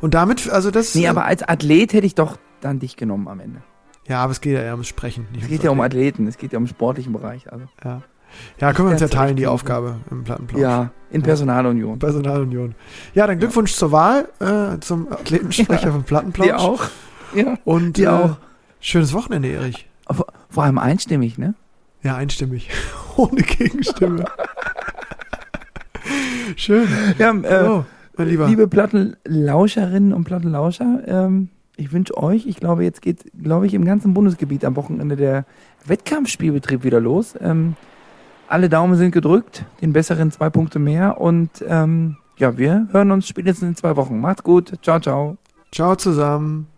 Und 0.00 0.12
damit, 0.14 0.50
also 0.50 0.70
das. 0.70 0.94
Nee, 0.94 1.08
aber 1.08 1.24
als 1.24 1.42
Athlet 1.42 1.92
hätte 1.94 2.06
ich 2.06 2.14
doch 2.14 2.36
dann 2.60 2.78
dich 2.78 2.96
genommen 2.96 3.26
am 3.28 3.40
Ende. 3.40 3.62
Ja, 4.06 4.22
aber 4.22 4.32
es 4.32 4.40
geht 4.40 4.54
ja 4.54 4.60
eher 4.60 4.72
ums 4.72 4.88
Sprechen. 4.88 5.26
Nicht 5.32 5.44
Es 5.44 5.48
geht 5.48 5.62
ja 5.62 5.70
um 5.70 5.80
Athleten. 5.80 6.26
Es 6.26 6.36
geht 6.36 6.52
ja 6.52 6.58
um 6.58 6.66
sportlichen 6.66 7.12
Bereich. 7.12 7.50
Also. 7.50 7.66
Ja, 7.84 8.02
ja 8.60 8.72
können 8.72 8.88
wir 8.88 8.92
uns 8.92 9.00
ja 9.00 9.08
teilen, 9.08 9.36
die 9.36 9.46
Aufgabe 9.46 9.96
im 10.10 10.24
Plattenplausch. 10.24 10.60
Ja, 10.60 10.90
in 11.10 11.22
Personalunion. 11.22 11.98
Personalunion. 11.98 12.74
Ja, 13.14 13.26
dann 13.26 13.38
Glückwunsch 13.38 13.72
zur 13.74 13.92
Wahl 13.92 14.28
äh, 14.40 14.78
zum 14.80 15.10
Athletensprecher 15.10 15.86
Ja. 15.86 15.92
vom 15.92 16.02
Plattenplausch. 16.04 16.48
Dir 16.48 16.58
auch. 16.58 16.84
Ja. 17.34 17.58
Und 17.64 17.96
Dir 17.96 18.08
äh, 18.08 18.12
auch. 18.12 18.36
schönes 18.80 19.12
Wochenende, 19.14 19.48
Erich. 19.50 19.88
Vor, 20.10 20.26
vor 20.50 20.64
allem 20.64 20.78
einstimmig, 20.78 21.38
ne? 21.38 21.54
Ja, 22.02 22.16
einstimmig. 22.16 22.68
Ohne 23.16 23.40
Gegenstimme. 23.40 24.26
Schön. 26.56 26.86
Ja, 27.18 27.30
äh, 27.32 27.82
Lieber. 28.22 28.46
liebe 28.46 28.68
Plattenlauscherinnen 28.68 30.12
und 30.12 30.24
Plattenlauscher, 30.24 31.00
ähm, 31.06 31.48
ich 31.76 31.92
wünsche 31.92 32.16
euch, 32.16 32.46
ich 32.46 32.56
glaube, 32.56 32.84
jetzt 32.84 33.02
geht, 33.02 33.24
glaube 33.40 33.66
ich, 33.66 33.74
im 33.74 33.84
ganzen 33.84 34.14
Bundesgebiet 34.14 34.64
am 34.64 34.76
Wochenende 34.76 35.16
der 35.16 35.44
Wettkampfspielbetrieb 35.86 36.84
wieder 36.84 37.00
los. 37.00 37.34
Ähm, 37.40 37.76
alle 38.48 38.68
Daumen 38.68 38.96
sind 38.96 39.12
gedrückt, 39.12 39.64
den 39.80 39.92
besseren 39.92 40.30
zwei 40.30 40.50
Punkte 40.50 40.78
mehr 40.78 41.20
und 41.20 41.50
ähm, 41.66 42.16
ja, 42.36 42.58
wir 42.58 42.88
hören 42.90 43.10
uns 43.10 43.28
spätestens 43.28 43.68
in 43.68 43.76
zwei 43.76 43.96
Wochen. 43.96 44.20
Macht's 44.20 44.42
gut, 44.42 44.74
ciao, 44.82 45.00
ciao. 45.00 45.36
Ciao 45.72 45.96
zusammen. 45.96 46.73